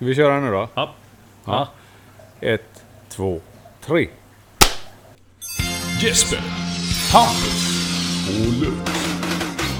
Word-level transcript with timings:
Ska 0.00 0.06
vi 0.06 0.14
köra 0.14 0.40
nu 0.40 0.50
då? 0.50 0.68
Ja. 0.74 0.94
Ja. 1.44 1.68
Ett, 2.40 2.84
två, 3.08 3.40
tre. 3.86 4.08
Jesper, 6.02 6.38
Hampus 7.12 7.66
och 8.28 8.52
Luke. 8.62 8.90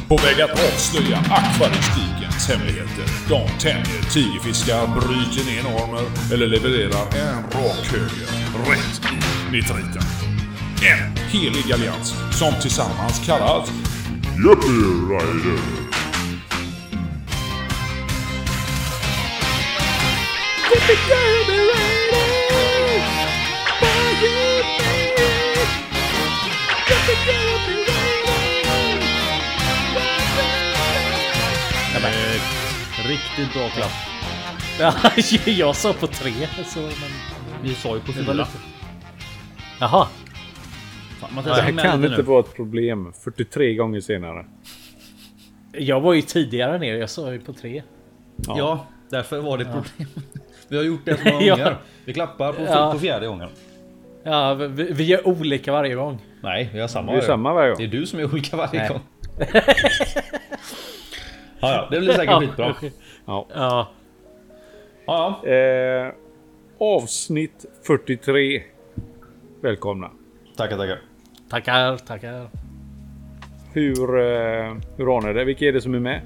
På 0.09 0.17
väg 0.17 0.41
att 0.41 0.51
avslöja 0.51 1.17
akvaristikens 1.17 2.49
hemligheter. 2.49 3.05
De 3.29 3.59
tämjer 3.59 4.03
tigerfiskar, 4.13 4.87
bryter 4.87 5.45
ner 5.51 5.63
normer 5.63 6.35
eller 6.35 6.47
levererar 6.47 7.07
en 7.17 7.43
rak 7.43 7.87
höger 7.93 8.71
rätt 8.71 9.01
i 9.13 9.53
nitriten. 9.53 10.03
En 10.83 11.17
helig 11.17 11.73
allians 11.73 12.15
som 12.39 12.53
tillsammans 12.61 13.27
kallas 13.27 13.69
Yuppie 14.45 15.09
Rider. 15.11 15.80
Riktigt 33.09 33.53
bra 33.55 33.69
klapp. 33.69 33.91
Ja, 34.81 34.95
jag 35.53 35.77
sa 35.77 35.93
på 35.93 36.07
tre. 36.07 36.33
Så, 36.67 36.81
men... 36.81 36.93
Vi 37.63 37.75
sa 37.75 37.95
ju 37.95 38.01
på 38.01 38.07
Det 38.07 38.13
fyra. 38.13 38.33
lite... 38.33 38.49
Jaha. 39.81 40.07
Fan, 41.21 41.29
Det 41.31 41.35
Mattias, 41.35 41.59
här 41.61 41.73
kan 41.73 42.05
inte 42.05 42.17
nu. 42.17 42.23
vara 42.23 42.41
ett 42.41 42.55
problem. 42.57 43.13
43 43.25 43.75
gånger 43.75 44.01
senare. 44.01 44.47
Jag 45.73 46.01
var 46.01 46.13
ju 46.15 46.23
tidigare 46.23 46.79
ner. 46.79 46.95
Jag 46.97 47.11
sa 47.11 47.33
ju 47.33 47.41
på 47.41 47.53
tre. 47.53 47.83
Ja, 48.37 48.87
därför 49.11 49.41
var 49.41 49.59
det 49.59 49.65
ett 49.65 49.73
problem. 49.73 50.09
Vi 50.71 50.77
har 50.77 50.85
gjort 50.85 51.01
det 51.05 51.17
så 51.17 51.29
många 51.33 51.43
Ja. 51.47 51.57
gånger. 51.57 51.77
Vi 52.05 52.13
klappar 52.13 52.53
på, 52.53 52.63
Ja. 52.63 52.91
på 52.93 52.99
fjärde 52.99 53.27
gången. 53.27 53.49
Ja, 54.23 54.55
vi, 54.55 54.93
vi 54.93 55.05
gör 55.05 55.29
olika 55.29 55.73
varje 55.73 55.95
gång. 55.95 56.19
Nej, 56.43 56.71
vi 56.73 56.81
har 56.81 56.89
samma. 56.89 57.13
Det 57.13 57.19
är 57.19 57.23
samma 57.23 57.53
varje 57.55 57.75
Det 57.75 57.83
är 57.83 57.87
gång. 57.87 57.91
du 58.01 58.07
som 58.07 58.19
är 58.21 58.25
olika 58.25 58.57
varje 58.57 58.81
Nej. 58.81 58.89
gång. 58.89 59.01
ja, 61.61 61.73
ja, 61.73 61.89
det 61.91 62.01
blir 62.01 62.13
säkert 62.13 62.39
skitbra. 62.39 62.75
Ja. 63.27 63.47
Ja. 63.55 63.89
Ja, 65.07 65.41
ja. 65.45 65.51
Eh, 65.51 66.13
avsnitt 66.81 67.65
43. 67.87 68.63
Välkomna. 69.63 70.11
Tackar, 70.57 70.77
tackar. 70.77 70.99
Tackar, 71.51 71.97
tackar. 71.97 72.49
Hur, 73.73 74.19
eh, 74.19 74.75
hur 74.97 75.07
har 75.07 75.21
ni 75.27 75.33
det? 75.33 75.45
Vilka 75.45 75.65
är 75.65 75.73
det 75.73 75.81
som 75.81 75.95
är 75.95 75.99
med? 76.01 76.21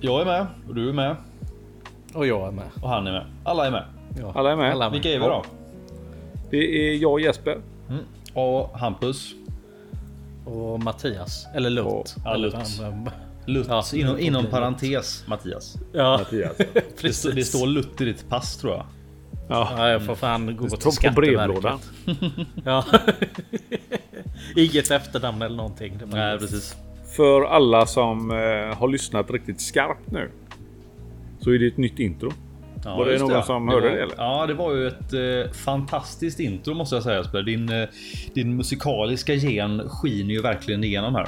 Jag 0.00 0.20
är 0.20 0.24
med 0.24 0.46
och 0.68 0.74
du 0.74 0.88
är 0.88 0.92
med 0.92 1.16
Och 2.16 2.26
jag 2.26 2.46
är 2.48 2.50
med. 2.50 2.64
och 2.82 2.88
han 2.88 3.06
är 3.06 3.12
med. 3.12 3.24
Alla 3.44 3.66
är 3.66 3.70
med. 3.70 3.84
Ja. 4.20 4.32
Alla 4.34 4.52
är 4.52 4.56
med. 4.56 4.72
Alla 4.72 4.90
Vilka 4.90 5.08
är 5.10 5.18
vi 5.18 5.26
då? 5.26 5.44
Det 6.50 6.56
är 6.90 6.96
jag 6.96 7.12
och 7.12 7.20
Jesper. 7.20 7.58
Och 8.34 8.78
Hampus. 8.78 9.32
Och 10.44 10.80
Mattias. 10.82 11.46
Eller 11.54 11.70
Lutt. 11.70 11.86
Och- 11.86 12.06
Ja, 12.24 12.36
Lutt. 12.36 12.54
Han- 12.54 13.10
Lutt. 13.46 13.66
Ja, 13.70 13.84
inom, 13.94 14.18
inom 14.18 14.46
parentes 14.46 15.24
Mattias. 15.28 15.76
Ja, 15.92 16.18
Mattias. 16.18 16.56
Det, 17.02 17.34
det 17.34 17.44
står 17.44 17.66
Lutt 17.66 18.00
i 18.00 18.04
ditt 18.04 18.28
pass 18.28 18.56
tror 18.56 18.72
jag. 18.74 18.86
Ja. 19.48 19.68
Ja, 19.76 19.88
jag 19.88 20.06
får 20.06 20.14
fan 20.14 20.56
gå 20.56 20.64
Det 20.66 20.76
till 20.76 20.92
Skatteverket. 20.92 21.90
Ja. 22.64 22.84
Inget 24.56 24.90
efternamn 24.90 25.42
eller 25.42 25.56
någonting. 25.56 26.00
Nej, 26.06 26.38
precis. 26.38 26.76
För 27.16 27.42
alla 27.44 27.86
som 27.86 28.30
eh, 28.30 28.78
har 28.78 28.88
lyssnat 28.88 29.30
riktigt 29.30 29.60
skarpt 29.60 30.10
nu. 30.10 30.30
Så 31.46 31.52
är 31.52 31.58
det 31.58 31.66
ett 31.66 31.76
nytt 31.76 31.98
intro. 31.98 32.30
Ja, 32.84 32.96
Var 32.96 33.06
det 33.06 33.18
någon 33.18 33.42
som 33.42 33.68
hörde 33.68 33.88
var, 33.88 33.96
det, 33.96 34.02
eller? 34.02 34.14
Ja, 34.18 34.46
det 34.46 34.54
var 34.54 34.74
ju 34.74 34.86
ett 34.86 35.12
eh, 35.12 35.52
fantastiskt 35.52 36.40
intro 36.40 36.74
måste 36.74 36.96
jag 36.96 37.02
säga 37.02 37.18
Jesper. 37.18 37.42
Din, 37.42 37.68
eh, 37.68 37.88
din 38.34 38.56
musikaliska 38.56 39.34
gen 39.34 39.82
skiner 39.88 40.34
ju 40.34 40.42
verkligen 40.42 40.84
igenom 40.84 41.14
här. 41.14 41.26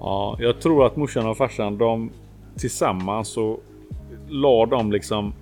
Ja, 0.00 0.36
jag 0.40 0.60
tror 0.60 0.86
att 0.86 0.96
morsan 0.96 1.26
och 1.26 1.36
farsan 1.36 1.78
de 1.78 2.10
tillsammans 2.56 3.28
så 3.28 3.60
la 4.28 4.66
de 4.66 4.92
liksom 4.92 5.34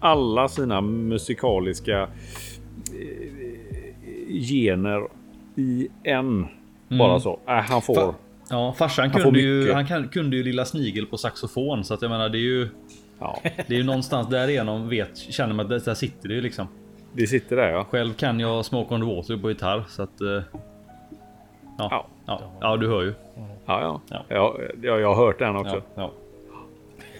alla 0.00 0.48
sina 0.48 0.80
musikaliska 0.80 2.02
eh, 2.02 2.08
gener 4.42 5.08
i 5.56 5.88
en. 6.04 6.46
Bara 6.98 7.20
så. 7.20 7.40
Äh, 7.48 7.54
han 7.54 7.82
får. 7.82 7.94
Fa- 7.94 8.14
Ja, 8.52 8.74
farsan 8.78 9.12
får 9.12 9.20
kunde 9.20 9.40
ju, 9.40 9.72
han 9.72 10.08
kunde 10.08 10.36
ju 10.36 10.42
lilla 10.42 10.64
snigel 10.64 11.06
på 11.06 11.16
saxofon 11.16 11.84
så 11.84 11.94
att 11.94 12.02
jag 12.02 12.10
menar 12.10 12.28
det 12.28 12.38
är 12.38 12.40
ju 12.40 12.68
Ja, 13.20 13.38
det 13.44 13.74
är 13.74 13.78
ju 13.78 13.84
någonstans 13.84 14.28
därigenom 14.28 14.88
vet 14.88 15.16
känner 15.18 15.54
man 15.54 15.66
att 15.66 15.70
det- 15.70 15.84
där 15.84 15.94
sitter 15.94 16.28
det 16.28 16.34
ju 16.34 16.40
liksom. 16.40 16.68
det 17.12 17.26
sitter 17.26 17.56
där 17.56 17.68
ja. 17.70 17.84
Själv 17.90 18.12
kan 18.14 18.40
jag 18.40 18.64
Smoke 18.64 18.94
on 18.94 19.00
the 19.00 19.06
Water 19.16 19.36
på 19.36 19.48
gitarr 19.50 19.84
så 19.88 20.02
att. 20.02 20.20
Eh, 20.20 20.28
ja, 20.28 20.42
Ja. 21.90 22.06
ja, 22.26 22.52
ja, 22.60 22.76
du 22.76 22.88
hör 22.88 23.02
ju. 23.02 23.14
Ja, 23.66 23.80
ja. 23.80 24.00
Ja. 24.10 24.24
ja. 24.28 24.58
ja 24.82 24.98
jag 25.00 25.14
har 25.14 25.26
hört 25.26 25.38
den 25.38 25.56
också. 25.56 25.82
Ja. 25.94 26.12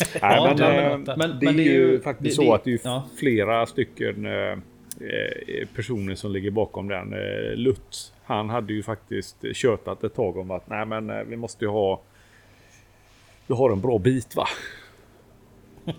Nej, 0.22 0.40
men, 0.46 0.56
det- 0.56 0.76
eh, 0.76 0.98
men- 0.98 1.38
det 1.40 1.46
men 1.46 1.58
är 1.60 1.64
ju 1.64 2.00
faktiskt 2.00 2.30
det- 2.38 2.44
så 2.44 2.50
det- 2.50 2.54
att 2.54 2.64
det 2.64 2.84
är 2.86 3.02
flera 3.18 3.66
stycken 3.66 4.26
eh, 4.26 4.58
personer 5.74 6.14
som 6.14 6.32
ligger 6.32 6.50
bakom 6.50 6.88
den. 6.88 7.12
Eh, 7.12 7.56
Lutt, 7.56 8.12
han 8.24 8.50
hade 8.50 8.72
ju 8.72 8.82
faktiskt 8.82 9.36
tjötat 9.52 10.04
ett 10.04 10.14
tag 10.14 10.36
om 10.36 10.50
att 10.50 10.68
nej 10.68 10.86
men 10.86 11.28
vi 11.30 11.36
måste 11.36 11.64
ju 11.64 11.70
ha 11.70 12.00
vi 13.46 13.54
har 13.54 13.70
en 13.70 13.80
bra 13.80 13.98
bit 13.98 14.36
va. 14.36 14.46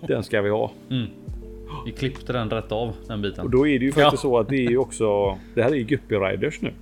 Den 0.00 0.22
ska 0.22 0.42
vi 0.42 0.50
ha. 0.50 0.72
Vi 1.86 1.92
klippte 1.92 2.32
den 2.32 2.50
rätt 2.50 2.72
av 2.72 2.92
den 3.06 3.16
Och 3.16 3.22
biten. 3.22 3.50
då 3.50 3.68
är 3.68 3.78
det 3.78 3.84
ju 3.84 3.92
faktiskt 3.92 4.22
så 4.22 4.38
att 4.38 4.48
det 4.48 4.56
är 4.56 4.70
ju 4.70 4.78
också 4.78 5.38
Det 5.54 5.62
här 5.62 5.70
är 5.70 5.74
ju 5.74 5.82
Guppy 5.84 6.14
Riders 6.14 6.60
nu. 6.62 6.72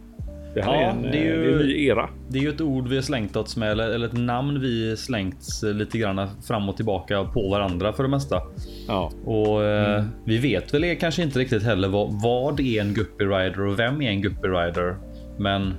Det 0.54 0.62
här 0.62 0.74
Ja, 0.74 0.80
är, 0.80 0.90
en, 0.90 1.02
det 1.02 1.08
är 1.08 1.12
det 1.12 1.18
ju- 1.44 1.50
är 1.50 1.60
en 1.60 1.66
ny 1.66 1.84
era. 1.86 2.08
Det 2.28 2.38
är 2.38 2.42
ju 2.42 2.48
ett 2.48 2.60
ord 2.60 2.88
vi 2.88 2.94
har 2.94 3.02
slängt 3.02 3.36
oss 3.36 3.56
med 3.56 3.70
eller, 3.70 3.90
eller 3.90 4.06
ett 4.06 4.12
namn 4.18 4.60
vi 4.60 4.96
slängts 4.96 5.62
eh, 5.62 5.74
lite 5.74 5.98
grann 5.98 6.26
fram 6.46 6.68
och 6.68 6.76
tillbaka 6.76 7.24
på 7.24 7.48
varandra 7.48 7.92
för 7.92 8.02
det 8.02 8.08
mesta. 8.08 8.42
Ja, 8.88 9.10
Och 9.24 9.64
eh, 9.64 10.04
vi 10.24 10.38
vet 10.38 10.74
väl 10.74 10.96
kanske 10.96 11.22
inte 11.22 11.38
riktigt 11.38 11.62
heller 11.62 11.88
vad, 11.88 12.22
vad 12.22 12.60
är 12.60 12.80
en 12.80 12.94
guppy 12.94 13.24
rider 13.24 13.60
och 13.66 13.78
vem 13.78 14.02
är 14.02 14.10
en 14.10 14.22
guppy 14.22 14.48
rider. 14.48 14.96
Men 15.38 15.74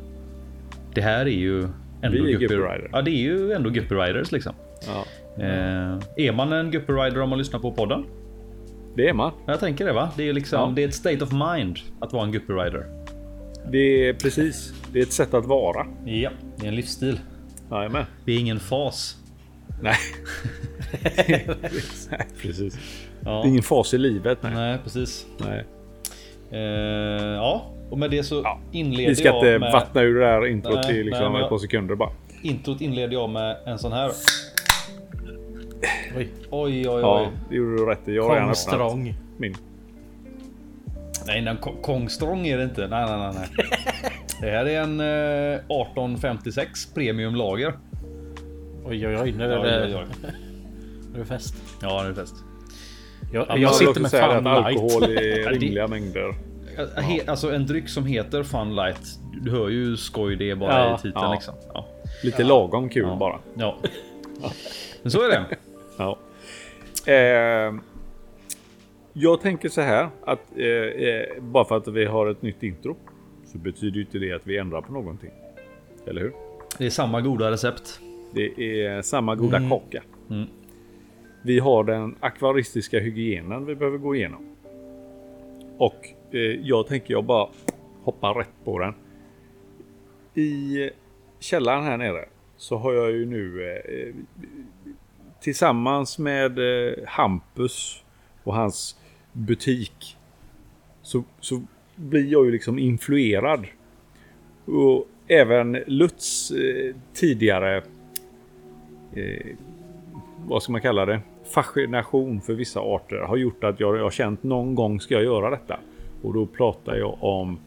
det 0.93 1.01
här 1.01 1.25
är 1.25 1.29
ju 1.29 1.59
ändå 2.01 2.23
Vi 2.23 2.33
är 2.33 2.39
Guppy 2.39 2.55
Rider. 2.55 2.89
Ja, 2.91 3.01
det 3.01 3.11
är 3.11 3.21
ju 3.21 3.51
ändå 3.51 3.69
guppy 3.69 3.95
riders 3.95 4.31
liksom. 4.31 4.53
ja. 4.87 5.03
Eh, 5.37 5.97
är 6.15 6.31
man 6.31 6.53
en 6.53 6.71
guppy 6.71 6.93
rider 6.93 7.21
om 7.21 7.29
man 7.29 7.37
lyssnar 7.39 7.59
på 7.59 7.71
podden? 7.71 8.05
Det 8.95 9.09
är 9.09 9.13
man. 9.13 9.31
Jag 9.45 9.59
tänker 9.59 9.85
det 9.85 9.93
va? 9.93 10.09
Det 10.17 10.29
är 10.29 10.33
liksom, 10.33 10.59
Ja. 10.59 10.71
det 10.75 10.83
är 10.83 10.87
ett 10.87 10.93
state 10.95 11.23
of 11.23 11.31
mind 11.31 11.77
att 11.99 12.13
vara 12.13 12.23
en 12.23 12.31
guppy 12.31 12.53
rider. 12.53 12.85
Det 13.71 14.07
är 14.09 14.13
precis. 14.13 14.73
Det 14.93 14.99
är 14.99 15.03
ett 15.03 15.13
sätt 15.13 15.33
att 15.33 15.45
vara. 15.45 15.85
Ja, 16.05 16.29
det 16.57 16.65
är 16.65 16.69
en 16.69 16.75
livsstil. 16.75 17.19
Jajamän. 17.71 18.05
Det 18.25 18.31
är 18.31 18.39
ingen 18.39 18.59
fas. 18.59 19.17
Nej. 19.81 19.95
nej, 22.09 22.27
precis. 22.41 22.77
Ja. 23.25 23.31
Det 23.31 23.47
är 23.47 23.49
ingen 23.49 23.63
fas 23.63 23.93
i 23.93 23.97
livet. 23.97 24.37
Nej. 24.41 24.51
Nej, 24.55 24.77
precis. 24.83 25.25
nej. 25.37 25.65
Eh, 26.51 26.59
ja, 27.35 27.65
och 27.89 27.97
med 27.99 28.11
det 28.11 28.23
så 28.23 28.35
Ja, 28.43 28.59
inleder 28.71 29.09
Vi 29.09 29.15
ska 29.15 29.27
jag 29.27 29.35
inte 29.37 29.59
med... 29.59 29.71
vattna 29.71 30.01
ur 30.01 30.19
det 30.19 30.25
här 30.25 30.45
introt 30.47 30.75
Nej, 30.75 30.91
i 30.91 30.93
nej, 30.93 31.03
liksom 31.03 31.23
men 31.23 31.33
jag- 31.33 31.43
ett 31.43 31.49
par 31.49 31.57
sekunder 31.57 31.95
bara. 31.95 32.09
Introt 32.43 32.81
inleder 32.81 33.13
jag 33.13 33.29
med 33.29 33.57
en 33.65 33.79
sån 33.79 33.91
här. 33.91 34.11
Oj. 36.17 36.29
Oj, 36.49 36.89
oj, 36.89 36.89
oj. 36.89 37.01
Ja, 37.01 37.27
det 37.49 37.55
gjorde 37.55 37.75
du 37.77 37.85
rätt 37.85 38.07
i. 38.07 38.15
Jag 38.15 38.23
har 38.23 38.35
redan 38.35 38.49
öppnat 38.49 38.95
min. 39.37 39.55
Nej, 41.25 41.47
en 41.47 41.57
Ko- 41.57 41.81
Kong 41.81 42.09
Strong 42.09 42.47
är 42.47 42.57
det 42.57 42.63
inte. 42.63 42.87
Nej, 42.87 43.05
nej, 43.09 43.17
nej. 43.19 43.31
nej. 43.35 43.67
Det 44.41 44.49
här 44.49 44.65
är 44.65 44.81
en 44.81 44.99
eh, 44.99 45.53
1856 45.55 46.93
premium 46.93 47.35
lager. 47.35 47.73
Oj, 48.85 49.07
oj, 49.07 49.17
oj. 49.17 49.31
Nu 49.37 49.43
är 49.43 49.61
Oj, 49.61 49.67
det, 49.69 49.85
oj, 49.85 49.95
oj. 49.95 50.05
nu 51.13 51.15
är 51.15 51.19
det 51.19 51.25
fest. 51.25 51.55
Ja, 51.81 52.03
det 52.03 52.09
är 52.09 52.13
fest. 52.13 52.35
Jag, 53.33 53.45
jag 53.49 53.55
vill 53.55 53.69
sitter 53.69 54.01
med 54.01 54.13
att 54.13 54.43
light. 54.43 54.65
alkohol 54.65 55.03
i 55.11 55.15
det- 55.15 55.49
rimliga 55.49 55.87
mängder. 55.87 56.29
Eh, 56.97 57.03
He, 57.03 57.19
alltså 57.27 57.51
en 57.53 57.65
dryck 57.65 57.89
som 57.89 58.05
heter 58.05 58.43
Fun 58.43 58.75
Light. 58.75 59.19
Du 59.41 59.51
hör 59.51 59.69
ju 59.69 59.97
skoj 59.97 60.35
det 60.35 60.49
är 60.51 60.55
bara 60.55 60.79
Ja, 60.79 60.93
i 60.95 60.97
titeln 60.97 61.13
ja. 61.15 61.33
liksom. 61.33 61.53
Ja. 61.73 61.87
Lite 62.23 62.43
lagom 62.43 62.89
kul 62.89 63.03
Ja. 63.07 63.15
bara. 63.15 63.39
ja. 63.53 63.77
Men 65.01 65.11
så 65.11 65.21
är 65.21 65.29
det. 65.29 65.43
Ja. 66.01 66.17
Eh, 67.13 67.73
jag 69.13 69.41
tänker 69.41 69.69
så 69.69 69.81
här 69.81 70.09
att 70.23 70.57
eh, 70.57 70.65
eh, 70.65 71.41
bara 71.41 71.65
för 71.65 71.77
att 71.77 71.87
vi 71.87 72.05
har 72.05 72.27
ett 72.27 72.41
nytt 72.41 72.63
intro 72.63 72.95
så 73.45 73.57
betyder 73.57 73.95
ju 73.95 74.01
inte 74.01 74.19
det 74.19 74.31
att 74.33 74.47
vi 74.47 74.57
ändrar 74.57 74.81
på 74.81 74.93
någonting. 74.93 75.31
Eller 76.07 76.21
hur? 76.21 76.33
Det 76.77 76.85
är 76.85 76.89
samma 76.89 77.21
goda 77.21 77.51
recept. 77.51 77.99
Det 78.33 78.81
är 78.83 79.01
samma 79.01 79.35
goda 79.35 79.57
Mm. 79.57 79.69
kaka. 79.69 80.03
Mm. 80.29 80.47
Vi 81.41 81.59
har 81.59 81.83
den 81.83 82.15
akvaristiska 82.19 82.99
hygienen 82.99 83.65
vi 83.65 83.75
behöver 83.75 83.97
gå 83.97 84.15
igenom. 84.15 84.55
Och 85.77 86.07
eh, 86.31 86.39
jag 86.39 86.87
tänker 86.87 87.13
jag 87.13 87.23
bara 87.23 87.49
hoppa 88.03 88.27
rätt 88.29 88.49
på 88.63 88.79
den. 88.79 88.93
I 90.43 90.89
källaren 91.39 91.83
här 91.83 91.97
nere 91.97 92.25
så 92.57 92.77
har 92.77 92.93
jag 92.93 93.11
ju 93.11 93.25
nu 93.25 93.71
eh, 93.71 94.15
tillsammans 95.41 96.19
med 96.19 96.59
eh, 96.59 96.93
Hampus 97.07 98.03
och 98.43 98.55
hans 98.55 98.95
butik. 99.33 100.17
Så, 101.01 101.23
så 101.39 101.61
blir 101.95 102.31
jag 102.31 102.45
ju 102.45 102.51
liksom 102.51 102.79
influerad. 102.79 103.65
Och 104.65 105.07
även 105.27 105.71
Lutz 105.87 106.51
eh, 106.51 106.95
tidigare, 107.13 107.77
eh, 109.13 109.55
vad 110.47 110.63
ska 110.63 110.71
man 110.71 110.81
kalla 110.81 111.05
det, 111.05 111.21
fascination 111.53 112.41
för 112.41 112.53
vissa 112.53 112.79
arter 112.79 113.17
har 113.17 113.37
gjort 113.37 113.63
att 113.63 113.79
jag 113.79 113.97
har 113.97 114.11
känt 114.11 114.43
någon 114.43 114.75
gång 114.75 114.99
ska 114.99 115.13
jag 115.13 115.23
göra 115.23 115.49
detta. 115.49 115.79
Och 116.21 116.33
då 116.33 116.45
pratar 116.45 116.95
jag 116.95 117.17
om 117.19 117.59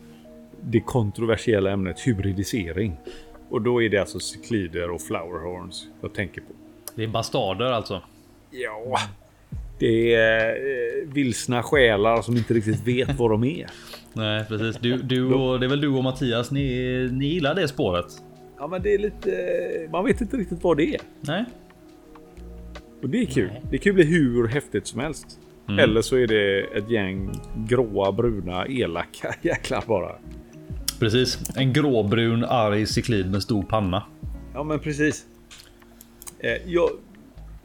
det 0.60 0.80
kontroversiella 0.80 1.70
ämnet 1.70 2.06
hybridisering. 2.06 2.96
Och 3.48 3.62
då 3.62 3.82
är 3.82 3.88
det 3.88 3.98
alltså 3.98 4.20
cyklider 4.20 4.90
och 4.90 5.00
flowerhorns 5.02 5.88
jag 6.00 6.14
tänker 6.14 6.40
på. 6.40 6.63
Det 6.94 7.04
är 7.04 7.08
bastarder 7.08 7.64
alltså. 7.64 8.02
Ja, 8.50 8.98
det 9.78 10.14
är 10.14 10.48
eh, 10.48 11.08
vilsna 11.12 11.62
själar 11.62 12.22
som 12.22 12.36
inte 12.36 12.54
riktigt 12.54 12.86
vet 12.86 13.18
vad 13.18 13.30
de 13.30 13.44
är. 13.44 13.66
Nej 14.12 14.44
precis. 14.48 14.76
Du, 14.80 14.96
du 14.96 15.34
och, 15.34 15.60
det 15.60 15.66
är 15.66 15.70
väl 15.70 15.80
du 15.80 15.88
och 15.88 16.04
Mattias. 16.04 16.50
Ni, 16.50 17.08
ni 17.12 17.26
gillar 17.26 17.54
det 17.54 17.68
spåret? 17.68 18.06
Ja, 18.58 18.66
men 18.66 18.82
det 18.82 18.94
är 18.94 18.98
lite... 18.98 19.30
Man 19.92 20.04
vet 20.04 20.20
inte 20.20 20.36
riktigt 20.36 20.62
vad 20.62 20.76
det 20.76 20.94
är. 20.94 21.00
Nej. 21.20 21.44
Och 23.02 23.08
det 23.08 23.18
är 23.18 23.26
kul. 23.26 23.50
Det 23.70 23.78
kan 23.78 23.90
ju 23.90 23.94
bli 23.94 24.04
hur 24.04 24.48
häftigt 24.48 24.86
som 24.86 25.00
helst. 25.00 25.26
Eller 25.68 26.02
så 26.02 26.16
är 26.16 26.26
det 26.26 26.60
ett 26.60 26.90
gäng 26.90 27.30
gråa, 27.56 28.12
bruna, 28.12 28.66
elaka 28.66 29.34
jäklar 29.42 29.84
bara. 29.86 30.12
Precis. 31.00 31.38
En 31.56 31.72
gråbrun 31.72 32.44
arg 32.44 32.86
cyklid 32.86 33.30
med 33.30 33.42
stor 33.42 33.62
panna. 33.62 34.02
Ja, 34.54 34.62
men 34.62 34.78
precis. 34.78 35.26
Eh, 36.44 36.62
jag, 36.66 36.90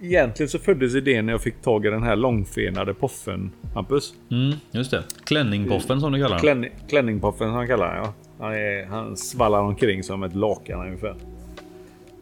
egentligen 0.01 0.49
så 0.49 0.59
föddes 0.59 0.95
idén 0.95 1.25
när 1.25 1.33
jag 1.33 1.41
fick 1.41 1.61
tag 1.61 1.85
i 1.85 1.89
den 1.89 2.03
här 2.03 2.15
långfenade 2.15 2.93
poffen, 2.93 3.51
Hampus. 3.73 4.13
Mm, 4.31 4.53
just 4.71 4.91
det. 4.91 5.03
Klänningpoffen 5.23 5.99
som 5.99 6.11
du 6.11 6.17
kallar 6.17 6.29
den. 6.29 6.39
Klänning, 6.39 6.71
klänningpoffen 6.89 7.47
som 7.47 7.55
han 7.55 7.67
kallar 7.67 7.95
den, 7.95 8.03
ja. 8.03 8.13
Han, 8.39 8.53
är, 8.53 8.85
han 8.85 9.17
svallar 9.17 9.59
omkring 9.59 10.03
som 10.03 10.23
ett 10.23 10.35
lakan 10.35 10.81
ungefär. 10.87 11.15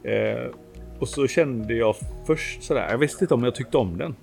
Eh, 0.02 0.50
och 0.98 1.08
så 1.08 1.26
kände 1.26 1.74
jag 1.74 1.94
först 2.26 2.62
sådär, 2.62 2.88
jag 2.90 2.98
visste 2.98 3.24
inte 3.24 3.34
om 3.34 3.44
jag 3.44 3.54
tyckte 3.54 3.76
om 3.76 3.98
den. 3.98 4.14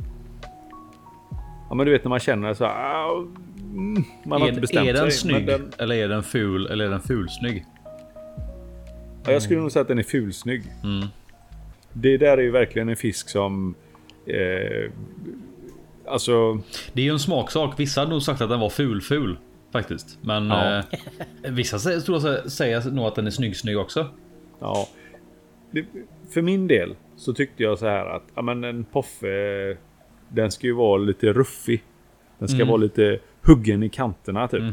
Ja 1.70 1.76
men 1.76 1.86
du 1.86 1.92
vet 1.92 2.04
när 2.04 2.10
man 2.10 2.20
känner 2.20 2.54
så 2.54 2.66
här, 2.66 2.74
ah, 2.74 3.26
mm, 3.74 4.04
man 4.26 4.42
har 4.42 4.48
Är, 4.48 4.50
inte 4.50 4.62
bestämt 4.62 4.88
är 4.88 4.94
den 4.94 5.12
sig. 5.12 5.12
snygg 5.12 5.48
Den, 5.48 5.72
eller 5.78 5.96
är 5.96 6.08
den 6.08 6.24
ful 6.24 6.68
eller 6.68 6.86
är 6.86 6.90
den 6.90 7.02
fulsnygg? 7.02 7.66
ja, 9.26 9.32
jag 9.32 9.42
skulle 9.42 9.60
nog 9.60 9.72
säga 9.72 9.82
att 9.82 9.88
den 9.88 10.00
är 10.00 10.04
fulsnygg. 10.04 10.64
Mm. 10.84 11.08
Det 11.98 12.18
där 12.18 12.38
är 12.38 12.42
ju 12.42 12.52
verkligen 12.52 12.90
en 12.90 12.96
fisk 12.96 13.30
som... 13.30 13.76
Eh, 14.26 14.92
alltså... 16.08 16.60
Det 16.94 17.02
är 17.02 17.06
ju 17.06 17.12
en 17.12 17.20
smaksak. 17.20 17.80
Vissa 17.80 18.02
hade 18.02 18.12
nog 18.12 18.22
sagt 18.22 18.42
att 18.42 18.50
den 18.50 18.60
var 18.60 18.70
ful-ful 18.70 19.38
faktiskt, 19.72 20.20
men 20.22 20.48
Ja. 20.48 20.78
eh, 21.44 21.52
vissa 21.52 21.80
tror 22.02 22.28
jag, 22.28 22.52
säger 22.52 22.92
nog 22.92 23.06
att 23.06 23.16
den 23.16 23.28
är 23.28 23.32
snygg-snygg 23.32 23.78
också. 23.78 24.08
Ja. 24.60 24.88
Det, 25.72 25.86
för 26.34 26.42
min 26.42 26.68
del 26.68 26.96
så 27.16 27.34
tyckte 27.34 27.64
jag 27.64 27.80
så 27.80 27.86
här 27.86 28.06
att 28.06 28.24
ja, 28.36 28.42
men 28.42 28.64
en 28.64 28.84
poffe 28.84 29.78
den 30.30 30.52
ska 30.52 30.68
ju 30.68 30.74
vara 30.74 30.98
lite 30.98 31.34
ruffig. 31.34 31.84
Den 32.40 32.48
ska 32.48 32.66
vara 32.66 32.78
lite 32.78 33.20
huggen 33.42 33.84
i 33.84 33.90
kanterna 33.90 34.48
typ. 34.48 34.64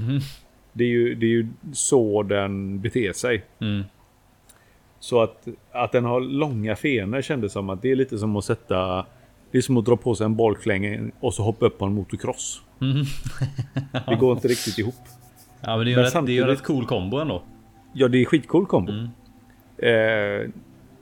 Det, 0.72 0.84
är 0.84 0.88
ju, 0.88 1.14
det 1.14 1.26
är 1.26 1.30
ju 1.30 1.46
så 1.72 2.22
den 2.22 2.80
beter 2.80 3.12
sig. 3.12 3.44
Mm. 3.60 3.82
Så 5.02 5.22
att, 5.22 5.48
att 5.72 5.92
den 5.92 6.04
har 6.04 6.20
långa 6.20 6.76
fenor 6.76 7.22
kändes 7.22 7.52
som 7.52 7.70
att 7.70 7.82
det 7.82 7.90
är 7.90 7.96
lite 7.96 8.18
som 8.18 8.36
att 8.36 8.44
sätta... 8.44 9.06
Det 9.50 9.58
är 9.58 9.62
som 9.62 9.76
att 9.76 9.84
dra 9.84 9.96
på 9.96 10.14
sig 10.14 10.24
en 10.24 10.36
bollklänge 10.36 11.10
och 11.20 11.34
så 11.34 11.42
hoppa 11.42 11.66
upp 11.66 11.78
på 11.78 11.84
en 11.84 11.94
motocross. 11.94 12.62
det 14.08 14.16
går 14.16 14.32
inte 14.32 14.48
riktigt 14.48 14.78
ihop. 14.78 14.94
Ja, 15.60 15.76
men 15.76 15.86
det 15.86 15.90
är 15.90 15.92
ju 15.92 15.96
rätt, 15.96 16.04
en 16.04 16.10
samtidigt- 16.10 16.46
rätt 16.46 16.62
cool 16.62 16.86
kombo 16.86 17.16
ändå. 17.18 17.42
Ja, 17.92 18.08
det 18.08 18.18
är 18.18 18.24
skitcool 18.24 18.66
kombo. 18.66 18.92
Mm. 18.92 19.08
Eh, 19.78 20.50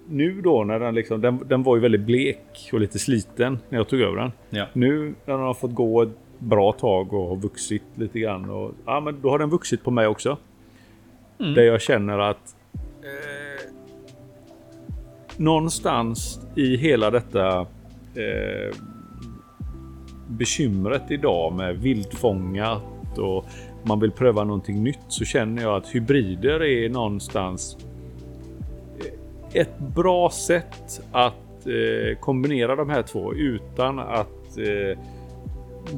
nu 0.08 0.40
då 0.42 0.64
när 0.64 0.80
den 0.80 0.94
liksom, 0.94 1.20
den, 1.20 1.48
den 1.48 1.62
var 1.62 1.76
ju 1.76 1.82
väldigt 1.82 2.00
blek 2.00 2.70
och 2.72 2.80
lite 2.80 2.98
sliten 2.98 3.58
när 3.68 3.78
jag 3.78 3.88
tog 3.88 4.00
över 4.00 4.16
den. 4.16 4.32
Ja. 4.50 4.66
Nu 4.72 5.14
när 5.24 5.34
den 5.34 5.42
har 5.46 5.54
fått 5.54 5.74
gå 5.74 6.02
ett 6.02 6.16
bra 6.38 6.72
tag 6.72 7.12
och 7.12 7.28
har 7.28 7.36
vuxit 7.36 7.82
lite 7.94 8.18
grann. 8.20 8.50
Och, 8.50 8.72
ja, 8.86 9.00
men 9.00 9.20
då 9.20 9.30
har 9.30 9.38
den 9.38 9.50
vuxit 9.50 9.84
på 9.84 9.90
mig 9.90 10.06
också. 10.06 10.36
Mm. 11.40 11.54
Där 11.54 11.62
jag 11.62 11.80
känner 11.82 12.18
att 12.18 12.56
eh, 13.02 13.39
någonstans 15.40 16.40
i 16.54 16.76
hela 16.76 17.10
detta 17.10 17.60
eh, 18.14 18.76
bekymret 20.28 21.10
idag 21.10 21.52
med 21.52 21.78
vildfångat 21.78 23.18
och 23.18 23.44
man 23.82 24.00
vill 24.00 24.10
pröva 24.10 24.44
någonting 24.44 24.84
nytt 24.84 25.04
så 25.08 25.24
känner 25.24 25.62
jag 25.62 25.76
att 25.76 25.88
hybrider 25.88 26.62
är 26.62 26.88
någonstans 26.88 27.76
eh, 28.98 29.60
ett 29.60 29.78
bra 29.78 30.30
sätt 30.30 31.00
att 31.12 31.66
eh, 31.66 32.18
kombinera 32.20 32.76
de 32.76 32.90
här 32.90 33.02
två 33.02 33.34
utan 33.34 33.98
att 33.98 34.58
eh, 34.58 34.98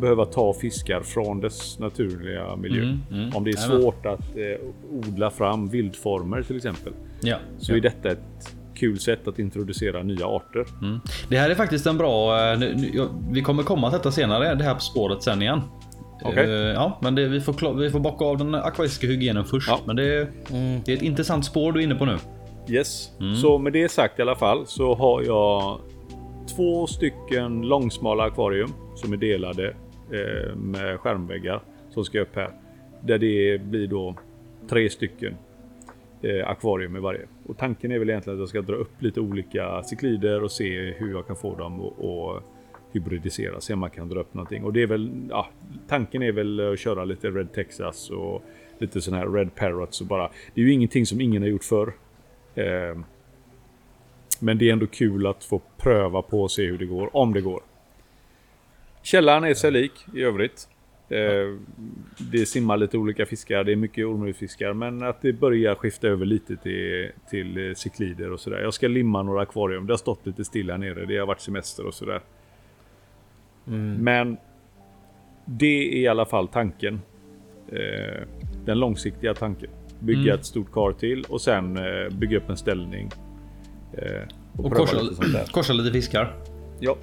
behöva 0.01 0.25
ta 0.25 0.53
fiskar 0.53 1.01
från 1.01 1.41
dess 1.41 1.79
naturliga 1.79 2.57
miljö. 2.57 2.83
Mm, 2.83 3.01
mm. 3.11 3.37
Om 3.37 3.45
det 3.45 3.51
är 3.51 3.57
svårt 3.57 4.07
att 4.07 4.37
eh, 4.37 4.69
odla 4.91 5.31
fram 5.31 5.69
vildformer 5.69 6.43
till 6.43 6.57
exempel. 6.57 6.93
Ja. 7.21 7.37
Så 7.59 7.75
är 7.75 7.81
detta 7.81 8.11
ett 8.11 8.57
kul 8.83 8.99
sätt 8.99 9.29
att 9.29 9.39
introducera 9.39 10.03
nya 10.03 10.27
arter. 10.27 10.67
Mm. 10.83 11.01
Det 11.29 11.39
här 11.39 11.51
är 11.51 11.55
faktiskt 11.55 11.87
en 11.87 11.99
bra... 11.99 12.41
eh, 12.53 12.59
Nu, 12.59 12.75
nu, 12.75 12.91
ja, 12.95 13.09
vi 13.31 13.43
kommer 13.43 13.63
komma 13.63 13.91
till 13.91 13.99
detta 13.99 14.13
senare, 14.13 14.55
det 14.55 14.65
här 14.65 14.75
på 14.75 14.81
spåret 14.81 15.23
sen 15.23 15.43
igen. 15.43 15.61
Okej. 16.25 16.45
Eh, 16.45 16.73
ja, 16.75 16.99
men 17.03 17.15
det, 17.15 17.29
vi, 17.29 17.41
får, 17.41 17.75
vi 17.75 17.91
får 17.91 18.01
bocka 18.01 18.25
av 18.25 18.39
den 18.39 18.55
akvatiska 18.55 19.07
hygienen 19.07 19.45
först. 19.45 19.69
Ja. 19.69 19.81
Men 19.85 19.97
det, 19.97 20.29
det 20.85 20.93
är 20.93 20.97
ett 20.97 21.03
intressant 21.03 21.45
spår 21.45 21.73
du 21.73 21.81
är 21.81 21.85
inne 21.85 21.95
på 21.95 22.05
nu. 22.05 22.19
Yes. 22.69 23.11
Mm. 23.21 23.37
Så 23.37 23.59
med 23.59 23.73
det 23.73 23.91
sagt 23.91 24.19
i 24.19 24.23
alla 24.23 24.37
fall 24.37 24.67
så 24.67 24.95
har 24.95 25.23
jag 25.23 25.79
två 26.57 26.87
stycken 26.87 27.63
långsmala 27.63 28.25
akvarium 28.25 28.73
som 28.95 29.13
är 29.13 29.17
delade 29.17 29.69
eh, 30.13 30.57
med 30.57 31.01
skärmväggar 31.01 31.63
som 31.91 32.05
ska 32.05 32.21
upp 32.21 32.37
här. 32.37 32.51
Där 33.01 33.19
det 33.19 33.61
blir 33.63 33.87
då 33.87 34.17
tre 34.71 34.91
stycken 34.91 35.35
eh, 36.23 36.49
akvarium 36.49 36.97
i 36.97 37.01
varje. 37.01 37.27
Och 37.47 37.59
tanken 37.59 37.93
är 37.93 37.99
väl 37.99 38.11
egentligen 38.11 38.37
att 38.37 38.41
jag 38.41 38.49
ska 38.49 38.63
dra 38.63 38.75
upp 38.75 39.03
lite 39.03 39.21
olika 39.21 39.83
cyklider 39.83 40.43
och 40.43 40.53
se 40.53 40.93
hur 40.93 41.11
jag 41.11 41.27
kan 41.27 41.37
få 41.37 41.57
dem 41.57 41.81
att 41.81 42.43
hybridisera. 42.93 43.61
Se 43.61 43.73
om 43.73 43.79
man 43.79 43.91
kan 43.91 44.09
dra 44.09 44.21
upp 44.21 44.35
någonting. 44.35 44.65
Och 44.65 44.73
det 44.73 44.83
är 44.83 44.87
väl, 44.87 45.11
ja, 45.31 45.49
tanken 45.89 46.23
är 46.23 46.33
väl 46.33 46.73
att 46.73 46.79
köra 46.79 47.05
lite 47.05 47.31
Red 47.31 47.53
Texas 47.53 48.11
och 48.11 48.43
lite 48.79 49.01
sån 49.01 49.15
här 49.15 49.29
Red 49.29 49.55
Parrots 49.55 50.01
och 50.01 50.07
bara. 50.07 50.31
Det 50.55 50.61
är 50.61 50.65
ju 50.65 50.73
ingenting 50.73 51.07
som 51.07 51.21
ingen 51.21 51.43
har 51.43 51.49
gjort 51.49 51.65
förr. 51.65 51.93
Eh, 52.55 52.99
men 54.41 54.59
det 54.59 54.69
är 54.69 54.73
ändå 54.73 54.87
kul 54.87 55.27
att 55.27 55.45
få 55.45 55.61
pröva 55.77 56.23
på 56.23 56.43
och 56.43 56.51
se 56.51 56.67
hur 56.67 56.79
det 56.79 56.87
går, 56.87 57.17
om 57.17 57.33
det 57.33 57.41
går. 57.41 57.63
Källan 59.03 59.45
är 59.45 59.55
sig 59.55 59.71
lik 59.71 59.93
i 60.15 60.23
övrigt. 60.23 60.69
Eh, 61.13 61.59
det 62.19 62.47
simmar 62.47 62.77
lite 62.77 62.99
olika 62.99 63.27
fiskar, 63.27 63.65
det 63.65 63.73
är 63.73 63.77
mycket 63.77 64.07
ormfiskar, 64.07 64.73
men 64.73 65.03
att 65.03 65.23
det 65.23 65.33
börjar 65.33 65.75
skifta 65.75 66.09
över 66.09 66.27
lite 66.27 66.57
till, 66.57 67.11
till 67.31 67.69
eh, 67.69 67.75
cyklider 67.75 68.33
och 68.33 68.41
sådär. 68.41 68.61
Jag 68.61 68.75
ska 68.75 68.89
limma 68.89 69.23
några 69.23 69.43
akvarium, 69.43 69.87
det 69.87 69.93
har 69.93 69.99
stått 69.99 70.27
lite 70.27 70.45
stilla 70.45 70.77
nere, 70.77 71.07
det 71.07 71.19
har 71.19 71.27
varit 71.27 71.41
semester 71.41 71.87
och 71.87 71.95
sådär. 71.95 72.21
Men 73.99 74.37
det 75.45 75.67
är 75.67 75.97
i 75.97 76.09
alla 76.09 76.27
fall 76.27 76.49
tanken. 76.49 77.01
Eh, 77.73 78.27
den 78.65 78.79
långsiktiga 78.79 79.35
tanken. 79.35 79.71
Bygga 79.99 80.35
ett 80.35 80.45
stort 80.45 80.73
kar 80.73 80.93
till 80.93 81.25
och 81.29 81.41
sen 81.41 81.77
eh, 81.77 82.09
bygga 82.11 82.37
upp 82.37 82.49
en 82.49 82.57
ställning. 82.57 83.11
Och, 84.57 84.65
Och 84.65 84.73
korsa, 84.73 84.99
korsa 85.51 85.73
lite 85.73 85.93
fiskar. 85.93 86.35
Ja, 86.81 86.97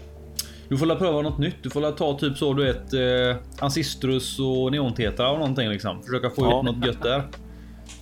Du 0.70 0.78
får 0.78 0.86
la 0.86 0.96
pröva 0.96 1.22
något 1.22 1.38
nytt. 1.38 1.56
Du 1.62 1.70
får 1.70 1.82
la 1.82 1.92
ta 1.92 2.18
typ 2.20 2.38
så 2.38 2.54
du 2.54 2.64
vet 2.64 2.94
eh, 2.94 3.44
Ancistrus 3.60 4.40
och 4.40 4.72
Neontetra 4.72 5.30
och 5.32 5.40
någonting 5.40 5.70
liksom. 5.70 6.02
Försöka 6.04 6.30
få 6.30 6.42
Ja. 6.46 6.60
ut 6.60 6.66
något 6.66 6.86
gött 6.86 7.02
där. 7.04 7.24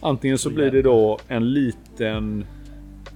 antingen 0.02 0.38
så 0.38 0.50
blir 0.50 0.72
det 0.72 0.82
då 0.82 1.20
en 1.28 1.54
liten 1.54 2.46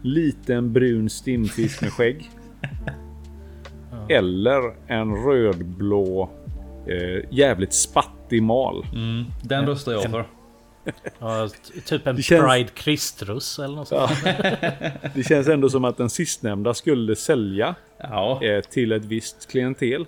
liten 0.02 0.74
brun 0.74 1.10
stimfisk 1.10 1.82
med 1.82 1.94
skägg. 1.94 2.30
Eller 4.10 4.74
en 4.88 5.16
rödblå 5.16 6.30
eh, 6.88 7.26
jävligt 7.32 7.74
spattig 7.74 8.44
mal. 8.44 8.86
Mm, 8.94 9.24
den 9.44 9.66
röstar 9.68 9.92
jag 9.92 10.04
för. 10.12 10.26
Ja, 11.20 11.50
typ 11.86 12.08
en 12.08 12.22
känns- 12.22 12.46
Pride 12.52 12.70
Kristrus 12.74 13.60
eller 13.60 13.76
något 13.76 13.88
sånt. 13.88 14.12
Det 15.16 15.24
känns 15.28 15.48
ändå 15.48 15.70
som 15.70 15.86
att 15.86 15.98
den 15.98 16.10
sistnämnda 16.10 16.74
skulle 16.74 17.16
sälja 17.16 17.76
Ja, 18.04 18.44
eh, 18.44 18.62
till 18.62 18.92
ett 18.92 19.06
visst 19.06 19.52
klientel. 19.52 20.06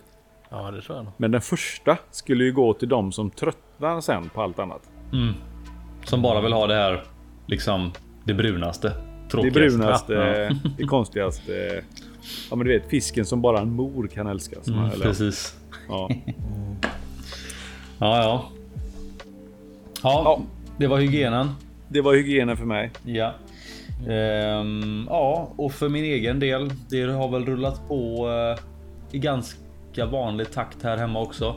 Ja, 0.49 0.71
det 0.71 0.81
tror 0.81 0.97
jag 0.97 1.03
nog. 1.05 1.13
Men 1.17 1.31
den 1.31 1.41
första 1.41 1.97
skulle 2.11 2.43
ju 2.43 2.51
gå 2.53 2.73
till 2.73 2.89
de 2.89 3.11
som 3.11 3.29
tröttnar 3.31 4.01
sen 4.01 4.29
på 4.29 4.41
allt 4.41 4.59
annat. 4.59 4.81
som 6.05 6.21
bara 6.21 6.41
vill 6.41 6.53
ha 6.53 6.67
det 6.67 6.75
här 6.75 7.03
liksom 7.47 7.91
det 8.23 8.33
brunaste. 8.33 8.87
Det 8.89 9.29
Tråkigaste. 9.29 9.59
brunaste, 9.59 10.13
Ja. 10.13 10.69
det 10.77 10.83
konstigaste. 10.83 11.83
Ja 12.49 12.55
men 12.55 12.67
du 12.67 12.73
vet 12.79 12.89
fisken 12.89 13.25
som 13.25 13.41
bara 13.41 13.59
en 13.59 13.71
mor 13.75 14.07
kan 14.07 14.27
älska. 14.27 14.55
Mm, 14.67 14.85
eller, 14.85 15.05
precis. 15.05 15.57
ja. 15.89 16.09
Ja, 17.99 18.17
ja. 18.23 18.45
Ja, 20.03 20.21
Ja. 20.25 20.41
det 20.77 20.87
var 20.87 20.97
hygienen. 20.99 21.49
Det 21.87 22.01
var 22.01 22.13
hygienen 22.13 22.57
för 22.57 22.65
mig. 22.65 22.91
Ja. 23.03 23.33
Ehm, 24.09 25.05
ja, 25.09 25.51
och 25.55 25.71
för 25.71 25.89
min 25.89 26.03
egen 26.03 26.39
del. 26.39 26.69
Det 26.89 27.03
har 27.03 27.27
väl 27.31 27.45
rullat 27.45 27.87
på 27.87 28.29
eh, 28.29 28.63
i 29.15 29.19
ganska 29.19 30.05
vanlig 30.11 30.51
takt 30.51 30.83
här 30.83 30.97
hemma 30.97 31.21
också. 31.21 31.55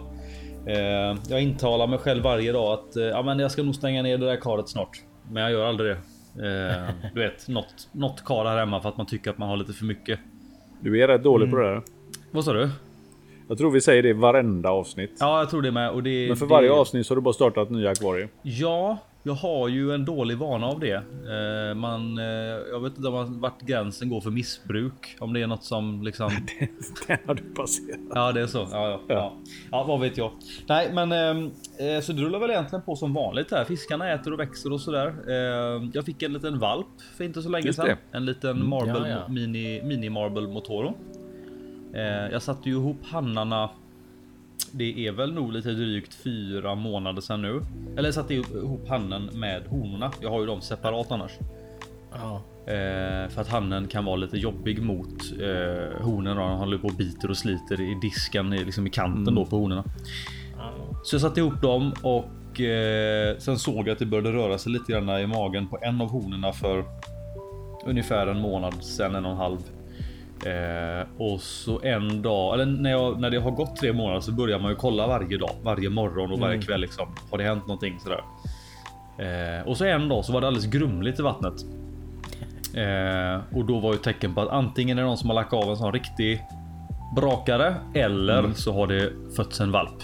Ehm, 0.66 1.16
jag 1.28 1.42
intalar 1.42 1.86
mig 1.86 1.98
själv 1.98 2.22
varje 2.24 2.52
dag 2.52 2.72
att 2.72 2.96
eh, 2.96 3.04
ja, 3.04 3.22
men 3.22 3.38
jag 3.38 3.50
ska 3.50 3.62
nog 3.62 3.74
stänga 3.74 4.02
ner 4.02 4.18
det 4.18 4.26
där 4.26 4.36
karet 4.36 4.68
snart. 4.68 5.00
Men 5.30 5.42
jag 5.42 5.52
gör 5.52 5.66
aldrig 5.66 5.96
det. 5.96 6.48
Ehm, 6.48 6.92
du 7.14 7.20
vet, 7.20 7.48
något, 7.48 7.88
något 7.92 8.24
kar 8.24 8.44
här 8.44 8.58
hemma 8.58 8.80
för 8.80 8.88
att 8.88 8.96
man 8.96 9.06
tycker 9.06 9.30
att 9.30 9.38
man 9.38 9.48
har 9.48 9.56
lite 9.56 9.72
för 9.72 9.84
mycket. 9.84 10.18
Du 10.80 11.02
är 11.02 11.08
rätt 11.08 11.22
dålig 11.22 11.50
på 11.50 11.56
det 11.56 11.68
där. 11.68 11.82
Vad 12.30 12.44
sa 12.44 12.52
du? 12.52 12.70
Jag 13.48 13.58
tror 13.58 13.70
vi 13.70 13.80
säger 13.80 14.02
det 14.02 14.08
i 14.08 14.12
varenda 14.12 14.70
avsnitt. 14.70 15.16
Ja, 15.20 15.38
jag 15.38 15.50
tror 15.50 15.62
det 15.62 15.70
med. 15.70 15.90
Och 15.90 16.02
det, 16.02 16.28
Men 16.28 16.36
för 16.36 16.46
det, 16.46 16.50
varje 16.50 16.72
avsnitt 16.72 17.06
så 17.06 17.14
har 17.14 17.16
du 17.16 17.22
bara 17.22 17.34
startat 17.34 17.70
nya 17.70 17.90
akvarier. 17.90 18.28
Ja, 18.42 18.98
jag 19.26 19.34
har 19.34 19.68
ju 19.68 19.92
en 19.92 20.04
dålig 20.04 20.38
vana 20.38 20.66
av 20.66 20.80
det. 20.80 20.94
Eh, 20.94 21.74
man, 21.74 22.18
eh, 22.18 22.24
jag 22.70 22.80
vet 22.80 22.96
inte 22.96 23.10
vart 23.10 23.60
gränsen 23.60 24.08
går 24.08 24.20
för 24.20 24.30
missbruk. 24.30 25.16
Om 25.18 25.32
det 25.32 25.42
är 25.42 25.46
något 25.46 25.64
som 25.64 26.02
liksom... 26.02 26.30
Den 27.06 27.18
har 27.26 27.34
du 27.34 27.42
passerat. 27.42 28.00
Ja, 28.14 28.32
det 28.32 28.40
är 28.40 28.46
så. 28.46 28.58
Ja, 28.58 28.88
ja, 28.88 29.00
ja. 29.08 29.36
ja 29.70 29.84
vad 29.84 30.00
vet 30.00 30.18
jag. 30.18 30.32
Nej, 30.68 30.92
men 30.92 31.12
eh, 31.12 32.00
så 32.02 32.12
det 32.12 32.22
rullar 32.22 32.38
väl 32.38 32.50
egentligen 32.50 32.82
på 32.82 32.96
som 32.96 33.14
vanligt 33.14 33.50
här. 33.50 33.64
Fiskarna 33.64 34.12
äter 34.12 34.32
och 34.32 34.40
växer 34.40 34.72
och 34.72 34.80
sådär. 34.80 35.14
Eh, 35.28 35.88
jag 35.92 36.04
fick 36.04 36.22
en 36.22 36.32
liten 36.32 36.58
valp 36.58 36.86
för 37.16 37.24
inte 37.24 37.42
så 37.42 37.48
länge 37.48 37.72
sedan. 37.72 37.96
En 38.12 38.24
liten 38.24 38.68
marble, 38.68 39.08
ja, 39.08 39.08
ja. 39.08 39.28
mini, 39.28 39.82
mini 39.82 40.10
marble 40.10 40.48
motoro. 40.48 40.94
Eh, 41.94 42.32
jag 42.32 42.42
satte 42.42 42.68
ju 42.68 42.74
ihop 42.74 42.98
hannarna. 43.04 43.70
Det 44.78 45.06
är 45.06 45.12
väl 45.12 45.32
nog 45.32 45.52
lite 45.52 45.70
drygt 45.70 46.14
fyra 46.14 46.74
månader 46.74 47.20
sedan 47.20 47.42
nu. 47.42 47.60
Eller 47.92 48.04
jag 48.04 48.14
satte 48.14 48.34
ihop 48.34 48.88
hannen 48.88 49.30
med 49.32 49.62
honorna. 49.68 50.10
Jag 50.22 50.30
har 50.30 50.40
ju 50.40 50.46
dem 50.46 50.60
separat 50.60 51.10
annars. 51.12 51.32
Ja. 52.12 52.42
Eh, 52.72 53.28
för 53.28 53.40
att 53.40 53.48
hannen 53.48 53.86
kan 53.88 54.04
vara 54.04 54.16
lite 54.16 54.36
jobbig 54.36 54.82
mot 54.82 55.22
eh, 55.40 56.02
honorna. 56.04 56.42
Han 56.48 56.58
håller 56.58 56.78
på 56.78 56.88
och 56.88 56.94
biter 56.94 57.30
och 57.30 57.36
sliter 57.36 57.80
i 57.80 57.98
disken, 58.02 58.52
i- 58.52 58.64
liksom 58.64 58.86
i 58.86 58.90
kanten 58.90 59.34
då 59.34 59.46
på 59.46 59.56
honorna. 59.58 59.84
Så 61.04 61.14
jag 61.14 61.20
satte 61.20 61.40
ihop 61.40 61.60
dem 61.62 61.92
och 62.02 62.60
eh, 62.60 63.36
sen 63.38 63.58
såg 63.58 63.76
jag 63.88 63.88
att 63.90 63.98
det 63.98 64.06
började 64.06 64.32
röra 64.32 64.58
sig 64.58 64.72
lite 64.72 64.92
grann 64.92 65.20
i 65.20 65.26
magen 65.26 65.68
på 65.68 65.78
en 65.82 66.00
av 66.00 66.08
honorna 66.10 66.52
för 66.52 66.84
ungefär 67.86 68.26
en 68.26 68.40
månad 68.40 68.74
sedan, 68.84 69.14
en 69.14 69.24
och 69.24 69.30
en 69.30 69.36
halv. 69.36 69.58
Eh, 70.44 71.06
och 71.18 71.40
så 71.40 71.80
en 71.82 72.22
dag, 72.22 72.54
eller 72.54 72.66
när, 72.66 72.90
jag, 72.90 73.20
när 73.20 73.30
det 73.30 73.38
har 73.38 73.50
gått 73.50 73.76
tre 73.76 73.92
månader 73.92 74.20
så 74.20 74.32
börjar 74.32 74.58
man 74.58 74.70
ju 74.70 74.76
kolla 74.76 75.06
varje 75.06 75.38
dag, 75.38 75.50
varje 75.62 75.90
morgon 75.90 76.32
och 76.32 76.38
varje 76.38 76.62
kväll 76.62 76.80
liksom. 76.80 77.08
Har 77.30 77.38
det 77.38 77.44
hänt 77.44 77.66
någonting 77.66 78.00
sådär? 78.00 78.20
Eh, 79.18 79.68
och 79.68 79.76
så 79.76 79.84
en 79.84 80.08
dag 80.08 80.24
så 80.24 80.32
var 80.32 80.40
det 80.40 80.46
alldeles 80.46 80.70
grumligt 80.70 81.18
i 81.18 81.22
vattnet. 81.22 81.54
Eh, 82.74 83.56
och 83.56 83.64
då 83.64 83.80
var 83.80 83.92
ju 83.92 83.98
tecken 83.98 84.34
på 84.34 84.40
att 84.40 84.48
antingen 84.48 84.98
är 84.98 85.02
det 85.02 85.08
någon 85.08 85.18
som 85.18 85.30
har 85.30 85.34
lagt 85.34 85.52
av 85.52 85.70
en 85.70 85.76
sån 85.76 85.92
riktig 85.92 86.42
brakare 87.16 87.74
eller 87.94 88.52
så 88.54 88.72
har 88.72 88.86
det 88.86 89.12
fötts 89.36 89.60
en 89.60 89.72
valp. 89.72 90.02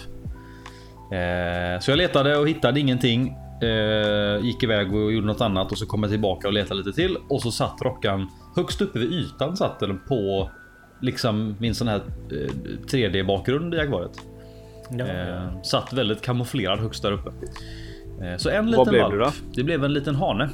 Eh, 1.11 1.79
så 1.79 1.91
jag 1.91 1.97
letade 1.97 2.37
och 2.37 2.49
hittade 2.49 2.79
ingenting. 2.79 3.37
Eh, 3.61 4.45
gick 4.45 4.63
iväg 4.63 4.95
och 4.95 5.13
gjorde 5.13 5.27
något 5.27 5.41
annat 5.41 5.71
och 5.71 5.77
så 5.77 5.85
kom 5.85 6.03
jag 6.03 6.11
tillbaka 6.11 6.47
och 6.47 6.53
letade 6.53 6.79
lite 6.79 6.93
till 6.93 7.17
och 7.29 7.41
så 7.41 7.51
satt 7.51 7.81
rockan 7.81 8.29
högst 8.55 8.81
uppe 8.81 8.99
vid 8.99 9.11
ytan 9.11 9.57
satt 9.57 9.79
den 9.79 9.99
på 10.07 10.49
liksom 11.01 11.55
min 11.59 11.75
sån 11.75 11.87
här 11.87 12.01
eh, 12.31 12.51
3D 12.87 13.25
bakgrund 13.25 13.73
i 13.73 13.79
akvariet. 13.79 14.21
Ja, 14.97 15.05
Eh, 15.07 15.61
satt 15.61 15.93
väldigt 15.93 16.21
kamouflerad 16.21 16.79
högst 16.79 17.03
där 17.03 17.11
uppe. 17.11 17.31
Eh, 18.25 18.37
så 18.37 18.49
en 18.49 18.71
liten 18.71 18.85
blev 18.85 19.01
valp. 19.01 19.33
det? 19.53 19.55
Det 19.55 19.63
blev 19.63 19.83
en 19.83 19.93
liten 19.93 20.15
hane. 20.15 20.49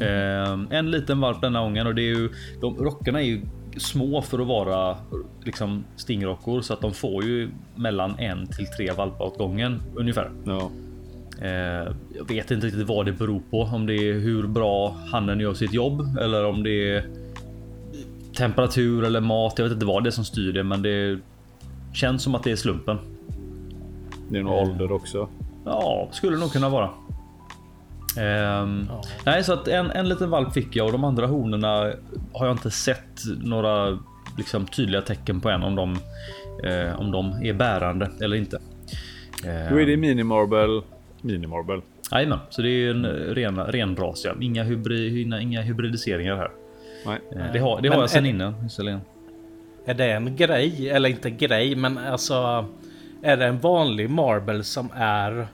Eh, 0.00 0.58
en 0.70 0.90
liten 0.90 1.20
valp 1.20 1.40
denna 1.40 1.60
gången 1.60 1.86
och 1.86 1.94
det 1.94 2.02
är 2.02 2.16
ju 2.16 2.30
de 2.60 2.76
rockarna 2.76 3.22
är 3.22 3.26
ju 3.26 3.40
små 3.76 4.22
för 4.22 4.38
att 4.38 4.46
vara 4.46 4.96
liksom 5.44 5.84
stingrockor 5.96 6.60
så 6.60 6.72
att 6.72 6.80
de 6.80 6.94
får 6.94 7.24
ju 7.24 7.50
mellan 7.74 8.18
en 8.18 8.46
till 8.46 8.66
tre 8.66 8.92
valpar 8.92 9.24
åt 9.24 9.38
gången 9.38 9.82
ungefär. 9.94 10.30
Ja. 10.44 10.70
Eh, 11.42 11.92
jag 12.16 12.28
vet 12.28 12.50
inte 12.50 12.66
riktigt 12.66 12.88
vad 12.88 13.06
det 13.06 13.12
beror 13.12 13.42
på. 13.50 13.62
Om 13.62 13.86
det 13.86 13.94
är 13.94 14.12
hur 14.12 14.46
bra 14.46 14.96
hannen 15.12 15.40
gör 15.40 15.54
sitt 15.54 15.72
jobb 15.72 16.18
eller 16.20 16.44
om 16.46 16.62
det 16.62 16.90
är 16.96 17.04
temperatur 18.36 19.04
eller 19.04 19.20
mat. 19.20 19.54
Jag 19.56 19.64
vet 19.64 19.72
inte 19.72 19.86
vad 19.86 20.04
det 20.04 20.08
är 20.08 20.12
som 20.12 20.24
styr 20.24 20.52
det, 20.52 20.62
men 20.62 20.82
det 20.82 21.18
känns 21.94 22.22
som 22.22 22.34
att 22.34 22.42
det 22.42 22.52
är 22.52 22.56
slumpen. 22.56 22.98
Det 24.30 24.38
är 24.38 24.42
nog 24.42 24.52
ålder 24.52 24.92
också. 24.92 25.28
Ja, 25.64 26.08
skulle 26.12 26.36
nog 26.36 26.52
kunna 26.52 26.68
vara. 26.68 26.90
Ehm, 28.18 28.86
Ja. 28.88 29.02
Nej, 29.26 29.44
så 29.44 29.52
att 29.52 29.68
en, 29.68 29.90
en 29.90 30.08
liten 30.08 30.30
valp 30.30 30.52
fick 30.52 30.76
jag 30.76 30.86
och 30.86 30.92
de 30.92 31.04
andra 31.04 31.26
honorna 31.26 31.92
har 32.32 32.46
jag 32.46 32.52
inte 32.52 32.70
sett 32.70 33.22
några 33.42 33.98
liksom, 34.38 34.66
tydliga 34.66 35.02
tecken 35.02 35.40
på 35.40 35.50
än 35.50 35.62
om 35.62 35.74
de, 35.74 35.92
eh, 36.68 37.00
om 37.00 37.10
de 37.10 37.32
är 37.42 37.52
bärande 37.52 38.10
eller 38.20 38.36
inte. 38.36 38.56
Ehm, 39.46 39.74
Då 39.74 39.80
är 39.80 39.86
det 39.86 39.96
mini-marble. 39.96 40.82
Mini-marble. 41.26 41.82
Jajamän, 42.12 42.38
så 42.50 42.62
det 42.62 42.68
är 42.70 42.90
en 42.90 43.06
ren, 43.06 43.58
ren 43.64 43.96
ras. 43.96 44.24
Ja. 44.24 44.32
Inga, 44.40 44.62
hybrid, 44.62 45.18
inga, 45.26 45.40
inga 45.40 45.62
hybridiseringar 45.62 46.36
här. 46.36 46.50
Nej. 47.06 47.18
Eh, 47.36 47.52
Det 47.52 47.58
har, 47.58 47.76
det 47.76 47.82
Men 47.88 47.92
har 47.92 48.02
jag 48.02 48.10
sedan 48.10 48.26
innan. 48.26 48.62
visserligen. 48.62 49.00
Är 49.84 49.94
det 49.94 50.12
en 50.12 50.36
grej? 50.36 50.90
Eller 50.90 51.08
inte 51.08 51.30
grej, 51.30 51.76
men 51.76 51.98
alltså... 51.98 52.64
Är 53.22 53.36
det 53.36 53.46
en 53.46 53.58
vanlig 53.60 54.10
marble 54.10 54.62
som 54.64 54.88
är... 54.94 55.46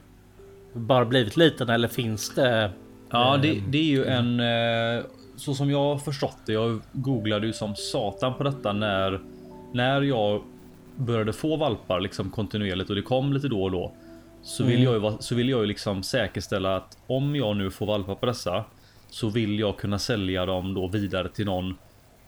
Bara 0.72 1.04
blivit 1.04 1.36
liten 1.36 1.68
eller 1.68 1.88
finns 1.88 2.34
det... 2.34 2.70
Ja, 3.10 3.38
det, 3.42 3.48
Ehm, 3.50 3.64
det 3.70 3.78
är 3.78 3.82
ju 3.84 4.04
en... 4.04 4.40
eh, 4.40 5.04
Så 5.36 5.54
som 5.54 5.70
jag 5.70 5.78
har 5.78 5.98
förstått 5.98 6.36
det. 6.46 6.52
Jag 6.52 6.80
googlade 6.92 7.46
ju 7.46 7.52
som 7.52 7.74
satan 7.76 8.34
på 8.34 8.44
detta 8.44 8.72
när, 8.72 9.20
när 9.72 10.02
jag 10.02 10.42
började 10.96 11.32
få 11.32 11.56
valpar 11.56 12.00
liksom 12.00 12.30
kontinuerligt 12.30 12.90
och 12.90 12.96
det 12.96 13.02
kom 13.02 13.32
lite 13.32 13.48
då 13.48 13.62
och 13.62 13.70
då. 13.70 13.92
Så 14.42 14.64
vill 14.64 14.82
jag 14.82 14.94
ju, 14.94 15.12
så 15.20 15.34
vill 15.34 15.48
jag 15.48 15.60
ju 15.60 15.66
liksom 15.66 16.02
säkerställa 16.02 16.76
att 16.76 16.98
om 17.06 17.36
jag 17.36 17.56
nu 17.56 17.70
får 17.70 17.86
valpar 17.86 18.14
på 18.14 18.26
dessa 18.26 18.64
så 19.10 19.28
vill 19.28 19.58
jag 19.58 19.76
kunna 19.76 19.98
sälja 19.98 20.46
dem 20.46 20.74
då 20.74 20.88
vidare 20.88 21.28
till 21.28 21.46
någon 21.46 21.74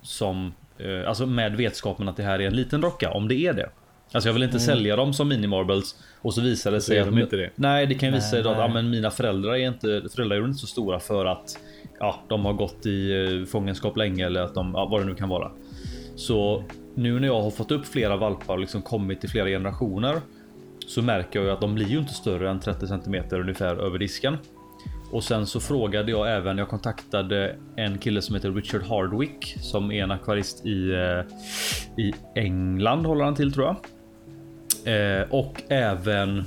som 0.02 0.54
eh, 0.78 1.08
alltså 1.08 1.26
med 1.26 1.56
vetskapen 1.56 2.08
att 2.08 2.16
det 2.16 2.22
här 2.22 2.40
är 2.40 2.46
en 2.46 2.56
liten 2.56 2.82
rocka 2.82 3.10
om 3.10 3.28
det 3.28 3.34
är 3.34 3.52
det. 3.52 3.70
Alltså 4.12 4.28
jag 4.28 4.34
vill 4.34 4.42
inte 4.42 4.60
sälja 4.60 4.96
dem 4.96 5.12
som 5.12 5.28
mini 5.28 5.46
marbles 5.46 5.96
och 6.20 6.34
så 6.34 6.40
visar 6.40 6.72
det 6.72 6.80
sig 6.80 6.98
att 6.98 7.06
de 7.06 7.18
inte 7.18 7.36
det. 7.36 7.50
Nej, 7.54 7.86
det 7.86 7.94
kan 7.94 8.08
ju 8.08 8.14
visa 8.14 8.28
sig 8.28 8.40
att 8.40 8.46
ja, 8.46 8.68
men 8.68 8.90
mina 8.90 9.10
föräldrar 9.10 9.52
är 9.52 9.68
inte 9.68 10.02
föräldrar 10.14 10.36
är 10.36 10.44
inte 10.44 10.58
så 10.58 10.66
stora 10.66 11.00
för 11.00 11.26
att 11.26 11.58
ja, 11.98 12.20
de 12.28 12.44
har 12.44 12.52
gått 12.52 12.86
i 12.86 13.12
eh, 13.12 13.46
fångenskap 13.46 13.96
länge 13.96 14.26
eller 14.26 14.40
att 14.40 14.54
de 14.54 14.72
ja, 14.74 14.86
vad 14.86 15.00
det 15.00 15.04
nu 15.04 15.14
kan 15.14 15.28
vara. 15.28 15.50
Så 16.16 16.64
nu 16.94 17.20
när 17.20 17.28
jag 17.28 17.42
har 17.42 17.50
fått 17.50 17.70
upp 17.70 17.86
flera 17.86 18.16
valpar 18.16 18.54
och 18.54 18.60
liksom 18.60 18.82
kommit 18.82 19.24
i 19.24 19.28
flera 19.28 19.46
generationer 19.46 20.20
så 20.86 21.02
märker 21.02 21.38
jag 21.38 21.46
ju 21.46 21.52
att 21.52 21.60
de 21.60 21.74
blir 21.74 21.86
ju 21.86 21.98
inte 21.98 22.14
större 22.14 22.50
än 22.50 22.60
30 22.60 22.86
cm 22.86 23.24
ungefär 23.30 23.76
över 23.76 23.98
disken. 23.98 24.36
Och 25.12 25.24
sen 25.24 25.46
så 25.46 25.60
frågade 25.60 26.10
jag 26.10 26.36
även, 26.36 26.58
jag 26.58 26.68
kontaktade 26.68 27.56
en 27.76 27.98
kille 27.98 28.22
som 28.22 28.34
heter 28.34 28.52
Richard 28.52 28.82
Hardwick 28.82 29.56
som 29.60 29.92
är 29.92 30.02
en 30.02 30.10
akvarist 30.10 30.66
i, 30.66 30.90
eh, 30.90 32.04
i 32.04 32.14
England 32.34 33.06
håller 33.06 33.24
han 33.24 33.34
till 33.34 33.52
tror 33.52 33.66
jag. 33.66 33.76
Eh, 34.84 35.22
och 35.30 35.62
även 35.68 36.44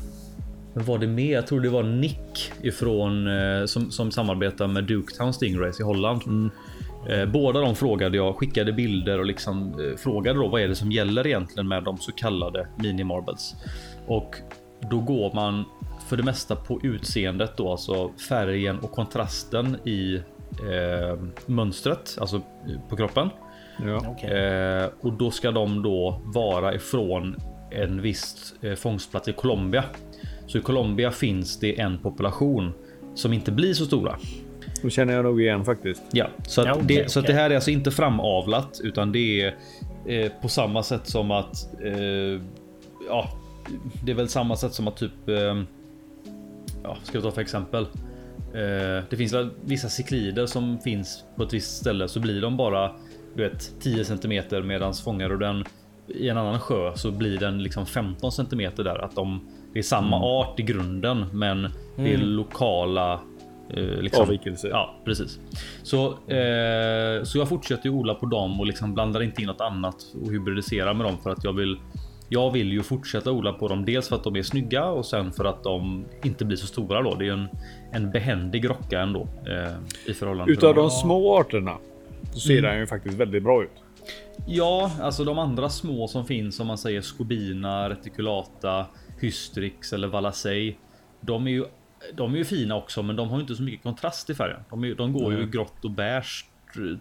vem 0.74 0.86
var 0.86 0.98
det 0.98 1.08
mer? 1.08 1.34
Jag 1.34 1.48
tror 1.48 1.62
det 1.62 1.70
var 1.70 1.84
Nick 1.84 2.51
ifrån 2.62 3.27
eh, 3.27 3.65
som, 3.65 3.91
som 3.91 4.12
samarbetar 4.12 4.67
med 4.67 4.84
Duketown 4.84 5.34
Stingrays 5.34 5.79
i 5.79 5.84
Holland. 5.84 6.51
Eh, 7.10 7.25
båda 7.25 7.60
de 7.60 7.75
frågade 7.75 8.17
jag, 8.17 8.36
skickade 8.36 8.74
bilder 8.74 9.20
och 9.20 9.25
liksom 9.25 9.74
frågade 9.98 10.39
då 10.39 10.48
vad 10.48 10.62
är 10.62 10.67
det 10.67 10.75
som 10.75 10.91
gäller 10.91 11.27
egentligen 11.27 11.67
med 11.67 11.84
de 11.84 11.98
så 11.98 12.12
kallade 12.12 12.67
mini 12.77 13.03
marbles. 13.03 13.56
Och 14.08 14.36
då 14.90 15.00
går 15.00 15.34
man 15.34 15.66
för 16.08 16.18
det 16.18 16.24
mesta 16.24 16.56
på 16.56 16.80
utseendet 16.84 17.58
då, 17.58 17.72
alltså 17.72 18.12
färgen 18.30 18.80
och 18.80 18.92
kontrasten 18.92 19.78
i 19.84 20.16
eh, 20.72 21.20
mönstret, 21.46 22.18
alltså 22.20 22.38
eh, 22.38 22.80
på 22.90 22.96
kroppen. 22.96 23.30
Ja. 23.86 24.02
Okej. 24.08 24.32
Eh, 24.32 24.90
och 25.02 25.14
då 25.14 25.32
ska 25.32 25.52
de 25.52 25.84
då 25.84 26.22
vara 26.24 26.76
ifrån 26.76 27.36
en 27.72 28.02
viss 28.02 28.54
eh, 28.62 28.76
fångstplats 28.76 29.28
i 29.28 29.34
Colombia. 29.34 29.84
Så 30.48 30.58
i 30.58 30.62
Colombia 30.62 31.12
finns 31.12 31.60
det 31.60 31.80
en 31.80 31.98
population 31.98 32.74
som 33.16 33.34
inte 33.34 33.52
blir 33.52 33.74
så 33.74 33.86
stora. 33.86 34.18
Då 34.82 34.90
känner 34.90 35.14
jag 35.14 35.26
nog 35.26 35.42
igen 35.42 35.66
faktiskt. 35.66 36.04
Ja, 36.12 36.28
så 36.48 36.62
att, 36.62 36.68
Ja, 36.68 36.74
okej, 36.74 36.98
det, 36.98 37.12
så 37.12 37.20
att 37.20 37.28
det 37.28 37.34
här 37.34 37.50
är 37.50 37.56
alltså 37.56 37.72
inte 37.72 37.92
framavlat 37.92 38.80
utan 38.84 39.12
det 39.12 39.42
är 39.42 39.56
eh, 40.06 40.32
på 40.42 40.48
samma 40.50 40.84
sätt 40.84 41.08
som 41.08 41.32
att 41.32 41.82
eh, 41.84 42.42
ja, 43.10 43.30
det 44.03 44.12
är 44.12 44.15
väl 44.15 44.29
samma 44.29 44.55
sätt 44.55 44.74
som 44.74 44.88
att 44.88 44.97
typ 44.97 45.29
eh, 45.29 45.62
ja, 46.83 46.97
ska 47.03 47.17
jag 47.17 47.24
ta 47.24 47.31
för 47.31 47.41
exempel? 47.41 47.83
Eh, 48.53 49.03
det 49.09 49.17
finns 49.17 49.36
vissa 49.65 49.89
ciklider 49.89 50.45
som 50.45 50.79
finns 50.79 51.24
på 51.36 51.43
ett 51.43 51.53
visst 51.53 51.77
ställe 51.77 52.07
så 52.07 52.19
blir 52.19 52.41
de 52.41 52.57
bara 52.57 52.91
du 53.36 53.43
vet 53.43 53.71
10 53.81 54.05
cm 54.05 54.67
medans 54.67 55.03
fångar 55.03 55.29
du 55.29 55.38
den 55.38 55.63
i 56.07 56.29
en 56.29 56.38
annan 56.38 56.59
sjö 56.59 56.95
så 56.95 57.12
blir 57.12 57.38
den 57.38 57.63
liksom 57.63 57.86
15 57.86 58.31
centimeter 58.31 58.83
där. 58.83 59.03
Att 59.05 59.15
de, 59.15 59.47
det 59.74 59.79
är 59.79 59.83
samma 59.83 60.17
Mm. 60.17 60.24
art 60.29 60.59
i 60.59 60.63
grunden, 60.63 61.25
men 61.33 61.67
det 61.95 62.13
är 62.13 62.17
lokala 62.17 63.19
eh, 63.69 63.83
liksom, 64.01 64.24
Avvikelser. 64.24 64.69
Ja, 64.69 64.95
precis. 65.05 65.39
Så, 65.83 66.07
eh, 66.07 67.24
så 67.24 67.38
jag 67.38 67.50
fortsätter 67.50 67.89
odla 67.89 68.15
på 68.15 68.25
dem 68.25 68.59
och 68.59 68.65
liksom 68.65 68.93
blandar 68.93 69.24
inte 69.24 69.41
in 69.41 69.47
något 69.47 69.62
annat 69.62 69.95
och 70.24 70.31
hybridiserar 70.31 70.93
med 70.93 71.05
dem 71.05 71.17
för 71.24 71.29
att 71.29 71.43
jag 71.43 71.53
vill. 71.53 71.77
Jag 72.29 72.51
vill 72.51 72.72
ju 72.72 72.84
fortsätta 72.84 73.31
odla 73.31 73.53
på 73.53 73.67
dem. 73.67 73.86
Dels 73.86 74.10
för 74.10 74.15
att 74.15 74.24
de 74.24 74.36
är 74.36 74.43
snygga 74.43 74.86
och 74.86 75.05
sen 75.05 75.31
för 75.31 75.46
att 75.46 75.63
de 75.63 76.05
inte 76.24 76.46
blir 76.46 76.57
så 76.57 76.67
stora 76.67 77.01
då. 77.01 77.15
Det 77.15 77.27
är 77.27 77.31
en, 77.31 77.48
en 77.91 78.12
behändig 78.12 78.69
rocka 78.69 79.01
ändå 79.01 79.27
eh, 79.48 79.75
i 80.05 80.13
förhållande 80.13 80.53
Utav 80.53 80.74
till 80.74 80.81
de 80.81 80.89
små 80.89 81.39
arterna 81.39 81.77
så 82.34 82.39
ser 82.39 82.62
den 82.62 82.79
ju 82.79 82.88
faktiskt 82.88 83.17
väldigt 83.17 83.43
bra 83.43 83.63
ut. 83.63 83.84
Ja, 84.48 84.91
alltså 85.01 85.24
de 85.24 85.39
andra 85.39 85.69
små 85.69 86.07
som 86.07 86.25
finns 86.25 86.60
om 86.60 86.67
man 86.67 86.77
säger 86.77 87.01
skobina, 87.01 87.89
reticulata, 87.89 88.86
hystrix 89.19 89.93
eller 89.93 90.07
valacei. 90.07 90.77
De 91.22 91.48
är 91.48 91.51
ju 91.51 91.65
de 92.13 92.34
är 92.34 92.38
ju 92.38 92.46
fina 92.46 92.75
också, 92.75 93.03
men 93.03 93.15
de 93.15 93.29
har 93.29 93.38
ju 93.38 93.41
inte 93.41 93.55
så 93.55 93.63
mycket 93.63 93.84
kontrast 93.84 94.29
i 94.29 94.36
färgen. 94.36 94.60
De, 94.69 94.84
är, 94.84 94.96
de 94.96 95.13
går 95.13 95.34
ju 95.34 95.43
i 95.43 95.46
grått 95.46 95.86
och 95.86 95.91
beige 95.91 96.46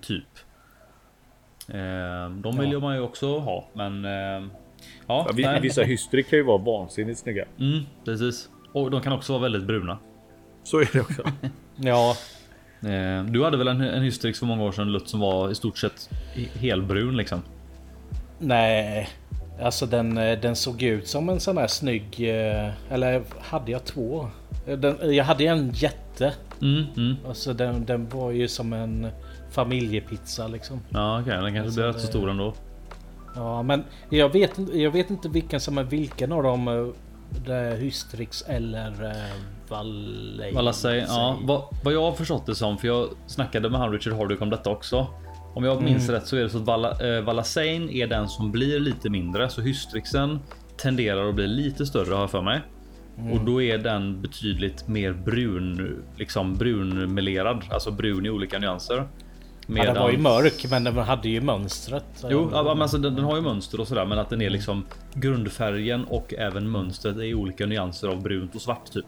typ. 0.02 0.24
Eh, 1.68 2.30
de 2.30 2.58
vill 2.58 2.70
ju 2.70 2.80
man 2.80 2.94
ju 2.94 3.00
också 3.00 3.38
ha, 3.38 3.68
men 3.72 4.04
eh, 4.04 4.48
ja, 5.06 5.28
nej. 5.34 5.60
Vissa 5.60 5.82
hystrik 5.82 6.30
kan 6.30 6.38
ju 6.38 6.42
vara 6.44 6.58
vansinnigt 6.58 7.18
snygga. 7.18 7.44
Mm, 7.60 7.82
precis. 8.04 8.48
Och 8.72 8.90
de 8.90 9.00
kan 9.00 9.12
också 9.12 9.32
vara 9.32 9.42
väldigt 9.42 9.64
bruna. 9.64 9.98
Så 10.64 10.80
är 10.80 10.88
det 10.92 11.00
också. 11.00 11.22
Ja, 11.76 12.16
Eh, 12.80 13.24
du 13.24 13.44
hade 13.44 13.56
väl 13.56 13.68
en, 13.68 13.80
en 13.80 14.02
hystrix 14.02 14.38
för 14.38 14.46
många 14.46 14.64
år 14.64 14.72
sedan 14.72 14.92
Lutt 14.92 15.08
som 15.08 15.20
var 15.20 15.50
i 15.50 15.54
stort 15.54 15.78
sett 15.78 16.10
he- 16.34 16.58
helbrun 16.58 17.16
liksom? 17.16 17.42
nej. 18.38 19.08
Alltså 19.62 19.86
den, 19.86 20.18
eh, 20.18 20.38
den 20.40 20.56
såg 20.56 20.82
ut 20.82 21.08
som 21.08 21.28
en 21.28 21.40
sån 21.40 21.56
här 21.58 21.66
snygg... 21.66 22.04
eh, 22.20 22.70
Eller 22.90 23.22
hade 23.40 23.72
jag 23.72 23.84
två? 23.84 24.28
Den, 24.78 25.14
jag 25.14 25.24
hade 25.24 25.44
en 25.46 25.70
jätte. 25.74 26.32
Mm, 26.62 26.84
mm. 26.96 27.16
Alltså 27.28 27.52
den, 27.52 27.84
den 27.84 28.08
var 28.08 28.30
ju 28.30 28.48
som 28.48 28.72
en 28.72 29.06
familjepizza 29.50 30.48
liksom. 30.48 30.80
Ja, 30.88 31.20
okej, 31.20 31.32
den 31.42 31.54
kanske 31.54 31.74
blir 31.74 31.84
rätt 31.92 32.00
så 32.00 32.06
stor 32.06 32.30
ändå. 32.30 32.54
Ja, 33.36 33.62
men 33.62 33.84
jag 34.10 34.32
vet, 34.32 34.58
jag 34.72 34.90
vet 34.90 35.10
inte 35.10 35.28
vilken 35.28 35.60
som 35.60 35.78
är 35.78 35.84
vilken 35.84 36.32
av 36.32 36.42
dem. 36.42 36.68
eh, 36.68 36.86
Det 37.46 37.54
är 37.54 37.76
Hystrix 37.76 38.42
eller 38.42 38.92
Valley. 39.68 40.52
Valacei, 40.54 41.04
ja, 41.08 41.38
vad, 41.42 41.62
vad 41.84 41.94
jag 41.94 42.02
har 42.02 42.12
förstått 42.12 42.46
det 42.46 42.54
som, 42.54 42.78
för 42.78 42.88
jag 42.88 43.08
snackade 43.26 43.70
med 43.70 43.80
han 43.80 43.92
Richard 43.92 44.12
Hardick 44.12 44.42
om 44.42 44.50
detta 44.50 44.70
också. 44.70 45.06
Om 45.54 45.64
jag 45.64 45.82
minns 45.82 46.08
rätt 46.08 46.26
så 46.26 46.36
är 46.36 46.42
det 46.42 46.50
så 46.50 46.58
att 46.58 46.64
Vala, 46.64 46.90
eh, 46.90 47.24
är 47.90 48.06
den 48.06 48.28
som 48.28 48.52
blir 48.52 48.80
lite 48.80 49.10
mindre, 49.10 49.48
så 49.48 49.60
Hystrixen 49.60 50.38
tenderar 50.76 51.28
att 51.28 51.34
bli 51.34 51.46
lite 51.46 51.86
större 51.86 52.14
har 52.14 52.20
jag 52.20 52.30
för 52.30 52.42
mig. 52.42 52.60
Och 53.32 53.44
då 53.44 53.62
är 53.62 53.78
den 53.78 54.22
betydligt 54.22 54.88
mer 54.88 55.12
brun, 55.12 56.02
liksom 56.16 56.54
brunmelerad, 56.54 57.62
alltså 57.70 57.90
brun 57.90 58.26
i 58.26 58.30
olika 58.30 58.58
nyanser. 58.58 59.08
Ja, 59.66 59.84
den 59.84 59.94
var 59.94 60.10
ju 60.10 60.18
mörk 60.18 60.70
men 60.70 60.84
den 60.84 60.96
hade 60.96 61.28
ju 61.28 61.40
mönstret. 61.40 62.24
Jo, 62.28 62.50
ja, 62.52 62.62
men 62.62 62.82
alltså, 62.82 62.98
den, 62.98 63.14
den 63.14 63.24
har 63.24 63.36
ju 63.36 63.42
mönster 63.42 63.80
och 63.80 63.88
sådär, 63.88 64.06
men 64.06 64.18
att 64.18 64.30
den 64.30 64.42
är 64.42 64.50
liksom 64.50 64.86
grundfärgen 65.14 66.04
och 66.04 66.34
även 66.34 66.70
mönstret 66.70 67.16
är 67.16 67.34
olika 67.34 67.66
nyanser 67.66 68.08
av 68.08 68.22
brunt 68.22 68.54
och 68.54 68.60
svart 68.60 68.92
typ. 68.92 69.06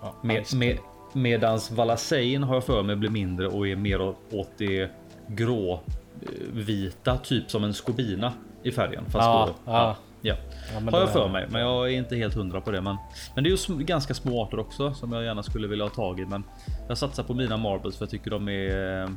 Ja, 0.00 0.14
Med, 0.22 0.44
med, 0.54 0.78
medans 1.12 1.70
Valacein 1.70 2.42
har 2.42 2.54
jag 2.54 2.64
för 2.64 2.82
mig 2.82 2.96
blir 2.96 3.10
mindre 3.10 3.48
och 3.48 3.68
är 3.68 3.76
mer 3.76 4.00
åt, 4.00 4.48
det 4.58 4.90
grå 5.26 5.72
eh, 5.72 6.28
vita, 6.52 7.18
typ 7.18 7.50
som 7.50 7.64
en 7.64 7.74
skobina 7.74 8.32
i 8.62 8.70
färgen. 8.70 9.04
Fast 9.04 9.14
Ja, 9.14 9.48
då, 9.48 9.72
ja. 9.72 9.72
ja. 9.82 9.96
Ja, 10.24 10.36
har 10.90 11.00
jag 11.00 11.12
för 11.12 11.28
mig, 11.28 11.46
men 11.50 11.60
jag 11.60 11.92
är 11.92 11.98
inte 11.98 12.16
helt 12.16 12.34
hundra 12.34 12.60
på 12.60 12.70
det. 12.70 12.80
Men, 12.80 12.96
men 13.34 13.44
det 13.44 13.50
är 13.50 13.70
ju 13.78 13.84
ganska 13.84 14.14
små 14.14 14.42
arter 14.42 14.58
också 14.58 14.94
som 14.94 15.12
jag 15.12 15.24
gärna 15.24 15.42
skulle 15.42 15.68
vilja 15.68 15.84
ha 15.84 15.90
tag 15.90 16.20
i. 16.20 16.26
Men 16.26 16.44
jag 16.88 16.98
satsar 16.98 17.22
på 17.22 17.34
mina 17.34 17.56
marbles 17.56 17.96
för 17.96 18.04
jag 18.04 18.10
tycker 18.10 18.30
de 18.30 18.48
är. 18.48 19.08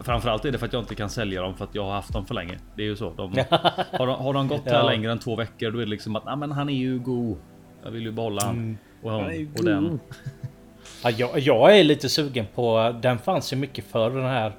Framförallt 0.00 0.44
är 0.44 0.52
det 0.52 0.58
för 0.58 0.66
att 0.66 0.72
jag 0.72 0.82
inte 0.82 0.94
kan 0.94 1.10
sälja 1.10 1.42
dem 1.42 1.54
för 1.54 1.64
att 1.64 1.74
jag 1.74 1.84
har 1.84 1.92
haft 1.92 2.12
dem 2.12 2.26
för 2.26 2.34
länge. 2.34 2.58
Det 2.76 2.82
är 2.82 2.86
ju 2.86 2.96
så. 2.96 3.10
De, 3.16 3.22
har, 3.92 4.06
de, 4.06 4.16
har 4.24 4.34
de 4.34 4.48
gått 4.48 4.64
här 4.66 4.74
Ja. 4.74 4.82
längre 4.90 5.12
än 5.12 5.18
två 5.18 5.36
veckor, 5.36 5.70
då 5.70 5.78
är 5.78 5.84
det 5.84 5.90
liksom 5.90 6.16
att 6.16 6.24
"Nej, 6.24 6.36
men 6.36 6.52
han 6.52 6.68
är 6.68 6.74
ju 6.74 6.98
god. 6.98 7.38
Jag 7.84 7.90
vill 7.90 8.02
ju 8.02 8.12
behålla 8.12 8.42
han 8.44 8.54
Mm. 8.56 8.76
och, 9.02 9.10
hon, 9.10 9.30
är 9.30 9.48
och 9.58 9.64
den. 9.64 10.00
Ja, 11.04 11.10
jag, 11.10 11.38
jag 11.38 11.78
är 11.78 11.84
lite 11.84 12.08
sugen 12.08 12.46
på, 12.54 12.94
den 13.02 13.18
fanns 13.18 13.52
ju 13.52 13.56
mycket 13.56 13.84
för 13.84 14.10
den 14.10 14.24
här 14.24 14.52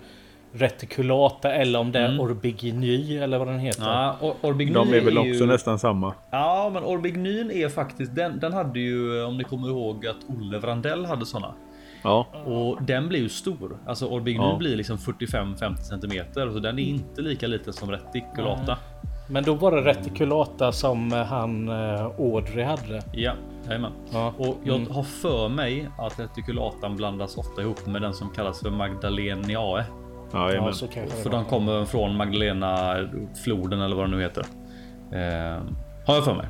reticulata 0.51 1.53
eller 1.53 1.79
om 1.79 1.91
det 1.91 1.99
är 1.99 2.19
Orbigny 2.21 3.17
eller 3.17 3.37
vad 3.37 3.47
den 3.47 3.59
heter. 3.59 3.83
Ja, 3.83 4.15
Or- 4.21 4.33
Orbigny 4.41 4.73
De 4.73 4.93
är 4.93 5.01
väl 5.01 5.17
också 5.17 5.27
ju... 5.29 5.45
nästan 5.45 5.79
samma. 5.79 6.13
Ja, 6.31 6.69
men 6.73 6.83
Orbignyn 6.83 7.51
är 7.51 7.69
faktiskt 7.69 8.15
den. 8.15 8.39
Den 8.39 8.53
hade 8.53 8.79
ju 8.79 9.23
om 9.23 9.37
ni 9.37 9.43
kommer 9.43 9.67
ihåg 9.67 10.07
att 10.07 10.15
Olle 10.39 10.57
Vrandell 10.59 11.05
hade 11.05 11.25
såna 11.25 11.53
Ja, 12.05 12.27
och 12.45 12.83
den 12.83 13.07
blir 13.07 13.19
ju 13.19 13.29
stor. 13.29 13.77
Alltså 13.85 14.07
Orbigny 14.07 14.43
Ja. 14.43 14.55
blir 14.57 14.75
liksom 14.75 14.97
45-50 14.97 15.75
centimeter 15.75 16.49
så 16.51 16.59
den 16.59 16.79
är 16.79 16.83
inte 16.83 17.21
lika 17.21 17.47
liten 17.47 17.73
som 17.73 17.91
Reticulata. 17.91 18.77
Men 19.29 19.43
då 19.43 19.53
var 19.53 19.71
det 19.71 19.81
reticulata 19.81 20.71
som 20.71 21.13
eh, 21.13 21.23
han 21.23 21.69
eh, 21.69 22.05
Audrey 22.05 22.63
hade. 22.65 23.03
Ja, 23.11 23.33
jajamän. 23.67 23.91
Ja. 24.11 24.33
Och 24.37 24.57
jag 24.63 24.79
har 24.79 25.03
för 25.03 25.49
mig 25.49 25.89
att 25.97 26.19
reticulatan 26.19 26.95
blandas 26.95 27.37
ofta 27.37 27.61
ihop 27.61 27.85
med 27.85 28.01
den 28.01 28.13
som 28.13 28.29
kallas 28.29 28.59
för 28.61 28.69
Magdaleniae. 28.69 29.85
ja, 30.33 30.53
Ja, 30.53 30.71
För 31.23 31.29
de 31.29 31.45
kommer 31.45 31.85
från 31.85 32.15
Magdalena 32.17 32.95
floden 33.43 33.81
eller 33.81 33.95
vad 33.95 34.05
det 34.05 34.11
nu 34.17 34.21
heter. 34.21 34.45
Eh, 35.11 35.61
har 36.07 36.15
jag 36.15 36.25
för 36.25 36.35
mig. 36.35 36.47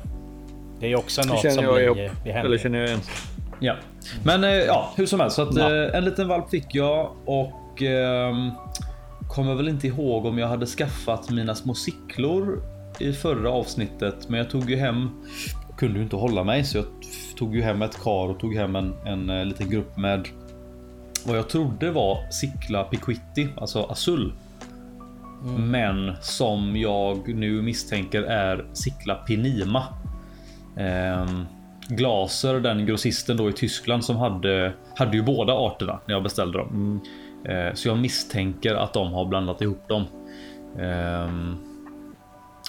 Det 0.80 0.92
är 0.92 0.96
också 0.96 1.22
något 1.22 1.52
som 1.52 1.64
jag 1.64 1.74
blir, 1.74 1.84
ihop. 1.84 2.22
blir 2.22 2.34
Eller 2.36 2.58
känner 2.58 2.78
jag 2.78 2.88
igen. 2.88 3.00
Ja, 3.60 3.74
men 4.24 4.44
eh, 4.44 4.50
ja, 4.50 4.92
hur 4.96 5.06
som 5.06 5.20
helst 5.20 5.36
så 5.36 5.42
att 5.42 5.56
Ja. 5.56 5.74
eh, 5.76 5.96
en 5.96 6.04
liten 6.04 6.28
valp 6.28 6.50
fick 6.50 6.74
jag 6.74 7.10
och 7.24 7.82
ehm, 7.82 8.50
kommer 9.28 9.54
väl 9.54 9.68
inte 9.68 9.86
ihåg 9.86 10.26
om 10.26 10.38
jag 10.38 10.48
hade 10.48 10.66
skaffat 10.66 11.30
mina 11.30 11.54
små 11.54 11.74
sicklor 11.74 12.62
i 12.98 13.12
förra 13.12 13.50
avsnittet, 13.50 14.28
men 14.28 14.38
jag 14.38 14.50
tog 14.50 14.70
ju 14.70 14.76
hem. 14.76 15.10
Kunde 15.76 15.96
ju 15.98 16.02
inte 16.02 16.16
hålla 16.16 16.44
mig 16.44 16.64
så 16.64 16.78
jag 16.78 16.84
tog 17.38 17.56
ju 17.56 17.62
hem 17.62 17.82
ett 17.82 18.02
kar 18.02 18.28
och 18.30 18.38
tog 18.40 18.54
hem 18.54 18.76
en, 18.76 18.94
en 19.04 19.30
eh, 19.30 19.44
liten 19.44 19.70
grupp 19.70 19.96
med 19.96 20.28
vad 21.26 21.38
jag 21.38 21.48
trodde 21.48 21.90
var 21.90 22.30
Sickla 22.30 22.84
Piquitti, 22.84 23.48
alltså 23.56 23.82
Azul. 23.82 24.32
Men 25.58 26.12
som 26.20 26.76
jag 26.76 27.34
nu 27.34 27.62
misstänker 27.62 28.22
är 28.22 28.64
Sickla 28.72 29.14
Pinima. 29.14 29.82
Ehm, 30.76 31.46
Glaser, 31.88 32.60
den 32.60 32.86
grossisten 32.86 33.36
då 33.36 33.48
i 33.48 33.52
Tyskland 33.52 34.04
som 34.04 34.16
hade, 34.16 34.72
hade 34.96 35.16
ju 35.16 35.22
båda 35.22 35.52
arterna 35.52 36.00
när 36.06 36.14
jag 36.14 36.22
beställde 36.22 36.58
dem. 36.58 37.00
Eh, 37.44 37.74
så 37.74 37.88
jag 37.88 37.98
misstänker 37.98 38.74
att 38.74 38.92
de 38.92 39.12
har 39.12 39.24
blandat 39.24 39.62
ihop 39.62 39.88
dem. 39.88 40.04
Ehm, 40.78 41.56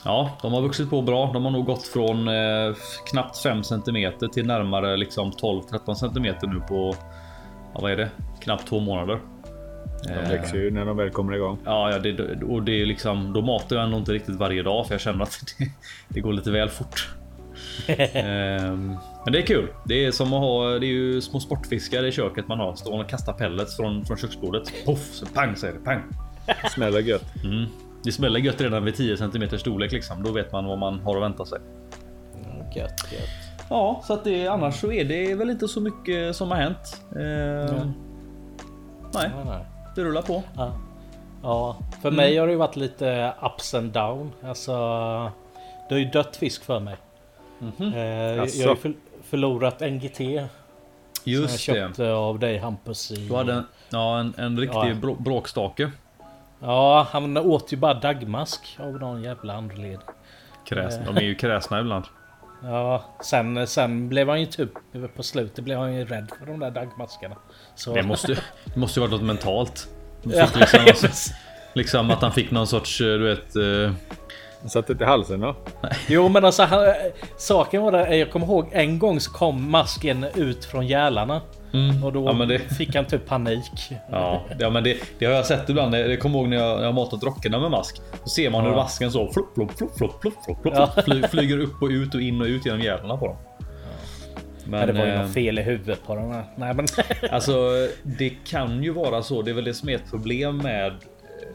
ja, 0.05 0.37
de 0.41 0.53
har 0.53 0.61
vuxit 0.61 0.89
på 0.89 1.01
bra. 1.01 1.31
De 1.33 1.45
har 1.45 1.51
nog 1.51 1.65
gått 1.65 1.83
från 1.83 2.27
eh, 2.27 2.75
knappt 3.11 3.37
5 3.37 3.63
cm 3.63 4.13
till 4.33 4.47
närmare 4.47 4.97
liksom 4.97 5.31
12-13 5.31 5.93
cm 5.93 6.35
nu 6.53 6.59
på 6.59 6.95
ja, 7.73 7.79
vad 7.81 7.91
är 7.91 7.97
det? 7.97 8.09
Knappt 8.39 8.67
två 8.67 8.79
månader. 8.79 9.19
De 10.03 10.29
växer 10.29 10.57
ju 10.57 10.71
när 10.71 10.85
de 10.85 10.97
väl 10.97 11.09
kommer 11.09 11.35
igång. 11.35 11.57
Ja, 11.65 11.91
ja 11.91 11.99
det, 11.99 12.43
och 12.43 12.63
det 12.63 12.81
är 12.81 12.85
liksom, 12.85 13.33
då 13.33 13.41
matar 13.41 13.75
jag 13.75 13.85
ändå 13.85 13.97
inte 13.97 14.11
riktigt 14.11 14.35
varje 14.35 14.63
dag 14.63 14.87
för 14.87 14.93
jag 14.93 15.01
känner 15.01 15.23
att 15.23 15.39
det, 15.57 15.71
det 16.07 16.19
går 16.19 16.33
lite 16.33 16.51
väl 16.51 16.69
fort. 16.69 17.09
Ehm, 18.13 18.97
men 19.23 19.33
det 19.33 19.39
är 19.41 19.45
kul. 19.45 19.67
Det 19.85 20.05
är 20.05 20.11
som 20.11 20.33
att 20.33 20.39
ha, 20.39 20.69
det 20.69 20.85
är 20.85 20.91
ju 20.91 21.21
små 21.21 21.39
sportfiskar 21.39 22.05
i 22.05 22.11
köket 22.11 22.47
man 22.47 22.59
har. 22.59 22.75
Står 22.75 22.99
och 23.03 23.09
kastar 23.09 23.33
pellets 23.33 23.75
från, 23.75 24.05
från 24.05 24.17
köksbordet. 24.17 24.73
Poff, 24.85 24.99
så 25.13 25.25
pang 25.25 25.55
säger 25.55 25.73
det. 25.73 25.79
Pang. 25.79 26.03
Smäller 26.71 26.99
gött. 26.99 27.43
Mm. 27.43 27.65
Det 28.03 28.11
smäller 28.11 28.39
gött 28.39 28.61
redan 28.61 28.85
vid 28.85 28.95
10 28.95 29.17
cm 29.17 29.59
storlek 29.59 29.91
liksom. 29.91 30.23
Då 30.23 30.31
vet 30.31 30.51
man 30.51 30.65
vad 30.65 30.77
man 30.77 30.99
har 30.99 31.15
att 31.15 31.21
vänta 31.23 31.45
sig. 31.45 31.59
Gött, 32.75 33.11
gött. 33.13 33.29
Ja, 33.69 34.01
så 34.03 34.13
att 34.13 34.23
det, 34.23 34.47
annars 34.47 34.75
så 34.79 34.91
är 34.91 35.05
det 35.05 35.35
väl 35.35 35.49
inte 35.49 35.67
så 35.67 35.81
mycket 35.81 36.35
som 36.35 36.51
har 36.51 36.57
hänt. 36.57 37.01
Ehm, 37.11 37.91
Nej, 39.13 39.29
Ja, 39.37 39.43
nej. 39.45 39.65
det 39.95 40.03
rullar 40.03 40.21
på. 40.21 40.43
Ja. 40.55 40.71
ja, 41.43 41.77
för 42.01 42.07
Mm. 42.09 42.15
mig 42.17 42.37
har 42.37 42.47
det 42.47 42.51
ju 42.53 42.59
varit 42.59 42.75
lite 42.75 43.33
ups 43.41 43.73
and 43.73 43.91
down. 43.91 44.31
Alltså, 44.43 44.71
det 45.89 45.95
har 45.95 45.99
ju 45.99 46.05
dött 46.05 46.35
fisk 46.35 46.63
för 46.63 46.79
mig. 46.79 46.95
Mhm. 47.59 47.93
Eh, 47.93 47.99
jag 47.99 48.37
har 48.39 48.45
ju 48.45 48.75
för, 48.75 48.93
förlorat 49.23 49.79
NGT 49.81 50.19
Just 51.23 51.59
som 51.59 51.75
jag 51.75 51.83
det. 51.83 51.87
köpte 51.87 52.11
av 52.11 52.39
dig 52.39 52.57
Hampus. 52.57 53.11
I, 53.11 53.15
Du 53.27 53.35
hade 53.35 53.53
en, 53.53 53.63
ja, 53.89 54.19
en, 54.19 54.33
en 54.37 54.59
riktig 54.59 54.77
Ja. 54.77 54.93
brå, 55.01 55.13
bråkstake. 55.15 55.91
Ja, 56.59 57.07
han 57.11 57.37
åt 57.37 57.73
ju 57.73 57.77
bara 57.77 57.93
dagmask 57.93 58.77
av 58.79 58.91
någon 58.91 59.23
jävla 59.23 59.53
anledning. 59.53 59.97
Kräs, 60.69 60.95
de 61.05 61.17
är 61.17 61.21
ju 61.21 61.35
kräsna 61.35 61.79
ibland. 61.79 62.05
Ja, 62.63 63.03
sen, 63.23 63.67
sen 63.67 64.09
blev 64.09 64.29
han 64.29 64.39
ju 64.39 64.45
typ 64.45 64.69
på 65.15 65.23
slutet 65.23 65.63
blev 65.63 65.79
han 65.79 65.95
ju 65.95 66.05
rädd 66.05 66.31
för 66.39 66.45
de 66.45 66.59
där 66.59 66.71
dagmaskarna. 66.71 67.35
Så, 67.75 67.93
Det 67.93 68.03
måste, 68.03 68.37
det 68.65 68.75
måste 68.75 68.99
ju 68.99 69.01
varit 69.01 69.11
något 69.11 69.21
mentalt. 69.27 69.87
Ja, 70.23 70.47
liksom, 70.55 71.09
liksom 71.73 72.11
att 72.11 72.21
han 72.21 72.31
fick 72.31 72.51
någon 72.51 72.67
sorts, 72.67 73.01
eh, 73.01 73.05
du 73.07 73.35
vet, 73.35 73.55
eh, 74.63 74.67
Satt 74.67 74.89
inte 74.89 75.03
i 75.03 75.07
halsen 75.07 75.39
då? 75.39 75.55
Jo 76.07 76.27
men 76.29 76.45
alltså 76.45 76.63
han, 76.63 76.93
saken 77.37 77.81
var 77.81 77.91
det, 77.91 78.15
jag 78.17 78.31
kommer 78.31 78.45
ihåg 78.45 78.67
en 78.71 78.99
gång 78.99 79.19
så 79.19 79.31
kom 79.31 79.71
masken 79.71 80.25
ut 80.35 80.65
från 80.65 80.87
gälarna. 80.87 81.41
Och 82.05 82.13
då 82.13 82.25
Ja, 82.25 82.33
men 82.33 82.47
det- 82.47 82.59
fick 82.59 82.95
han 82.95 83.05
typ 83.05 83.25
panik. 83.27 83.71
Ja, 84.11 84.41
ja 84.59 84.69
men 84.69 84.83
det, 84.83 84.97
det 85.19 85.25
har 85.25 85.33
jag 85.33 85.45
sett 85.45 85.69
ibland. 85.69 85.95
Jag 85.95 86.19
kommer 86.19 86.39
ihåg 86.39 86.47
när 86.47 86.57
jag, 86.57 86.77
när 86.77 86.85
jag 86.85 86.93
matat 86.95 87.23
rockarna 87.23 87.59
med 87.59 87.71
mask. 87.71 88.01
Då 88.23 88.29
ser 88.29 88.49
man 88.49 88.65
hur 88.65 88.71
masken 88.71 89.11
så 89.11 89.31
flopp, 89.31 89.53
flopp, 89.55 89.77
flopp, 89.77 89.97
flopp, 89.97 90.21
flopp, 90.21 90.61
flopp, 90.61 90.73
Ja. 90.75 91.01
fly, 91.05 91.23
flyger 91.23 91.59
upp 91.59 91.81
och 91.81 91.89
ut 91.89 92.15
och 92.15 92.21
in 92.21 92.41
och 92.41 92.47
ut 92.47 92.65
genom 92.65 92.81
hjärnorna 92.81 93.17
på 93.17 93.25
dem. 93.27 93.35
Men 94.69 94.87
det 94.87 94.93
var 94.93 95.05
ju 95.05 95.11
eh, 95.11 95.21
något 95.21 95.33
fel 95.33 95.59
i 95.59 95.61
huvudet 95.61 95.99
på 96.07 96.15
den 96.15 96.31
här. 96.31 96.43
Nej 96.55 96.73
men... 96.73 96.85
Alltså 97.31 97.71
det 98.03 98.29
kan 98.29 98.83
ju 98.83 98.91
vara 98.93 99.23
så. 99.23 99.41
Det 99.41 99.51
är 99.51 99.55
väl 99.55 99.63
det 99.63 99.73
som 99.73 99.89
är 99.89 99.95
ett 99.95 100.09
problem 100.11 100.57
med 100.57 100.93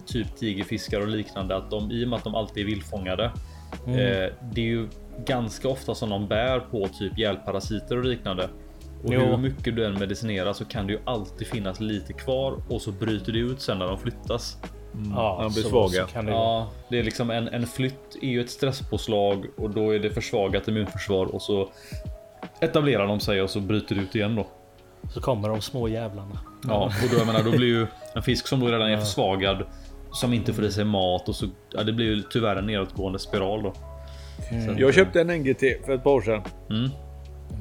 typ 0.06 0.36
tigerfiskar 0.36 1.00
och 1.00 1.08
liknande. 1.08 1.56
Att 1.56 1.70
de 1.70 1.90
i 1.90 2.04
och 2.04 2.08
med 2.08 2.16
att 2.16 2.24
de 2.24 2.34
alltid 2.34 2.62
är 2.62 2.66
vildfångade. 2.66 3.32
Mm. 3.86 3.98
Eh, 3.98 4.30
det 4.52 4.60
är 4.60 4.66
ju 4.66 4.88
ganska 5.26 5.68
ofta 5.68 5.94
som 5.94 6.10
de 6.10 6.28
bär 6.28 6.60
på 6.60 6.88
typ 6.98 7.18
gälparasiter 7.18 7.98
och 7.98 8.04
liknande. 8.04 8.48
Och 9.02 9.14
Jo. 9.14 9.20
hur 9.20 9.36
mycket 9.36 9.76
du 9.76 9.86
än 9.86 9.98
medicinerar 9.98 10.52
så 10.52 10.64
kan 10.64 10.86
det 10.86 10.92
ju 10.92 10.98
alltid 11.04 11.46
finnas 11.46 11.80
lite 11.80 12.12
kvar 12.12 12.62
och 12.68 12.82
så 12.82 12.92
bryter 12.92 13.32
det 13.32 13.38
ut 13.38 13.60
sen 13.60 13.78
när 13.78 13.86
de 13.86 13.98
flyttas. 13.98 14.56
ja, 15.14 15.38
han 15.42 15.52
blir 15.52 15.62
så, 15.62 15.68
svaga. 15.68 16.06
Så 16.06 16.12
kan 16.12 16.26
det 16.26 16.32
ja. 16.32 16.38
Ja, 16.38 16.70
det 16.88 16.98
är 16.98 17.02
liksom 17.04 17.30
en, 17.30 17.48
en 17.48 17.66
flytt 17.66 18.16
är 18.22 18.28
ju 18.28 18.40
ett 18.40 18.50
stresspåslag 18.50 19.46
och 19.56 19.70
då 19.70 19.94
är 19.94 19.98
det 19.98 20.10
försvagat 20.10 20.68
immunförsvar 20.68 21.26
och 21.26 21.42
så 21.42 21.68
etablerar 22.60 23.06
de 23.06 23.20
sig 23.20 23.42
och 23.42 23.50
så 23.50 23.60
bryter 23.60 23.94
det 23.94 24.00
ut 24.00 24.14
igen 24.14 24.36
då. 24.36 24.46
Så 25.14 25.20
kommer 25.20 25.48
de 25.48 25.60
små 25.60 25.88
jävlarna. 25.88 26.38
Ja, 26.68 26.84
och 26.84 27.10
då, 27.10 27.18
jag 27.18 27.26
menar, 27.26 27.42
då 27.42 27.50
blir 27.50 27.68
ju 27.68 27.86
en 28.14 28.22
fisk 28.22 28.46
som 28.46 28.60
då 28.60 28.66
redan 28.66 28.90
är 28.90 28.96
försvagad 28.96 29.64
som 30.12 30.32
inte 30.32 30.52
får 30.52 30.64
i 30.64 30.72
sig 30.72 30.84
mat 30.84 31.28
och 31.28 31.34
så 31.34 31.46
ja, 31.70 31.82
det 31.82 31.92
blir 31.92 32.06
ju 32.06 32.22
tyvärr 32.22 32.56
en 32.56 32.66
nedåtgående 32.66 33.18
spiral 33.18 33.62
då. 33.62 33.72
Jag 34.78 34.94
köpte 34.94 35.20
en 35.20 35.26
NGT 35.26 35.60
för 35.86 35.92
ett 35.92 36.04
par 36.04 36.10
år 36.10 36.20
sedan. 36.20 36.42
Mm. 36.70 36.90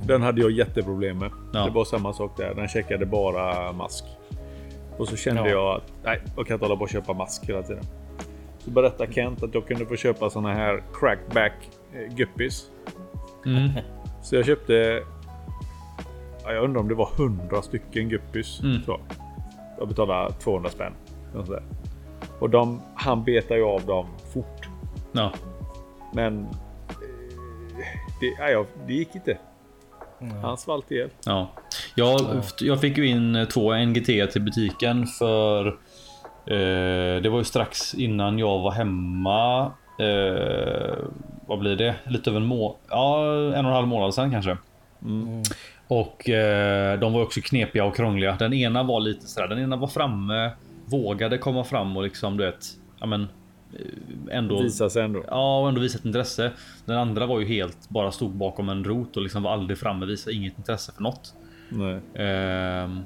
Den 0.06 0.22
hade 0.22 0.42
jag 0.42 0.52
jätteproblem 0.52 1.18
med. 1.18 1.32
Ja. 1.54 1.66
Det 1.66 1.72
var 1.72 1.86
samma 1.86 2.14
sak 2.14 2.38
där. 2.38 2.54
Den 2.56 2.68
checkade 2.68 3.06
bara 3.06 3.72
mask. 3.72 4.04
Och 4.98 5.08
så 5.08 5.16
kände 5.16 5.42
Ja. 5.42 5.48
jag 5.50 5.76
att 5.76 5.94
nej, 6.04 6.22
jag 6.38 6.48
kan 6.48 6.54
inte 6.54 6.66
hålla 6.66 6.76
på 6.76 6.84
och 6.84 6.90
köpa 6.90 7.14
mask 7.14 7.50
hela 7.50 7.64
tiden. 7.64 7.84
Så 8.60 8.70
berättade 8.70 9.14
Kent 9.14 9.44
att 9.44 9.54
jag 9.54 9.68
kunde 9.68 9.86
få 9.86 9.96
köpa 9.96 10.30
såna 10.30 10.54
här 10.54 10.84
crackback 10.94 11.54
eh, 11.94 12.16
guppies. 12.16 12.66
Mm. 13.46 13.70
Så 14.24 14.36
jag 14.36 14.46
köpte... 14.46 15.04
Ja, 16.44 16.54
jag 16.54 16.64
undrar 16.64 16.82
om 16.82 16.88
det 16.88 16.96
var 16.96 17.10
100 17.18 17.62
stycken 17.62 18.10
guppies. 18.10 18.60
Mm. 18.62 18.82
Så. 18.86 19.00
Jag 19.80 19.88
betalade 19.88 20.34
200 20.34 20.70
spänn. 20.70 20.94
Sådär. 21.46 21.64
Och 22.41 22.49
de, 22.49 22.82
han 22.95 23.23
betar 23.23 23.56
ju 23.56 23.63
av 23.63 23.86
dem 23.86 24.06
fort. 24.34 24.67
Ja, 25.12 25.32
Men... 26.13 26.41
eh, 26.43 26.47
Det, 28.21 28.36
nej, 28.39 28.51
jag- 28.51 28.65
det 28.88 28.93
gick 28.93 29.15
inte. 29.15 29.38
Han 30.41 30.58
svalt 30.58 30.91
ihjäl. 30.91 31.10
ja. 31.25 31.47
Jag, 31.95 32.19
jag 32.62 32.82
fick 32.82 32.97
ju 32.97 33.08
in 33.08 33.47
två 33.54 33.73
NGT 33.75 34.06
till 34.32 34.41
butiken 34.41 35.06
för 35.08 35.67
eh, 36.45 37.21
det 37.21 37.30
var 37.30 37.38
ju 37.38 37.43
strax 37.43 37.93
innan 37.93 38.39
jag 38.39 38.60
var 38.60 38.71
hemma. 38.71 39.62
Eh, 39.99 40.95
vad 41.47 41.60
blir 41.60 41.75
det? 41.75 41.95
Lite 42.06 42.30
över 42.30 42.39
en 42.39 42.45
må 42.45 42.75
ja, 42.89 43.23
en 43.34 43.49
och 43.49 43.56
en 43.58 43.65
halv 43.65 43.88
månad 43.88 44.13
sedan 44.13 44.32
kanske. 44.32 44.58
Och 45.88 46.30
eh, 46.30 46.99
de 46.99 47.13
var 47.13 47.21
också 47.23 47.41
knepiga 47.43 47.86
och 47.86 47.95
krångliga. 47.95 48.36
Den 48.39 48.54
ena 48.54 48.84
var 48.84 48.99
lite 48.99 49.27
sådär. 49.27 49.47
Den 49.47 49.60
ena 49.60 49.75
var 49.75 49.88
framme, 49.88 50.51
vågade 50.91 51.38
komma 51.38 51.63
fram 51.63 51.97
och 51.97 52.04
liksom 52.04 52.38
du 52.38 52.43
vet. 52.45 52.65
Ja 52.99 53.06
men. 53.06 53.21
eh, 53.23 54.38
Ändå. 54.38 54.62
Visar 54.62 54.89
sig 54.89 55.04
ändå. 55.04 55.23
Ja, 55.27 55.60
och 55.62 55.67
ändå 55.69 55.82
visat 55.82 56.06
intresse. 56.06 56.51
Den 56.86 56.97
andra 56.97 57.25
var 57.25 57.39
ju 57.39 57.45
helt 57.45 57.89
bara 57.89 58.12
stod 58.12 58.32
bakom 58.32 58.69
en 58.69 58.84
rot 58.84 59.17
och 59.17 59.23
liksom 59.23 59.43
var 59.43 59.51
aldrig 59.54 59.77
framme. 59.80 60.06
Visade 60.06 60.36
inget 60.36 60.58
intresse 60.58 60.91
för 60.91 61.04
något. 61.04 61.34
Nej. 61.69 61.99
Ehm, 62.27 62.99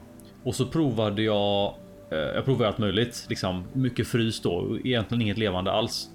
och 0.43 0.55
så 0.55 0.65
provade 0.65 1.21
jag. 1.21 1.73
Eh, 2.11 2.17
jag 2.17 2.45
provade 2.45 2.67
allt 2.67 2.77
möjligt. 2.77 3.25
Liksom 3.29 3.63
mycket 3.73 4.07
frys 4.07 4.41
då. 4.41 4.77
Egentligen 4.83 5.21
inget 5.21 5.37
levande 5.37 5.71
alls. 5.71 6.09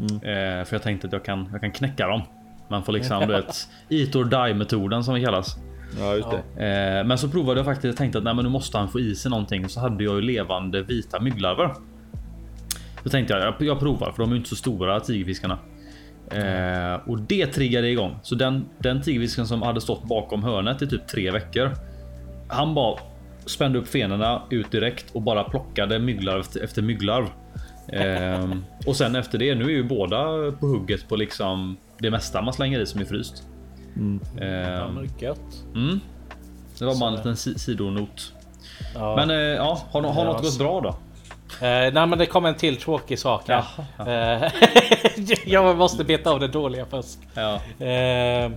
Eh, 0.00 0.64
för 0.64 0.68
jag 0.74 0.82
tänkte 0.82 1.06
att 1.06 1.12
jag 1.12 1.24
kan, 1.24 1.48
jag 1.52 1.60
kan 1.60 1.72
knäcka 1.72 2.06
dem. 2.08 2.22
Man 2.68 2.82
får 2.84 2.92
liksom 2.98 3.20
du 3.20 3.26
vet. 3.26 3.68
Eat 3.88 4.16
or 4.16 4.24
die 4.46 4.54
metoden 4.54 5.04
som 5.04 5.14
det 5.14 5.20
kallas. 5.20 5.56
Ja, 5.98 6.14
just 6.14 6.28
det. 6.30 6.98
Eh, 6.98 7.06
men 7.06 7.18
så 7.18 7.28
provade 7.28 7.60
jag 7.60 7.66
faktiskt. 7.66 7.84
Jag 7.84 7.96
tänkte 7.96 8.18
att 8.18 8.24
nej, 8.24 8.34
men 8.34 8.44
nu 8.44 8.50
måste 8.50 8.78
han 8.78 8.88
få 8.88 9.00
i 9.00 9.14
sig 9.14 9.30
någonting. 9.30 9.68
Så 9.68 9.80
hade 9.80 10.04
jag 10.04 10.14
ju 10.14 10.22
levande 10.22 10.82
vita 10.82 11.20
mygglarver. 11.20 11.74
Då 13.02 13.10
tänkte 13.10 13.34
jag, 13.34 13.42
jag, 13.42 13.54
jag 13.68 13.80
provar 13.80 14.12
för 14.12 14.22
de 14.22 14.32
är 14.32 14.36
inte 14.36 14.48
så 14.48 14.56
stora 14.56 15.00
tigerfiskarna. 15.00 15.58
Eh, 16.30 17.08
och 17.08 17.20
det 17.20 17.46
triggade 17.46 17.88
igång. 17.88 18.18
Så 18.22 18.34
den, 18.34 18.64
den 18.78 19.02
tigerfisken 19.02 19.46
som 19.46 19.62
hade 19.62 19.80
stått 19.80 20.04
bakom 20.04 20.42
hörnet 20.42 20.82
i 20.82 20.86
typ 20.86 21.06
tre 21.06 21.30
veckor. 21.30 21.70
Han 22.48 22.74
bara 22.74 22.98
spände 23.46 23.78
upp 23.78 23.88
fenorna 23.88 24.42
ut 24.50 24.70
direkt 24.70 25.10
och 25.12 25.22
bara 25.22 25.44
plockade 25.44 25.98
mygglarv 25.98 26.40
efter, 26.40 26.60
efter 26.60 26.82
mygglarv. 26.82 27.26
Eh, 27.88 28.50
och 28.86 28.96
sen 28.96 29.16
efter 29.16 29.38
det, 29.38 29.54
nu 29.54 29.64
är 29.64 29.70
ju 29.70 29.84
båda 29.84 30.22
på 30.52 30.66
hugget 30.66 31.08
på 31.08 31.16
liksom 31.16 31.76
det 31.98 32.10
mesta 32.10 32.42
man 32.42 32.54
slänger 32.54 32.80
i 32.80 32.86
som 32.86 33.00
är 33.00 33.04
fryst. 33.04 33.49
Eh, 34.40 34.48
Ja, 34.48 34.88
men 34.88 35.10
gött. 35.18 35.64
Mm. 35.74 36.00
Det 36.78 36.84
var 36.84 37.00
bara 37.00 37.10
en 37.10 37.16
liten 37.16 37.36
si- 37.36 37.58
sidonot. 37.58 38.32
Ja. 38.94 39.16
Men 39.16 39.30
eh, 39.30 39.36
ja, 39.36 39.80
har, 39.90 40.02
har 40.02 40.24
något 40.24 40.42
gått 40.42 40.58
bra 40.58 40.80
då? 40.80 40.88
Eh, 41.66 41.92
nej 41.92 42.06
men 42.06 42.18
det 42.18 42.26
kom 42.26 42.44
en 42.46 42.54
till 42.54 42.76
tråkig 42.76 43.18
sak 43.18 43.48
här. 43.48 43.64
Jaha, 43.98 44.42
Eh, 44.42 44.52
jag 45.46 45.76
måste 45.76 46.04
beta 46.04 46.30
av 46.30 46.40
det 46.40 46.48
dåliga 46.48 46.86
först. 46.86 47.18
Ja. 47.34 47.54
Eh, 47.86 48.50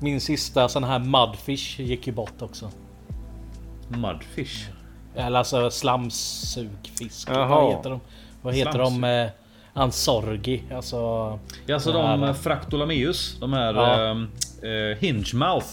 min 0.00 0.20
sista 0.20 0.68
sån 0.68 0.84
här 0.84 0.98
mudfish 0.98 1.80
gick 1.80 2.06
ju 2.06 2.12
bort 2.12 2.42
också. 2.42 2.70
Mudfish. 3.88 4.68
Eller 5.14 5.38
alltså 5.38 5.70
slamsugfisk. 5.70 7.28
Jaha. 7.30 7.48
Vad 7.48 7.76
heter 7.76 7.90
de? 7.90 8.00
Vad 8.42 8.54
heter 8.54 8.78
de? 8.78 8.86
Slamsug. 8.90 9.20
Eh, 9.24 9.30
Ansorgi. 9.72 10.62
Alltså... 10.74 10.96
Ja, 11.66 11.74
alltså 11.74 11.92
de 11.92 12.04
här- 12.06 12.28
eh, 12.28 12.34
Fractolameus. 12.34 13.36
De 13.40 13.52
här 13.52 13.74
Ja. 13.74 14.26
Eh, 14.62 14.98
hinge 14.98 15.34
mouth. 15.34 15.66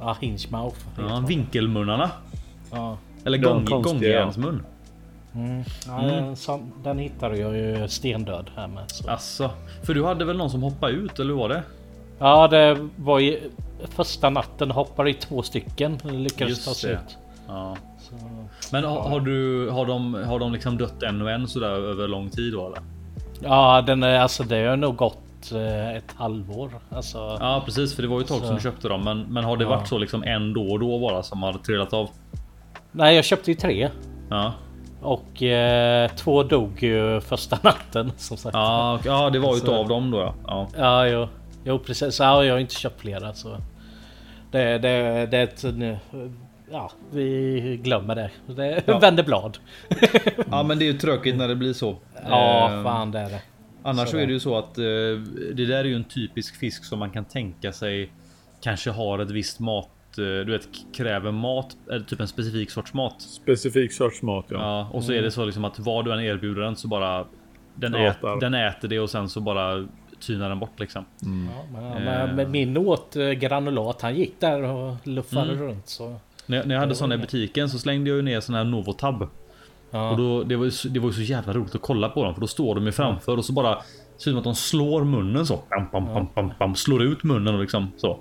Ja, 0.00 0.16
hingemouth. 0.20 0.76
Ja, 0.98 1.24
vinkelmunnarna. 1.28 2.10
Ja. 2.70 2.98
Eller 3.24 3.38
gång, 3.38 3.64
gångjärnsmun. 3.64 4.62
Ja, 5.86 6.02
den, 6.02 6.36
som, 6.36 6.72
den 6.84 6.98
hittade 6.98 7.36
jag 7.38 7.56
ju 7.56 7.88
stendöd 7.88 8.50
här 8.56 8.66
med. 8.68 8.90
Så. 8.90 9.10
Alltså, 9.10 9.50
för 9.82 9.94
du 9.94 10.04
hade 10.04 10.24
väl 10.24 10.36
någon 10.36 10.50
som 10.50 10.62
hoppade 10.62 10.92
ut 10.92 11.18
eller 11.18 11.34
hur 11.34 11.40
var 11.40 11.48
det? 11.48 11.62
Ja, 12.18 12.48
det 12.48 12.88
var 12.96 13.18
ju 13.18 13.40
första 13.88 14.30
natten 14.30 14.70
hoppade 14.70 15.10
i 15.10 15.14
två 15.14 15.42
stycken. 15.42 15.98
Lyckades 16.04 16.50
Just 16.50 16.64
ta 16.64 16.70
det. 16.70 16.76
slut. 16.76 17.18
Ja. 17.46 17.76
Men 18.72 18.84
har, 18.84 19.00
har 19.00 19.20
du 19.20 19.68
har 19.70 19.86
de 19.86 20.14
har 20.14 20.38
de 20.38 20.52
liksom 20.52 20.78
dött 20.78 21.02
en 21.02 21.22
och 21.22 21.30
en 21.30 21.48
sådär 21.48 21.70
över 21.70 22.08
lång 22.08 22.30
tid 22.30 22.52
då 22.52 22.66
eller? 22.66 22.78
Ja, 23.40 23.82
den 23.86 24.02
är 24.02 24.18
alltså 24.18 24.44
det 24.44 24.66
har 24.66 24.76
nog 24.76 24.96
gått 24.96 25.18
eh, 25.52 25.96
ett 25.96 26.12
halvår. 26.16 26.70
Alltså. 26.90 27.18
Ja 27.40 27.62
precis, 27.64 27.94
för 27.96 28.02
det 28.02 28.08
var 28.08 28.16
ju 28.18 28.22
ett 28.22 28.28
tag 28.28 28.38
Så. 28.40 28.46
som 28.46 28.54
du 28.56 28.62
köpte 28.62 28.88
dem. 28.88 29.04
Men, 29.04 29.20
men 29.22 29.44
har 29.44 29.56
det 29.56 29.64
Ja. 29.64 29.70
varit 29.70 29.88
så 29.88 29.98
liksom 29.98 30.22
en 30.22 30.52
då 30.52 30.70
och 30.70 30.78
då 30.80 30.98
bara 30.98 31.22
som 31.22 31.42
har 31.42 31.52
trillat 31.52 31.92
av? 31.92 32.08
Nej, 32.92 33.16
jag 33.16 33.24
köpte 33.24 33.50
ju 33.50 33.54
tre. 33.54 33.88
Ja, 34.30 34.52
Och 35.02 35.42
eh, 35.42 36.10
två 36.10 36.42
dog 36.42 36.82
ju 36.82 37.20
första 37.20 37.58
natten 37.62 38.12
som 38.16 38.36
sagt. 38.36 38.54
ja, 38.54 38.94
och- 38.94 39.06
ja 39.06 39.30
det 39.30 39.38
var 39.38 39.54
ju 39.54 39.60
Så. 39.60 39.74
av 39.74 39.88
dem 39.88 40.10
då 40.10 40.18
ja. 40.18 40.34
ja. 40.46 40.68
Ja, 40.76 41.06
jo, 41.08 41.28
jo 41.64 41.78
precis. 41.78 42.14
Så 42.14 42.22
ja, 42.22 42.44
jag 42.44 42.54
har 42.54 42.58
inte 42.60 42.74
köpt 42.74 43.00
flera 43.00 43.34
så. 43.34 43.56
Det, 44.50 44.78
det, 44.78 45.26
det 45.30 45.36
är 45.38 45.44
ett... 45.44 45.64
nu- 45.76 45.98
Ja, 46.70 46.90
vi 47.10 47.80
glömmer 47.82 48.14
det. 48.14 48.30
Det 48.46 48.82
Ja. 48.86 48.98
vänder 48.98 49.22
blad. 49.22 49.58
Ja 50.50 50.62
men 50.62 50.78
det 50.78 50.84
är 50.84 50.92
ju 50.92 50.98
tråkigt 50.98 51.36
när 51.36 51.48
det 51.48 51.56
blir 51.56 51.72
så. 51.72 51.96
Ja, 52.28 52.70
Eh, 52.72 52.82
fan 52.82 53.10
det 53.10 53.18
är 53.18 53.28
det. 53.30 53.40
Annars 53.82 54.08
så 54.08 54.16
är 54.18 54.26
det 54.26 54.32
ju 54.32 54.40
så 54.40 54.58
att 54.58 54.78
eh, 54.78 54.84
det 55.54 55.66
där 55.66 55.78
är 55.78 55.84
ju 55.84 55.94
en 55.94 56.04
typisk 56.04 56.56
fisk 56.56 56.84
som 56.84 56.98
man 56.98 57.10
kan 57.10 57.24
tänka 57.24 57.72
sig 57.72 58.12
kanske 58.60 58.90
har 58.90 59.18
ett 59.18 59.30
visst 59.30 59.60
mat. 59.60 59.88
Eh, 60.18 60.24
du 60.24 60.44
vet 60.52 60.68
kräver 60.94 61.32
mat, 61.32 61.76
eller 61.90 62.04
typ 62.04 62.20
en 62.20 62.28
specifik 62.28 62.70
sorts 62.70 62.94
mat. 62.94 63.22
Specifik 63.22 63.92
sorts 63.92 64.22
mat 64.22 64.44
ja. 64.48 64.56
Ja, 64.56 64.88
och 64.92 65.04
så 65.04 65.12
är 65.12 65.22
det 65.22 65.30
så 65.30 65.44
liksom 65.44 65.64
att 65.64 65.78
vad 65.78 66.04
du 66.04 66.12
än 66.12 66.20
erbjuder 66.20 66.62
den 66.62 66.76
så 66.76 66.88
bara 66.88 67.24
den, 67.74 67.94
ät, 67.94 68.16
den 68.40 68.54
äter 68.54 68.88
det 68.88 69.00
och 69.00 69.10
sen 69.10 69.28
så 69.28 69.40
bara 69.40 69.86
tynar 70.20 70.48
den 70.48 70.58
bort 70.58 70.80
liksom. 70.80 71.04
Ja, 71.20 71.26
men, 71.72 72.08
Eh. 72.08 72.34
men, 72.34 72.50
min 72.50 72.76
åt 72.76 73.16
eh, 73.16 73.30
granulat. 73.30 74.02
Han 74.02 74.14
gick 74.16 74.40
där 74.40 74.62
och 74.62 74.96
luffade 75.06 75.52
Mm. 75.52 75.62
runt 75.64 75.88
så. 75.88 76.16
När 76.46 76.56
jag, 76.56 76.66
när 76.66 76.74
jag 76.74 76.80
hade 76.80 76.94
såna 76.94 77.14
i 77.14 77.18
butiken 77.18 77.68
så 77.68 77.78
slängde 77.78 78.10
jag 78.10 78.16
ju 78.16 78.22
ner 78.22 78.40
sån 78.40 78.54
här 78.54 78.64
Novotab. 78.64 79.28
Ja. 79.90 80.10
Och 80.10 80.16
då, 80.16 80.42
det, 80.42 80.56
var 80.56 80.64
ju, 80.64 80.70
så- 80.70 80.88
det 80.88 81.00
var 81.00 81.06
ju 81.08 81.12
så 81.12 81.20
jävla 81.20 81.52
roligt 81.52 81.74
att 81.74 81.82
kolla 81.82 82.08
på 82.08 82.24
dem 82.24 82.34
för 82.34 82.40
då 82.40 82.46
står 82.46 82.74
de 82.74 82.86
ju 82.86 82.92
framför 82.92 83.36
och 83.38 83.44
så 83.44 83.52
bara 83.52 83.74
ser 83.74 84.30
ut 84.30 84.34
som 84.34 84.38
att 84.38 84.44
de 84.44 84.54
slår 84.54 85.04
munnen 85.04 85.46
så. 85.46 85.56
Pam, 85.56 85.90
pam, 85.90 86.06
pam, 86.06 86.26
pam, 86.26 86.50
pam, 86.58 86.74
slår 86.74 87.02
ut 87.02 87.24
munnen 87.24 87.54
och 87.54 87.60
liksom 87.60 87.92
så. 87.96 88.18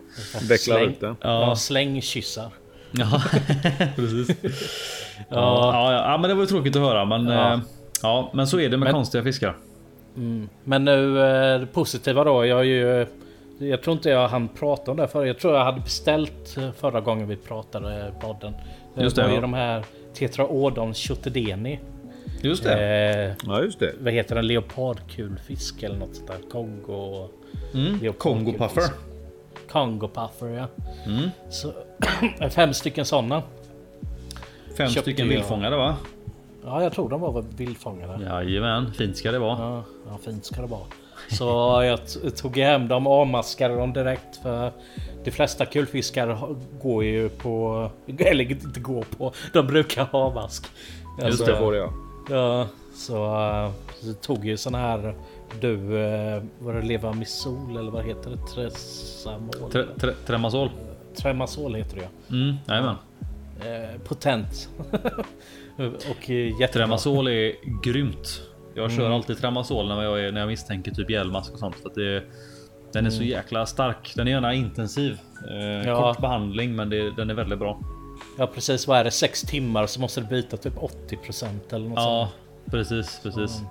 Vecklar 0.49 0.75
Släng. 0.77 0.89
ut 0.89 0.99
den. 0.99 1.15
Ja, 1.21 1.41
Ja, 1.41 1.55
slängkyssar. 1.55 2.49
ja. 2.91 3.21
precis. 3.95 4.29
Ja. 4.41 4.53
Ja. 5.29 5.91
Ja, 5.93 6.11
ja, 6.11 6.17
men 6.17 6.29
det 6.29 6.33
var 6.35 6.41
ju 6.41 6.47
tråkigt 6.47 6.75
att 6.75 6.81
höra. 6.81 7.05
Men 7.05 7.27
Ja. 7.27 7.51
ja, 7.51 7.59
ja 8.01 8.31
men 8.33 8.47
så 8.47 8.59
är 8.59 8.63
det 8.69 8.77
med 8.77 8.79
Men- 8.79 8.93
konstiga 8.93 9.23
fiskar. 9.23 9.57
Men 10.63 10.85
nu 10.85 11.19
eh, 11.19 11.59
det 11.59 11.65
positiva 11.73 12.23
då. 12.23 12.45
Jag, 12.45 12.59
är 12.59 12.63
ju, 12.63 13.07
jag 13.59 13.81
tror 13.83 13.93
inte 13.95 14.09
jag 14.09 14.27
hann 14.27 14.47
prata 14.47 14.91
om 14.91 14.97
det 14.97 15.07
förra. 15.07 15.27
Jag 15.27 15.39
tror 15.39 15.55
jag 15.55 15.63
hade 15.65 15.79
beställt 15.81 16.57
eh, 16.57 16.71
förra 16.71 17.01
gången 17.01 17.27
vi 17.27 17.35
pratade 17.35 18.13
podden. 18.21 18.53
Just 18.97 19.15
det, 19.15 19.21
var 19.21 19.29
ju 19.29 19.35
ja. 19.35 19.41
de 19.41 19.53
här 19.53 19.83
Tetraodon 20.17 20.93
Chotedeni. 20.93 21.79
Just 22.41 22.63
det. 22.63 22.73
Eh, 22.73 23.33
Ja, 23.45 23.61
just 23.63 23.79
det. 23.79 23.93
vad 23.99 24.13
heter 24.13 24.35
den? 24.35 24.47
Leopardkulfisk 24.47 25.83
eller 25.83 25.97
något 25.97 26.15
sånt 26.15 26.27
där. 26.27 26.49
Kongo... 26.51 27.27
Mm. 27.73 28.13
Kongo 28.13 28.53
puffer. 28.57 28.83
Kongo 29.71 30.07
puffer 30.07 30.47
ja. 30.47 30.67
Mm. 31.05 31.29
Så, 31.49 31.71
fem 32.49 32.73
stycken 32.73 33.05
sådana. 33.05 33.43
Fem 34.77 34.87
Köpte 34.87 35.01
stycken 35.01 35.25
jag. 35.25 35.33
vildfångade 35.33 35.75
va? 35.77 35.95
Ja, 36.65 36.83
jag 36.83 36.93
tror 36.93 37.09
de 37.09 37.21
var 37.21 37.45
vildfångade. 37.57 38.23
Jajamän, 38.25 38.93
fint 38.93 39.17
ska 39.17 39.31
det 39.31 39.39
vara. 39.39 39.59
Ja, 39.59 39.83
ja, 40.07 40.17
fint 40.25 40.45
ska 40.45 40.61
det 40.61 40.67
vara. 40.67 40.81
Så 41.31 41.45
jag 41.83 41.99
tog 42.35 42.57
hem 42.57 42.87
dem, 42.87 43.07
avmaskade 43.07 43.75
dem 43.75 43.93
direkt 43.93 44.35
för 44.43 44.71
de 45.27 45.31
flesta 45.31 45.65
kulfiskar 45.65 46.55
går 46.81 47.03
ju 47.03 47.29
på, 47.29 47.91
eller 48.17 48.51
inte 48.51 48.79
går 48.79 49.05
på, 49.17 49.33
de 49.53 49.67
brukar 49.67 50.05
ha 50.05 50.19
avmask. 50.19 50.65
Just 51.21 51.45
Så 51.45 51.55
får 51.55 51.75
jag. 51.75 51.93
Ja, 52.29 52.67
så, 52.93 53.15
så 54.01 54.13
tog 54.13 54.45
ju 54.45 54.57
sån 54.57 54.75
här 54.75 55.15
du, 55.61 56.03
eh, 56.03 56.43
vad 56.59 56.75
det 56.75 56.81
leva 56.81 57.13
med 57.13 57.27
sol 57.27 57.77
eller 57.77 57.91
vad 57.91 58.05
heter 58.05 58.29
det? 58.29 58.37
Tresamol? 58.37 59.71
Tre, 59.71 59.83
tre, 59.99 60.11
tremasol. 60.25 60.69
Tremasol 61.15 61.75
heter 61.75 61.95
det 61.95 62.01
ja. 62.01 62.35
Mm, 62.35 62.55
jajamän. 62.67 62.95
Eh, 63.59 64.01
potent. 64.01 64.69
Och 66.11 66.29
jättebra. 66.29 66.67
Tremasol 66.67 67.27
är 67.27 67.53
grymt. 67.83 68.41
Jag 68.75 68.91
kör 68.91 68.99
Mm. 68.99 69.13
alltid 69.13 69.37
Tremasol 69.37 69.87
när 69.87 70.03
jag, 70.03 70.23
är, 70.23 70.31
när 70.31 70.39
jag 70.39 70.47
misstänker 70.47 70.91
typ 70.91 71.09
hjälmask 71.09 71.53
och 71.53 71.59
sånt. 71.59 71.75
Att 71.85 71.95
det, 71.95 72.23
den 72.93 73.05
är 73.05 73.09
så 73.09 73.23
jäkla 73.23 73.65
stark. 73.65 74.13
Den 74.15 74.27
är 74.27 74.31
gärna 74.31 74.53
intensiv. 74.53 75.17
Eh, 75.49 75.55
Mm. 75.55 75.87
Ja. 75.87 76.13
Kort 76.13 76.21
behandling 76.21 76.75
men 76.75 76.89
det, 76.89 77.11
den 77.15 77.29
är 77.29 77.33
väldigt 77.33 77.59
bra. 77.59 77.79
Ja 78.37 78.47
precis, 78.47 78.87
vad 78.87 78.97
är 78.99 79.03
det? 79.03 79.11
Sex 79.11 79.41
timmar 79.41 79.85
så 79.87 80.01
måste 80.01 80.21
du 80.21 80.27
byta 80.27 80.57
typ 80.57 80.73
80% 80.77 81.45
eller 81.75 81.89
något 81.89 81.97
Ja, 81.97 82.29
sånt. 82.31 82.71
precis, 82.71 83.19
precis. 83.23 83.61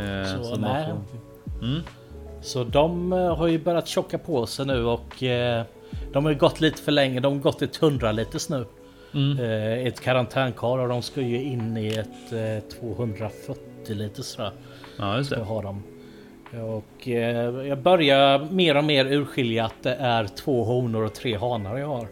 Eh, 0.00 0.36
Så, 0.36 0.44
så 0.44 0.56
nej. 0.56 0.86
får- 0.86 1.66
Mm. 1.66 1.80
Så 2.40 2.64
de 2.64 3.12
eh, 3.12 3.36
har 3.36 3.46
ju 3.46 3.58
börjat 3.58 3.88
tjocka 3.88 4.18
på 4.18 4.46
sig 4.46 4.66
nu 4.66 4.84
och 4.84 5.22
eh, 5.22 5.64
de 6.12 6.24
har 6.24 6.32
ju 6.32 6.38
gått 6.38 6.60
lite 6.60 6.82
för 6.82 6.92
länge. 6.92 7.20
De 7.20 7.32
har 7.32 7.40
gått 7.40 7.62
ett 7.62 7.82
100 7.82 8.12
liters 8.12 8.48
nu. 8.48 8.66
Mm. 9.14 9.38
Eh, 9.38 9.86
ett 9.86 10.00
karantänkar 10.00 10.78
och 10.78 10.88
de 10.88 11.02
ska 11.02 11.20
ju 11.20 11.42
in 11.42 11.76
i 11.76 11.86
ett 11.88 12.32
eh, 12.32 12.78
240 12.80 13.94
liters 13.94 14.32
tror 14.34 14.44
jag. 14.46 14.52
Ja, 15.06 15.16
just 15.16 15.30
Ska 15.30 15.38
det. 15.38 15.44
ha 15.44 15.62
dem. 15.62 15.82
Och 16.60 17.08
eh, 17.08 17.66
jag 17.68 17.78
börjar 17.78 18.38
mer 18.50 18.76
och 18.76 18.84
mer 18.84 19.12
urskilja 19.12 19.64
att 19.64 19.82
det 19.82 19.94
är 19.94 20.24
två 20.26 20.64
honor 20.64 21.04
och 21.04 21.14
tre 21.14 21.36
hanar 21.36 21.78
jag 21.78 21.86
har. 21.86 22.08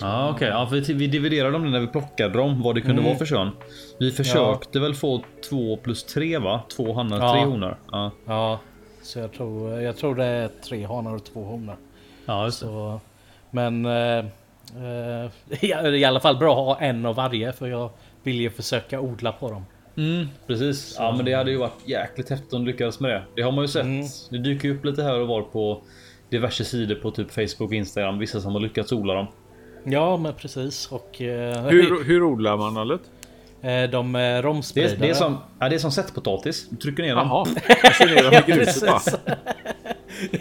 Ja, 0.00 0.30
okej. 0.34 0.48
Ja, 0.48 0.66
för 0.66 0.76
vi, 0.76 0.92
vi 0.94 1.06
dividerade 1.06 1.50
dem 1.52 1.70
när 1.70 1.80
vi 1.80 1.86
plockade 1.86 2.38
dem. 2.38 2.62
Vad 2.62 2.74
det 2.74 2.80
kunde 2.80 2.94
Mm. 3.02 3.04
vara 3.04 3.16
för 3.18 3.26
kön. 3.26 3.50
Vi 3.98 4.10
försökte 4.10 4.80
väl 4.80 4.94
få 4.94 5.20
två 5.50 5.76
plus 5.76 6.04
tre 6.04 6.38
va? 6.38 6.60
Två 6.76 6.92
hannar, 6.92 7.18
Ja. 7.18 7.32
tre 7.32 7.44
honor. 7.44 7.76
Ja, 7.92 8.10
Ja, 8.26 8.58
så 9.02 9.18
jag 9.18 9.32
tror, 9.32 9.80
jag 9.80 9.96
tror 9.96 10.14
det 10.14 10.24
är 10.24 10.48
tre 10.68 10.84
hanar 10.86 11.14
och 11.14 11.24
två 11.24 11.44
honor. 11.44 11.76
ja 12.26 12.44
just. 12.44 12.58
Så, 12.58 13.00
men 13.50 13.86
eh, 13.86 14.18
eh, 14.76 15.30
i 15.94 16.04
alla 16.04 16.20
fall 16.20 16.36
bra 16.36 16.52
att 16.52 16.78
ha 16.78 16.86
en 16.86 17.06
av 17.06 17.14
varje 17.14 17.52
för 17.52 17.66
jag 17.66 17.90
vill 18.22 18.40
ju 18.40 18.50
försöka 18.50 19.00
odla 19.00 19.32
på 19.32 19.50
dem. 19.50 19.64
Mm, 19.96 20.26
precis. 20.46 20.96
Ja, 20.98 21.12
men 21.16 21.24
det 21.24 21.32
hade 21.32 21.50
ju 21.50 21.56
varit 21.56 21.88
jäkligt 21.88 22.30
häftigt 22.30 22.52
om 22.52 22.64
du 22.64 22.72
lyckades 22.72 23.00
med 23.00 23.10
det. 23.10 23.22
Det 23.36 23.42
har 23.42 23.52
man 23.52 23.64
ju 23.64 23.68
sett. 23.68 23.84
Mm. 23.84 24.06
Det 24.30 24.38
dyker 24.38 24.68
ju 24.68 24.76
upp 24.78 24.84
lite 24.84 25.02
här 25.02 25.20
och 25.20 25.28
var 25.28 25.42
på 25.42 25.82
diverse 26.30 26.64
sidor 26.64 26.94
på 26.94 27.10
typ 27.10 27.30
Facebook 27.30 27.70
och 27.70 27.74
Instagram. 27.74 28.18
Vissa 28.18 28.40
som 28.40 28.52
har 28.52 28.60
lyckats 28.60 28.92
odla 28.92 29.14
dem. 29.14 29.26
Ja, 29.84 30.16
men 30.16 30.32
precis. 30.34 30.86
Och 30.92 31.22
eh, 31.22 31.62
Hur, 31.66 32.04
hur 32.04 32.22
odlar 32.22 32.56
man 32.56 32.74
nallet? 32.74 33.00
eh, 33.62 33.90
de 33.90 34.14
är 34.14 34.34
Det 34.34 34.42
romspridare. 34.42 34.92
är, 34.92 34.96
det 34.96 35.10
är 35.10 35.14
som, 35.14 35.38
ja, 35.60 35.68
det 35.68 35.74
är 35.74 35.78
som 35.78 35.90
sättpotatis. 35.92 36.68
Du 36.70 36.76
trycker 36.76 37.02
ner 37.02 37.14
dem. 37.14 37.28
Jaha, 37.28 37.46
jag 37.82 37.94
ser 37.94 38.06
ner 38.06 38.22
dem 38.22 38.42
i 38.46 38.52
gruset. 38.52 39.20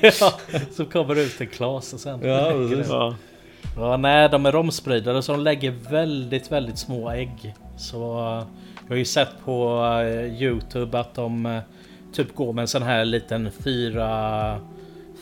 Precis. 0.01 0.21
ja, 0.21 0.33
så 0.71 0.85
kommer 0.85 1.15
det 1.15 1.21
ut 1.23 1.41
en 1.41 1.47
klase 1.47 1.97
sen. 1.97 2.19
Ja, 2.23 2.51
precis. 2.51 2.87
Ja. 2.89 3.15
Ja, 3.77 3.97
nej, 3.97 4.29
de 4.29 4.45
är 4.45 4.51
romspridare 4.51 5.21
så 5.21 5.31
de 5.31 5.41
lägger 5.41 5.71
väldigt, 5.89 6.51
väldigt 6.51 6.77
små 6.77 7.09
ägg. 7.11 7.55
Så 7.77 8.19
eh, 8.37 8.43
jag 8.83 8.89
har 8.89 8.95
ju 8.97 9.05
sett 9.05 9.29
på 9.45 9.83
eh, 10.03 10.41
Youtube 10.43 10.99
att 10.99 11.15
de 11.15 11.45
eh, 11.45 11.59
typ 12.13 12.35
går 12.35 12.53
med 12.53 12.61
en 12.61 12.67
sån 12.67 12.81
här 12.83 13.05
liten 13.05 13.51
4 13.51 14.59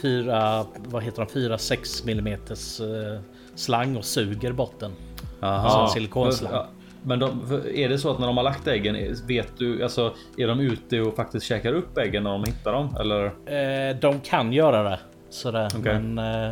4 0.01 0.65
vad 0.77 1.03
heter 1.03 1.25
de 1.25 1.31
4 1.33 1.57
6 1.57 2.05
millimeters 2.05 2.79
eh, 2.79 3.19
slang 3.55 3.97
och 3.97 4.05
suger 4.05 4.51
botten. 4.51 4.91
Jaha. 5.39 5.69
Som 5.69 5.81
en 5.81 5.87
silikonslang. 5.89 6.51
Ja, 6.53 6.67
Men 7.03 7.19
de, 7.19 7.41
är 7.75 7.89
det 7.89 7.97
så 7.97 8.11
att 8.11 8.19
när 8.19 8.27
de 8.27 8.37
har 8.37 8.43
lagt 8.43 8.67
äggen, 8.67 8.95
är- 8.95 9.27
vet 9.27 9.57
du, 9.57 9.83
alltså 9.83 10.13
är 10.37 10.47
de 10.47 10.59
ute 10.59 11.01
och 11.01 11.15
faktiskt 11.15 11.45
käkar 11.45 11.73
upp 11.73 11.97
äggen 11.97 12.23
när 12.23 12.29
de 12.31 12.43
hittar 12.43 12.73
dem? 12.73 12.95
Eller? 12.99 13.25
Eh, 13.25 13.95
de 13.99 14.19
kan 14.19 14.53
göra 14.53 14.83
det. 14.83 14.99
Sådär. 15.29 15.67
Okej. 15.77 15.99
Men... 15.99 16.17
Eh, 16.17 16.49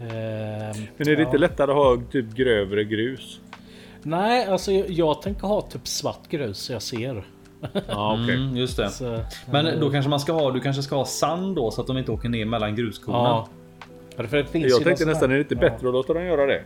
eh, 0.00 0.76
Men 0.96 1.08
är 1.08 1.16
det 1.16 1.22
inte 1.22 1.38
lättare 1.38 1.70
att 1.70 1.76
ha 1.76 1.96
typ 2.10 2.34
grövre 2.34 2.84
grus? 2.84 3.40
Nej, 4.06 4.46
alltså 4.46 4.72
jag, 4.72 4.90
jag 4.90 5.22
tänker 5.22 5.46
ha 5.46 5.60
typ 5.60 5.88
svart 5.88 6.28
grus 6.28 6.58
så 6.58 6.72
jag 6.72 6.82
ser. 6.82 7.26
Ja, 7.88 8.18
okej. 8.22 8.34
Mm, 8.34 8.56
just 8.56 8.76
det. 8.76 8.90
Så, 8.90 9.20
Men 9.50 9.80
då 9.80 9.90
kanske 9.90 10.08
man 10.08 10.20
ska 10.20 10.32
ha, 10.32 10.50
du 10.50 10.60
kanske 10.60 10.82
ska 10.82 10.96
ha 10.96 11.04
sand 11.04 11.56
då 11.56 11.70
så 11.70 11.80
att 11.80 11.86
de 11.86 11.98
inte 11.98 12.12
åker 12.12 12.28
ner 12.28 12.44
mellan 12.44 12.76
gruskornen. 12.76 13.20
ja. 13.20 13.48
Ja, 14.16 14.24
för 14.24 14.36
det 14.36 14.44
finns 14.44 14.64
ju 14.64 14.68
Jag 14.68 14.84
tänkte 14.84 15.04
nästan, 15.04 15.30
är 15.30 15.34
det 15.34 15.40
inte 15.40 15.56
bättre 15.56 15.88
att 15.88 15.94
låta 15.94 16.14
dem 16.14 16.24
göra 16.24 16.46
det? 16.46 16.62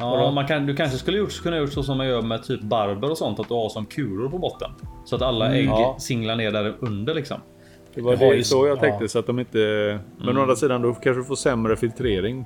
Ja, 0.00 0.30
man 0.30 0.46
kan, 0.46 0.66
du 0.66 0.76
kanske 0.76 0.98
skulle 0.98 1.18
gjort, 1.18 1.42
kunna 1.42 1.58
gjort 1.58 1.72
så 1.72 1.82
som 1.82 1.96
man 1.98 2.06
gör 2.06 2.22
med 2.22 2.42
typ 2.42 2.60
barber 2.60 3.10
och 3.10 3.18
sånt. 3.18 3.40
Att 3.40 3.48
du 3.48 3.54
har 3.54 3.68
som 3.68 3.86
kulor 3.86 4.28
på 4.28 4.38
botten. 4.38 4.70
Så 5.04 5.16
att 5.16 5.22
alla 5.22 5.54
ägg 5.54 5.66
ja. 5.66 5.96
singlar 5.98 6.36
ner 6.36 6.50
där 6.50 6.74
under 6.80 7.14
liksom. 7.14 7.40
Det 7.94 8.02
var 8.02 8.16
det 8.16 8.44
så 8.44 8.66
jag 8.66 8.76
ja. 8.76 8.80
tänkte 8.80 9.08
så 9.08 9.18
att 9.18 9.26
de 9.26 9.38
inte... 9.38 9.98
Men 10.18 10.38
å 10.38 10.42
andra 10.42 10.56
sidan 10.56 10.82
då 10.82 10.94
kanske 10.94 11.20
du 11.20 11.24
får 11.24 11.36
sämre 11.36 11.76
filtrering. 11.76 12.44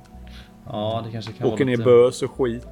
Ja, 0.71 1.03
det 1.05 1.11
kanske 1.11 1.31
kan 1.33 1.47
Åker 1.47 1.65
ner 1.65 1.77
vara 1.77 1.85
bös 1.85 2.21
och 2.21 2.31
skit. 2.31 2.67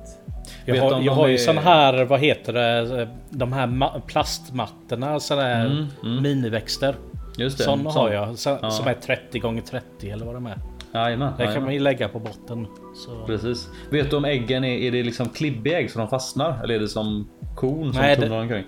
Jag 0.65 0.81
har, 0.81 1.01
jag 1.01 1.13
har 1.13 1.27
ju 1.27 1.37
sån 1.37 1.57
här, 1.57 2.05
vad 2.05 2.19
heter 2.19 2.53
det? 2.53 3.07
De 3.29 3.53
här 3.53 3.67
ma- 3.67 4.01
plastmattorna, 4.07 5.19
sådana 5.19 5.43
här 5.47 5.65
Mm, 5.65 5.85
mm. 6.03 6.23
miniväxter. 6.23 6.95
Just 7.37 7.57
det. 7.57 7.63
Sådana 7.63 7.91
sån. 7.91 8.01
har 8.01 8.13
jag. 8.13 8.37
Så, 8.37 8.57
Ja. 8.61 8.69
Som 8.71 8.87
är 8.87 8.93
30 8.93 9.39
gånger 9.39 9.61
30 9.61 10.09
eller 10.09 10.25
vad 10.25 10.35
de 10.35 10.45
är. 10.45 10.57
Jajamän. 10.93 11.33
Det 11.37 11.53
kan 11.53 11.63
man 11.63 11.73
ju 11.73 11.79
lägga 11.79 12.07
på 12.07 12.19
botten. 12.19 12.67
Så. 12.95 13.25
Precis. 13.25 13.67
Vet 13.91 14.09
du 14.09 14.15
om 14.17 14.25
äggen 14.25 14.63
är, 14.63 14.77
är 14.77 14.91
det 14.91 15.03
liksom 15.03 15.29
klibbiga 15.29 15.79
ägg 15.79 15.91
så 15.91 15.99
de 15.99 16.07
fastnar? 16.07 16.63
Eller 16.63 16.75
är 16.75 16.79
det 16.79 16.87
som 16.87 17.29
kon 17.55 17.93
som 17.93 18.01
Nej, 18.01 18.15
det- 18.15 18.21
tunnlar 18.21 18.41
omkring? 18.41 18.63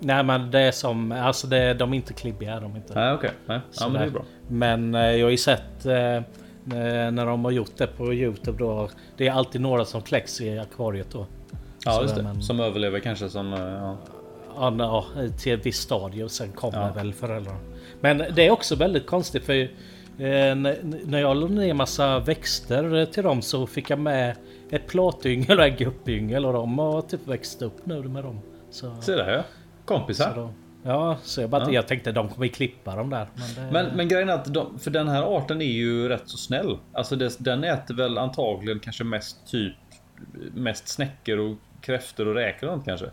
Nej 0.00 0.24
men 0.24 0.50
det 0.50 0.60
är 0.60 0.72
som, 0.72 1.12
alltså 1.12 1.46
det, 1.46 1.74
de 1.74 1.92
är 1.92 1.96
inte 1.96 2.12
klibbiga 2.12 2.60
de 2.60 2.72
är 2.72 2.76
inte. 2.76 2.94
Nej 2.94 3.12
okej. 3.12 3.30
Nej. 3.46 3.60
Ja 3.80 3.88
men 3.88 4.00
det 4.00 4.06
är 4.06 4.10
bra. 4.10 4.24
Men 4.48 4.94
eh, 4.94 5.00
jag 5.00 5.26
har 5.26 5.30
ju 5.30 5.36
sett 5.36 5.86
eh, 5.86 5.94
eh, 5.96 6.22
när 6.68 7.26
de 7.26 7.44
har 7.44 7.50
gjort 7.52 7.76
det 7.76 7.86
på 7.86 8.14
Youtube 8.14 8.58
då. 8.58 8.88
Det 9.16 9.28
är 9.28 9.32
alltid 9.32 9.60
några 9.60 9.84
som 9.84 10.02
kläcks 10.02 10.40
i 10.40 10.58
akvariet 10.58 11.10
då. 11.12 11.26
Ja 11.84 12.02
just 12.02 12.16
det. 12.16 12.22
men- 12.22 12.42
Som 12.42 12.60
överlever 12.60 13.00
kanske 13.00 13.28
som... 13.28 13.52
eh, 13.52 13.60
Ja. 13.60 13.96
Ja, 14.60 14.74
ja, 14.78 15.04
till 15.38 15.52
ett 15.54 15.66
visst 15.66 15.82
stadie 15.82 16.24
och 16.24 16.30
sen 16.30 16.52
kommer 16.52 16.86
Ja. 16.86 16.92
väl 16.92 17.12
föräldrarna. 17.12 17.58
Men 18.00 18.18
det 18.34 18.46
är 18.46 18.50
också 18.50 18.74
väldigt 18.76 19.06
konstigt 19.06 19.44
för 19.44 19.54
eh, 19.62 19.68
när 21.04 21.18
jag 21.18 21.36
la 21.36 21.46
ner 21.46 21.74
massa 21.74 22.18
växter 22.18 22.96
eh, 22.96 23.04
till 23.04 23.22
dem 23.22 23.42
så 23.42 23.66
fick 23.66 23.90
jag 23.90 23.98
med 23.98 24.36
ett 24.70 24.86
platyngel 24.86 25.58
och 25.58 25.64
en 25.66 25.76
guppyngel 25.76 26.46
och 26.46 26.52
de 26.52 26.78
har 26.78 27.02
typ 27.02 27.26
växt 27.28 27.62
upp 27.62 27.86
nu 27.86 28.02
med 28.02 28.24
dem. 28.24 28.40
Så, 28.70 28.94
Se 29.00 29.12
där 29.12 29.30
ja. 29.32 29.42
Kompisar. 29.84 30.52
Ja, 30.82 31.16
så 31.22 31.40
jag, 31.40 31.50
bara, 31.50 31.62
Ja. 31.64 31.70
jag 31.72 31.86
tänkte 31.86 32.12
de 32.12 32.28
kommer 32.28 32.46
klippa 32.46 32.96
dem 32.96 33.10
där. 33.10 33.28
Men, 33.34 33.64
det, 33.66 33.72
Men, 33.72 33.96
men 33.96 34.08
grejen 34.08 34.28
är 34.28 34.32
att 34.34 34.54
de, 34.54 34.78
för 34.78 34.90
den 34.90 35.08
här 35.08 35.36
arten 35.36 35.60
är 35.62 35.64
ju 35.66 36.08
rätt 36.08 36.22
så 36.28 36.36
snäll. 36.38 36.78
Alltså 36.92 37.16
det, 37.16 37.36
den 37.38 37.64
äter 37.64 37.94
väl 37.94 38.18
antagligen 38.18 38.80
kanske 38.80 39.04
mest 39.04 39.46
typ 39.50 39.72
mest 40.54 40.88
snäckor 40.88 41.38
och 41.38 41.56
kräftor 41.80 42.28
och 42.28 42.34
räkor 42.34 42.68
och 42.68 42.84
kanske. 42.84 43.06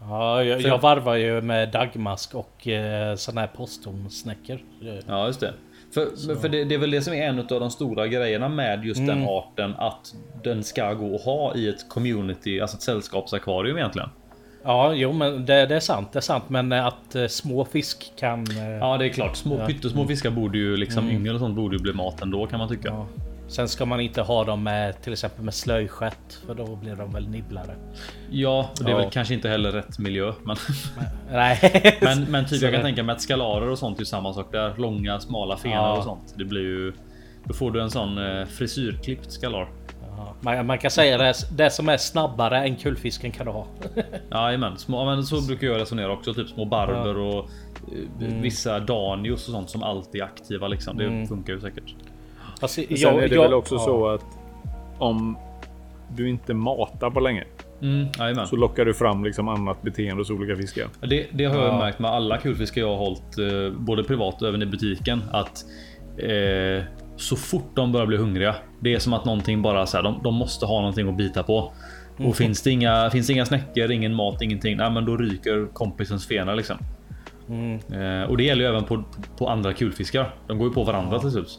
ja, 0.00 0.42
jag, 0.44 0.60
för- 0.62 0.68
jag 0.68 0.78
varvar 0.80 1.14
ju 1.14 1.40
med 1.40 1.68
dagmask 1.68 2.34
och 2.34 2.68
eh, 2.68 3.14
såna 3.16 3.40
här 3.40 3.48
posthornsnäckor. 3.48 4.54
Eh, 4.82 4.94
Ja 5.06 5.26
just 5.26 5.40
det. 5.40 5.52
För, 5.94 6.36
för 6.40 6.48
det, 6.48 6.64
det 6.64 6.74
är 6.74 6.78
väl 6.78 6.90
det 6.90 7.02
som 7.02 7.12
är 7.14 7.22
en 7.28 7.38
av 7.38 7.46
de 7.46 7.70
stora 7.70 8.06
grejerna 8.06 8.48
med 8.48 8.84
just 8.84 9.00
den 9.06 9.10
Mm. 9.10 9.28
arten 9.28 9.74
att 9.78 10.14
den 10.42 10.64
ska 10.64 10.92
gå 10.94 11.14
att 11.14 11.22
ha 11.24 11.54
i 11.54 11.68
ett 11.68 11.88
community, 11.88 12.60
alltså 12.60 12.76
ett 12.76 12.82
sällskapsakvarium 12.82 13.76
egentligen. 13.76 14.08
Ja, 14.64 14.92
jo 14.94 15.12
men 15.12 15.46
det, 15.46 15.66
det 15.66 15.76
är 15.76 15.80
sant. 15.80 16.12
Det 16.12 16.18
är 16.18 16.20
sant. 16.20 16.44
Men 16.48 16.72
eh, 16.72 16.86
att 16.86 17.14
eh, 17.14 17.26
små 17.26 17.64
fisk 17.64 18.12
kan... 18.18 18.46
eh, 18.50 18.68
Ja 18.68 18.98
det 18.98 19.04
är 19.04 19.08
klart, 19.08 19.36
små 19.36 19.58
Ja. 19.58 19.66
pyttesmå 19.66 20.06
fiskar 20.06 20.30
borde 20.30 20.58
ju 20.58 20.76
liksom 20.76 21.10
yngel 21.10 21.34
och 21.34 21.40
sånt 21.40 21.56
borde 21.56 21.76
ju 21.76 21.82
bli 21.82 21.92
mat 21.92 22.22
ändå 22.22 22.46
kan 22.46 22.58
man 22.58 22.68
tycka. 22.68 22.88
Ja. 22.88 23.06
Sen 23.48 23.68
ska 23.68 23.84
man 23.86 24.00
inte 24.00 24.22
ha 24.22 24.44
dem 24.44 24.62
med 24.62 25.02
till 25.02 25.12
exempel 25.12 25.44
med 25.44 25.54
slöjstjärt 25.54 26.32
för 26.46 26.54
då 26.54 26.76
blir 26.76 26.96
de 26.96 27.12
väl 27.12 27.28
nibblare. 27.28 27.74
Ja, 28.30 28.70
och 28.78 28.84
det 28.84 28.90
är 28.90 28.94
Ja. 28.94 28.98
väl 29.02 29.10
kanske 29.10 29.34
inte 29.34 29.48
heller 29.48 29.72
rätt 29.72 29.98
miljö. 29.98 30.32
Men, 30.44 30.56
Nej. 31.32 31.58
men, 32.00 32.22
men 32.24 32.44
typ 32.46 32.58
Så 32.58 32.64
jag 32.64 32.72
kan 32.72 32.80
det- 32.80 32.86
tänka 32.86 33.02
mig 33.02 33.12
att 33.12 33.20
skalarer 33.22 33.68
och 33.70 33.78
sånt 33.78 34.00
är 34.00 34.04
samma 34.04 34.32
sak 34.32 34.52
där. 34.52 34.74
Långa 34.76 35.20
smala 35.20 35.56
fenor 35.56 35.76
Ja. 35.76 35.96
och 35.98 36.04
sånt. 36.04 36.34
Det 36.36 36.44
blir 36.44 36.60
ju... 36.60 36.92
Då 37.44 37.54
får 37.54 37.70
du 37.70 37.80
en 37.82 37.90
sån 37.90 38.18
eh, 38.18 38.46
frisyrklippt 38.46 39.32
skalar. 39.32 39.68
Ja, 40.44 40.50
man, 40.56 40.66
man 40.66 40.78
kan 40.78 40.90
säga 40.90 41.18
det, 41.18 41.34
det 41.56 41.70
som 41.70 41.88
är 41.88 41.96
snabbare 41.96 42.58
än 42.58 42.76
kulfisken 42.76 43.30
kan 43.32 43.46
du 43.46 43.52
ha. 43.52 43.66
Jajamän, 44.30 44.76
små, 44.78 45.04
men 45.04 45.22
så 45.24 45.40
brukar 45.46 45.66
jag 45.66 45.80
resonera 45.80 46.12
också. 46.12 46.34
Typ 46.34 46.48
små 46.48 46.64
barber 46.64 47.16
och 47.18 47.38
eh, 47.38 48.26
Mm. 48.26 48.42
vissa 48.42 48.80
danios 48.80 49.48
och 49.48 49.52
sånt 49.54 49.70
som 49.70 49.82
alltid 49.82 50.20
är 50.20 50.24
aktiva 50.24 50.68
liksom. 50.68 50.96
Det 50.96 51.26
funkar 51.28 51.52
ju 51.52 51.60
säkert. 51.60 51.94
Alltså, 52.60 52.80
Sen 52.80 52.86
jag- 52.90 53.22
är 53.24 53.28
det 53.28 53.34
jag- 53.34 53.42
väl 53.42 53.54
också 53.54 53.74
ja. 53.74 53.80
så 53.80 54.06
att 54.08 54.24
om 54.98 55.36
du 56.16 56.28
inte 56.28 56.54
matar 56.54 57.10
på 57.10 57.20
länge 57.20 57.44
Mm, 57.82 58.06
så 58.46 58.56
lockar 58.56 58.84
du 58.84 58.94
fram 58.94 59.24
liksom 59.24 59.48
annat 59.48 59.82
beteende 59.82 60.20
hos 60.20 60.30
olika 60.30 60.56
fiskar. 60.56 60.86
Det, 61.00 61.26
det 61.32 61.44
har 61.44 61.56
jag 61.56 61.68
Ja. 61.68 61.78
märkt 61.78 61.98
med 61.98 62.10
alla 62.10 62.38
kulfiskar 62.38 62.80
jag 62.80 62.88
har 62.88 62.96
hållit, 62.96 63.38
eh, 63.38 63.78
både 63.78 64.04
privat 64.04 64.42
och 64.42 64.48
även 64.48 64.62
i 64.62 64.66
butiken. 64.66 65.22
Att 65.32 65.64
eh, 66.18 66.84
så 67.16 67.36
fort 67.36 67.70
de 67.74 67.92
börjar 67.92 68.06
bli 68.06 68.16
hungriga, 68.16 68.54
det 68.80 68.94
är 68.94 68.98
som 68.98 69.12
att 69.12 69.24
någonting 69.24 69.62
bara 69.62 69.86
så 69.86 69.96
här, 69.96 70.04
de, 70.04 70.20
de 70.22 70.34
måste 70.34 70.66
ha 70.66 70.80
någonting 70.80 71.08
att 71.08 71.16
bita 71.16 71.42
på. 71.42 71.72
Och 72.18 72.36
finns 72.36 72.62
det 72.62 72.70
inga, 72.70 73.10
finns 73.10 73.26
det 73.26 73.32
inga 73.32 73.46
snäckor, 73.46 73.90
ingen 73.90 74.14
mat, 74.14 74.42
ingenting, 74.42 74.76
nej, 74.76 74.90
men 74.90 75.04
då 75.04 75.16
ryker 75.16 75.66
kompisens 75.72 76.26
fena 76.26 76.54
liksom. 76.54 76.76
Eh, 77.92 78.30
och 78.30 78.36
det 78.36 78.42
gäller 78.44 78.62
ju 78.64 78.68
även 78.68 78.84
på, 78.84 79.04
på 79.38 79.48
andra 79.48 79.72
kulfiskar. 79.72 80.34
De 80.46 80.58
går 80.58 80.68
ju 80.68 80.74
på 80.74 80.84
varandra 80.84 81.18
till 81.18 81.30
slut. 81.30 81.58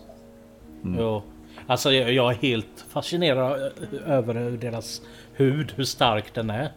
Jo. 0.83 1.23
Alltså 1.67 1.91
jag, 1.91 2.13
jag 2.13 2.31
är 2.31 2.35
helt 2.35 2.85
fascinerad 2.89 3.61
ö- 3.61 3.71
över 4.07 4.33
deras 4.51 5.01
hud, 5.33 5.73
hur 5.75 5.83
stark 5.83 6.33
den 6.33 6.49
är. 6.49 6.71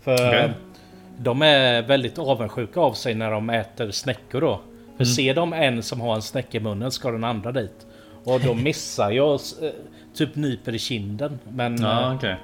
För 0.00 0.14
Okej. 0.28 0.50
de 1.18 1.42
är 1.42 1.82
väldigt 1.82 2.18
avundsjuka 2.18 2.80
av 2.80 2.92
sig 2.92 3.14
när 3.14 3.30
de 3.30 3.50
äter 3.50 3.90
snäckor 3.90 4.40
då. 4.40 4.60
För 4.96 5.04
ser 5.04 5.34
de 5.34 5.52
en 5.52 5.82
som 5.82 6.00
har 6.00 6.14
en 6.14 6.22
snäcka 6.22 6.58
i 6.58 6.60
munnen 6.60 6.90
ska 6.90 7.10
den 7.10 7.24
andra 7.24 7.52
dit. 7.52 7.86
Och 8.34 8.40
då 8.40 8.54
missar 8.54 9.10
jag 9.10 9.32
eh, 9.34 9.70
typ 10.14 10.36
nyper 10.36 10.74
i 10.74 10.78
kinden. 10.78 11.38
Men 11.52 11.82
Ja, 11.82 12.02
eh, 12.10 12.14
okej. 12.16 12.36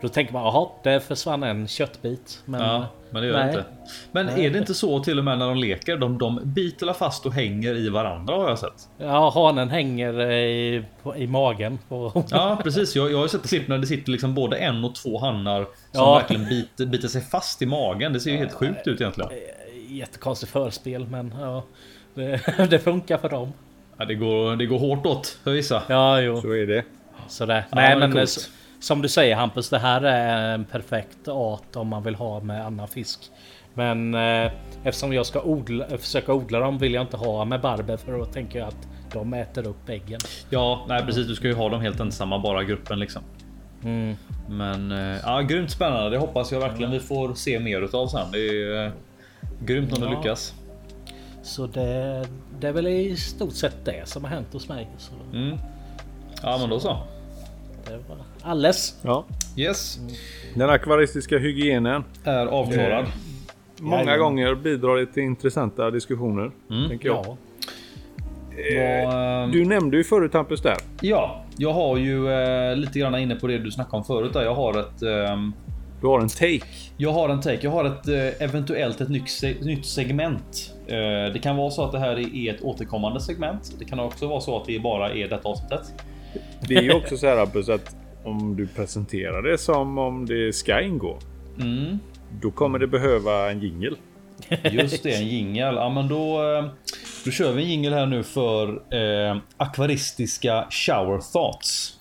då 0.00 0.08
tänker 0.08 0.32
man 0.32 0.42
jaha, 0.42 0.68
det 0.82 1.00
försvann 1.00 1.42
en 1.42 1.68
köttbit. 1.68 2.42
Men, 2.44 2.60
Ja, 2.60 2.86
men 3.10 3.22
det 3.22 3.28
gör 3.28 3.38
nej. 3.38 3.48
inte. 3.48 3.64
Men 4.12 4.28
är 4.28 4.50
det 4.50 4.58
inte 4.58 4.74
så 4.74 5.00
till 5.00 5.18
och 5.18 5.24
med 5.24 5.38
när 5.38 5.46
de 5.48 5.56
leker? 5.56 5.96
De, 5.96 6.18
de 6.18 6.40
biter 6.44 6.92
fast 6.92 7.26
och 7.26 7.32
hänger 7.32 7.74
i 7.74 7.88
varandra 7.88 8.34
har 8.34 8.48
jag 8.48 8.58
sett. 8.58 8.88
Ja, 8.98 9.30
hanen 9.30 9.68
hänger 9.68 10.30
i, 10.32 10.84
på, 11.02 11.16
i 11.16 11.26
magen. 11.26 11.78
På, 11.88 12.24
Ja 12.30 12.58
precis, 12.62 12.96
jag, 12.96 13.12
jag 13.12 13.18
har 13.18 13.28
sett 13.28 13.48
klipp 13.48 13.68
när 13.68 13.78
det 13.78 13.86
sitter 13.86 14.12
liksom 14.12 14.34
både 14.34 14.56
en 14.56 14.84
och 14.84 14.94
två 14.94 15.18
hannar 15.18 15.62
som 15.64 15.68
Ja. 15.92 16.14
verkligen 16.14 16.44
biter, 16.48 16.86
biter 16.86 17.08
sig 17.08 17.20
fast 17.22 17.62
i 17.62 17.66
magen. 17.66 18.12
Det 18.12 18.20
ser 18.20 18.30
ju 18.30 18.36
helt 18.36 18.52
sjukt 18.52 18.86
ut 18.86 19.00
egentligen. 19.00 19.30
Jättekonstigt 19.88 20.52
förspel 20.52 21.06
men 21.06 21.34
ja. 21.40 21.62
Det, 22.14 22.40
det 22.70 22.78
funkar 22.78 23.18
för 23.18 23.28
dem. 23.28 23.52
Ja, 24.02 24.06
det, 24.06 24.14
går, 24.14 24.56
det 24.56 24.66
går 24.66 24.78
hårt 24.78 25.06
åt 25.06 25.26
för 25.44 25.50
vissa. 25.50 25.82
Ja, 25.88 26.20
jo. 26.20 26.40
Så 26.40 26.52
är 26.52 26.66
det. 26.66 26.84
Sådär. 27.28 27.64
Ja, 27.70 27.76
Nej 27.76 27.94
det 27.94 28.00
men 28.00 28.12
coolt. 28.12 28.22
s- 28.24 28.50
som 28.80 29.02
du 29.02 29.08
säger 29.08 29.36
Hampus, 29.36 29.68
det 29.70 29.78
här 29.78 30.02
är 30.02 30.54
en 30.54 30.64
perfekt 30.64 31.28
art 31.28 31.76
om 31.76 31.88
man 31.88 32.02
vill 32.02 32.14
ha 32.14 32.40
med 32.40 32.66
annan 32.66 32.88
fisk. 32.88 33.20
Men 33.74 34.14
eh, 34.14 34.52
eftersom 34.84 35.12
jag 35.12 35.26
ska 35.26 35.42
odla, 35.42 35.84
försöka 35.98 36.32
odla 36.32 36.58
dem 36.58 36.78
vill 36.78 36.94
jag 36.94 37.02
inte 37.02 37.16
ha 37.16 37.44
med 37.44 37.60
barber 37.60 37.96
för 37.96 38.18
då 38.18 38.24
tänker 38.24 38.58
jag 38.58 38.68
att 38.68 38.88
de 39.12 39.34
äter 39.34 39.66
upp 39.66 39.88
äggen. 39.88 40.20
Ja, 40.50 40.84
nej 40.88 41.02
precis. 41.06 41.26
Du 41.26 41.34
ska 41.34 41.46
ju 41.48 41.54
ha 41.54 41.68
dem 41.68 41.80
helt 41.80 42.00
ensamma, 42.00 42.38
bara 42.38 42.64
gruppen 42.64 42.98
liksom. 42.98 43.22
Mm. 43.84 44.16
Men 44.48 44.92
eh, 44.92 45.18
ja, 45.24 45.40
grymt 45.40 45.70
spännande. 45.70 46.10
Det 46.10 46.18
hoppas 46.18 46.52
jag 46.52 46.60
verkligen 46.60 46.90
vi 46.92 47.00
får 47.00 47.34
se 47.34 47.60
mer 47.60 47.80
utav 47.82 48.06
sen. 48.06 48.26
Det 48.32 48.38
är 48.38 48.84
eh, 48.86 48.92
grymt 49.60 49.92
om 49.92 50.00
det 50.00 50.06
Ja. 50.06 50.18
lyckas. 50.18 50.54
Så 51.42 51.66
det, 51.66 52.24
det 52.60 52.68
är 52.68 52.72
väl 52.72 52.86
i 52.86 53.16
stort 53.16 53.52
sett 53.52 53.84
det 53.84 54.08
som 54.08 54.24
har 54.24 54.30
hänt 54.30 54.46
hos 54.52 54.68
mig. 54.68 54.88
Så 54.98 55.12
Mm. 55.32 55.58
Ja, 56.42 56.58
men 56.60 56.70
då 56.70 56.80
så. 56.80 56.96
det 57.86 57.96
var 58.08 58.18
alles. 58.42 58.98
Ja. 59.02 59.24
Yes, 59.56 59.98
Den 60.54 60.70
akvaristiska 60.70 61.38
hygienen. 61.38 62.04
är 62.24 62.46
avklarad. 62.46 63.06
Många 63.80 63.96
Jajamän. 63.96 64.18
gånger 64.20 64.54
bidrar 64.54 64.96
det 64.96 65.06
till 65.06 65.22
intressanta 65.22 65.90
diskussioner. 65.90 66.50
Tänker 66.88 67.08
jag. 67.08 67.24
Ja. 67.26 67.36
Vad, 69.06 69.42
eh, 69.44 69.50
Du 69.50 69.64
nämnde 69.64 69.96
ju 69.96 70.04
förut 70.04 70.34
Hampus 70.34 70.60
där. 70.62 70.76
Ja, 71.00 71.44
jag 71.56 71.72
har 71.72 71.96
ju 71.96 72.32
eh, 72.32 72.76
lite 72.76 72.98
grann 72.98 73.18
inne 73.18 73.34
på 73.34 73.46
det 73.46 73.58
du 73.58 73.70
snackade 73.70 73.96
om 73.96 74.04
förut. 74.04 74.32
Där. 74.32 74.42
Jag 74.44 74.54
har 74.54 74.80
ett. 74.80 75.02
ehm, 75.02 75.52
Du 76.02 76.08
har 76.08 76.20
en 76.20 76.28
take. 76.28 76.60
jag 76.96 77.12
har 77.12 77.28
en 77.28 77.40
take. 77.40 77.58
Jag 77.62 77.70
har 77.70 77.84
ett 77.84 78.08
eh, 78.08 78.42
eventuellt 78.48 79.00
ett 79.00 79.08
nytt, 79.08 79.30
se- 79.30 79.56
nytt 79.60 79.86
segment. 79.86 80.74
Eh, 80.86 81.32
det 81.32 81.40
kan 81.42 81.56
vara 81.56 81.70
så 81.70 81.84
att 81.84 81.92
det 81.92 81.98
här 81.98 82.36
är 82.36 82.54
ett 82.54 82.62
återkommande 82.62 83.20
segment. 83.20 83.74
Det 83.78 83.84
kan 83.84 84.00
också 84.00 84.26
vara 84.28 84.40
så 84.40 84.56
att 84.60 84.66
det 84.66 84.78
bara 84.78 85.10
är 85.14 85.28
detta 85.28 85.48
avsnittet. 85.48 85.92
Det 86.68 86.74
är 86.74 86.82
ju 86.82 86.92
också 86.92 87.16
så 87.16 87.26
här 87.26 87.36
Hampus 87.36 87.68
att 87.68 87.96
om 88.24 88.56
du 88.56 88.66
presenterar 88.66 89.42
det 89.42 89.58
som 89.58 89.98
om 89.98 90.26
det 90.26 90.54
ska 90.54 90.80
ingå. 90.80 91.18
Mm. 91.60 91.98
Då 92.42 92.50
kommer 92.50 92.78
det 92.78 92.86
behöva 92.86 93.50
en 93.50 93.60
jingel. 93.60 93.96
Just 94.70 95.02
det, 95.02 95.14
en 95.14 95.28
jingel. 95.28 95.74
Ja, 95.74 95.88
men 95.90 96.08
då, 96.08 96.54
eh, 96.58 96.64
då 97.24 97.30
kör 97.30 97.52
vi 97.52 97.62
en 97.62 97.68
jingel 97.70 97.92
här 97.92 98.06
nu 98.06 98.22
för 98.22 98.68
eh, 98.94 99.36
akvaristiska 99.56 100.66
shower 100.70 101.20
thoughts. 101.32 101.98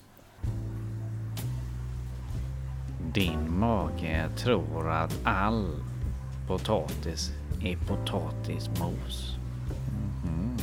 Din 3.13 3.59
mage 3.59 4.29
tror 4.37 4.89
att 4.91 5.19
all 5.23 5.67
potatis 6.47 7.31
är 7.63 7.77
potatismos. 7.77 9.35
Mm. 10.23 10.57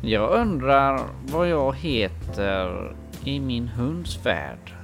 Jag 0.00 0.30
undrar 0.30 1.00
vad 1.32 1.48
jag 1.48 1.76
heter 1.76 2.94
i 3.24 3.40
min 3.40 3.68
hunds 3.68 4.26
värld. 4.26 4.74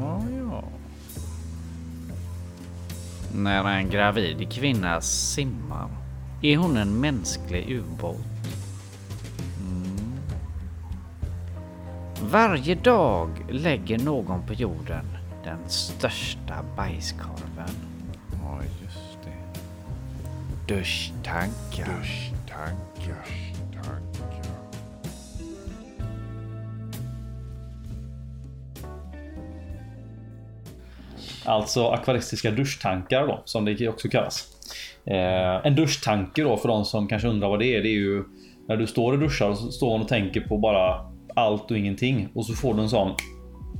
Ja, 0.00 0.22
ja. 0.50 0.64
När 3.34 3.64
en 3.64 3.90
gravid 3.90 4.52
kvinna 4.52 5.00
simmar 5.00 5.88
är 6.42 6.56
hon 6.56 6.76
en 6.76 7.00
mänsklig 7.00 7.70
ubåt. 7.70 8.35
Varje 12.22 12.74
dag 12.74 13.28
lägger 13.50 13.98
någon 13.98 14.46
på 14.46 14.52
jorden 14.52 15.04
den 15.44 15.68
största 15.68 16.54
bajskorven. 16.76 17.70
Ja, 18.32 18.60
just 18.82 19.18
det. 19.24 20.74
Duschtankar. 20.74 21.86
Duschtankar. 21.86 23.46
Alltså 31.44 31.88
akvaristiska 31.88 32.50
duschtankar 32.50 33.26
då, 33.26 33.42
som 33.44 33.64
det 33.64 33.88
också 33.88 34.08
kallas. 34.08 34.48
Eh, 35.04 35.66
en 35.66 35.74
duschtanke 35.74 36.42
då 36.42 36.56
för 36.56 36.68
de 36.68 36.84
som 36.84 37.08
kanske 37.08 37.28
undrar 37.28 37.48
vad 37.48 37.58
det 37.58 37.76
är. 37.76 37.82
Det 37.82 37.88
är 37.88 37.98
ju 37.98 38.24
när 38.68 38.76
du 38.76 38.86
står 38.86 39.12
och 39.12 39.18
duschar 39.18 39.48
och 39.48 39.58
så 39.58 39.72
står 39.72 39.90
man 39.90 40.00
och 40.00 40.08
tänker 40.08 40.40
på 40.40 40.58
bara 40.58 41.15
allt 41.36 41.70
och 41.70 41.78
ingenting 41.78 42.28
och 42.34 42.46
så 42.46 42.54
får 42.54 42.74
du 42.74 42.82
en 42.82 42.88
sån 42.88 43.14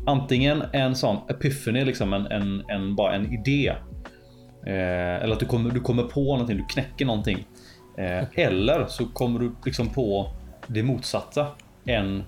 antingen 0.06 0.62
en 0.72 0.94
sån 0.94 1.16
epiphany, 1.28 1.84
liksom 1.84 2.12
en, 2.12 2.26
en, 2.26 2.64
en 2.68 2.96
bara 2.96 3.14
en 3.14 3.32
idé. 3.32 3.72
Eh, 4.66 5.22
eller 5.22 5.32
att 5.32 5.40
du 5.40 5.46
kommer, 5.46 5.70
du 5.70 5.80
kommer 5.80 6.02
på 6.02 6.20
någonting, 6.20 6.56
du 6.56 6.64
knäcker 6.64 7.06
någonting. 7.06 7.46
Eh, 7.98 8.24
eller 8.34 8.86
så 8.86 9.06
kommer 9.06 9.40
du 9.40 9.52
liksom 9.64 9.88
på 9.88 10.30
det 10.66 10.82
motsatta. 10.82 11.46
En, 11.84 12.24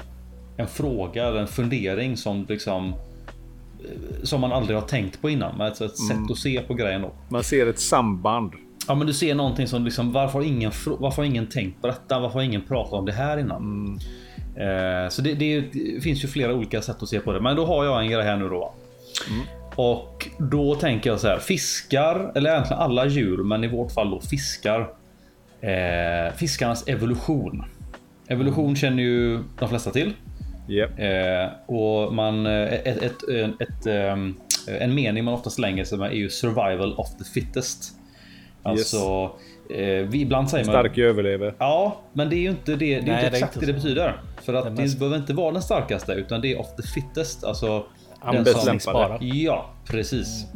en 0.56 0.66
fråga 0.66 1.26
eller 1.26 1.40
en 1.40 1.46
fundering 1.46 2.16
som 2.16 2.46
liksom 2.48 2.88
eh, 2.88 4.22
som 4.22 4.40
man 4.40 4.52
aldrig 4.52 4.76
har 4.76 4.86
tänkt 4.86 5.22
på 5.22 5.30
innan. 5.30 5.58
Men 5.58 5.72
ett, 5.72 5.80
ett 5.80 5.98
sätt 5.98 6.30
att 6.30 6.38
se 6.38 6.60
på 6.60 6.74
grejen 6.74 7.02
då. 7.02 7.12
Man 7.28 7.44
ser 7.44 7.66
ett 7.66 7.80
samband. 7.80 8.52
Ja 8.88 8.94
men 8.94 9.06
du 9.06 9.12
ser 9.12 9.34
någonting 9.34 9.66
som 9.66 9.84
liksom 9.84 10.12
varför 10.12 10.38
har 10.38 10.46
ingen, 10.46 10.72
varför 10.98 11.16
har 11.16 11.24
ingen 11.24 11.46
tänkt 11.46 11.80
på 11.80 11.86
detta? 11.86 12.18
Varför 12.18 12.34
har 12.34 12.42
ingen 12.42 12.62
pratat 12.62 12.92
om 12.92 13.07
det 13.07 13.12
här 13.12 13.38
innan? 13.38 13.86
Eh, 13.94 14.03
så 15.11 15.22
det, 15.22 15.34
det, 15.34 15.64
finns 16.02 16.24
ju 16.24 16.28
flera 16.28 16.54
olika 16.54 16.82
sätt 16.82 17.02
att 17.02 17.09
se 17.09 17.20
på 17.20 17.32
det. 17.32 17.40
Men 17.40 17.56
då 17.56 17.66
har 17.66 17.84
jag 17.84 18.00
en 18.00 18.11
grej 18.11 18.22
här 18.22 18.36
nu 18.36 18.48
då. 18.48 18.74
Och 19.74 20.28
då 20.38 20.74
tänker 20.74 21.11
jag 21.11 21.20
så 21.20 21.28
här. 21.28 21.38
Fiskar, 21.38 22.32
eller 22.34 22.50
egentligen 22.50 22.82
alla 22.82 23.06
djur, 23.06 23.36
men 23.36 23.64
i 23.64 23.68
vårt 23.68 23.92
fall 23.92 24.11
då 24.11 24.20
fiskar. 24.20 24.88
Eh, 25.61 26.34
fiskarnas 26.36 26.88
evolution. 26.88 27.64
Evolution 28.28 28.76
känner 28.76 29.02
ju 29.02 29.38
de 29.59 29.68
flesta 29.68 29.90
till. 29.90 30.12
Yep. 30.68 30.98
Eh, 30.98 31.74
och 31.74 32.14
man, 32.14 32.46
eh, 32.46 32.72
ett, 32.72 32.86
ett, 32.86 33.28
ett, 33.28 33.86
ett, 33.86 33.86
en 34.80 34.94
mening 34.94 35.24
man 35.24 35.34
ofta 35.34 35.50
slänger 35.50 35.84
sig 35.84 35.98
med 35.98 36.11
är 36.11 36.16
ju 36.16 36.30
survival 36.30 36.94
of 36.96 37.16
the 37.18 37.24
fittest. 37.24 37.92
Alltså, 38.62 39.30
eh, 39.70 40.06
vi 40.08 40.20
ibland 40.20 40.50
säger 40.50 40.64
man... 40.64 40.72
Stark 40.72 40.98
överlever. 40.98 41.54
Ja, 41.58 42.00
men 42.12 42.30
det 42.30 42.36
är 42.36 42.40
ju 42.40 42.50
inte 42.50 42.72
det. 42.72 42.76
Det 42.76 42.94
är 42.94 43.02
Nej, 43.02 43.10
inte 43.10 43.12
det 43.20 43.26
är 43.26 43.32
exakt 43.32 43.54
inte 43.56 43.66
det 43.66 43.72
det 43.72 43.80
så. 43.80 43.84
betyder. 43.86 44.20
För 44.42 44.54
att 44.54 44.64
Det 44.64 44.70
det, 44.70 44.82
mest- 44.82 44.98
behöver 44.98 45.16
inte 45.16 45.32
vara 45.32 45.52
den 45.52 45.62
starkaste, 45.62 46.12
utan 46.12 46.40
det 46.40 46.52
är 46.52 46.60
of 46.60 46.76
the 46.76 46.82
fittest. 46.82 47.44
Alltså 47.44 47.84
den 48.32 48.44
som... 48.46 48.66
lämpade. 48.66 49.24
Ja, 49.26 49.70
precis. 49.86 50.46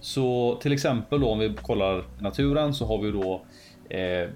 Så 0.00 0.58
till 0.62 0.72
exempel 0.72 1.20
då 1.20 1.28
om 1.28 1.38
vi 1.38 1.54
kollar 1.62 2.04
naturen 2.18 2.74
så 2.74 2.86
har 2.86 2.98
vi 3.02 3.10
då 3.10 3.42
eh, 3.90 4.28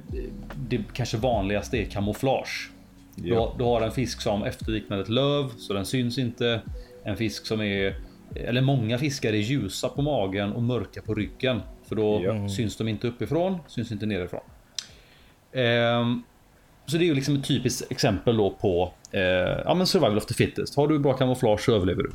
det 0.68 0.80
kanske 0.92 1.16
vanligaste 1.16 1.78
är 1.78 1.84
kamouflage. 1.84 2.70
Du, 3.14 3.28
Ja. 3.28 3.40
har, 3.40 3.58
du 3.58 3.64
har 3.64 3.80
en 3.82 3.92
fisk 3.92 4.20
som 4.20 4.42
efterliknar 4.44 4.98
ett 4.98 5.08
löv 5.08 5.48
så 5.58 5.72
den 5.72 5.86
syns 5.86 6.18
inte. 6.18 6.60
En 7.04 7.16
fisk 7.16 7.46
som 7.46 7.60
är 7.60 7.94
eller 8.34 8.60
många 8.60 8.98
fiskar 8.98 9.32
är 9.32 9.36
ljusa 9.36 9.88
på 9.88 10.02
magen 10.02 10.52
och 10.52 10.62
mörka 10.62 11.02
på 11.02 11.14
ryggen 11.14 11.60
för 11.91 11.97
då 11.97 12.20
Ja. 12.24 12.49
syns 12.49 12.76
de 12.76 12.88
inte 12.88 13.09
uppifrån, 13.09 13.59
syns 13.66 13.93
inte 13.93 14.07
nerifrån. 14.07 14.41
Ehm, 15.53 16.22
så 16.86 16.97
det 16.97 17.05
är 17.05 17.07
ju 17.07 17.14
liksom 17.14 17.36
ett 17.36 17.45
typiskt 17.49 17.93
exempel 17.93 18.36
då 18.36 18.51
på 18.51 18.93
eh, 19.12 19.20
ja, 19.64 19.74
men 19.74 19.86
survival 19.86 20.16
of 20.18 20.26
the 20.26 20.34
fittest. 20.34 20.76
Har 20.76 20.88
du 20.88 20.99
bra 20.99 21.12
kamouflage 21.12 21.61
så 21.61 21.74
överlever 21.74 22.03
du. 22.03 22.11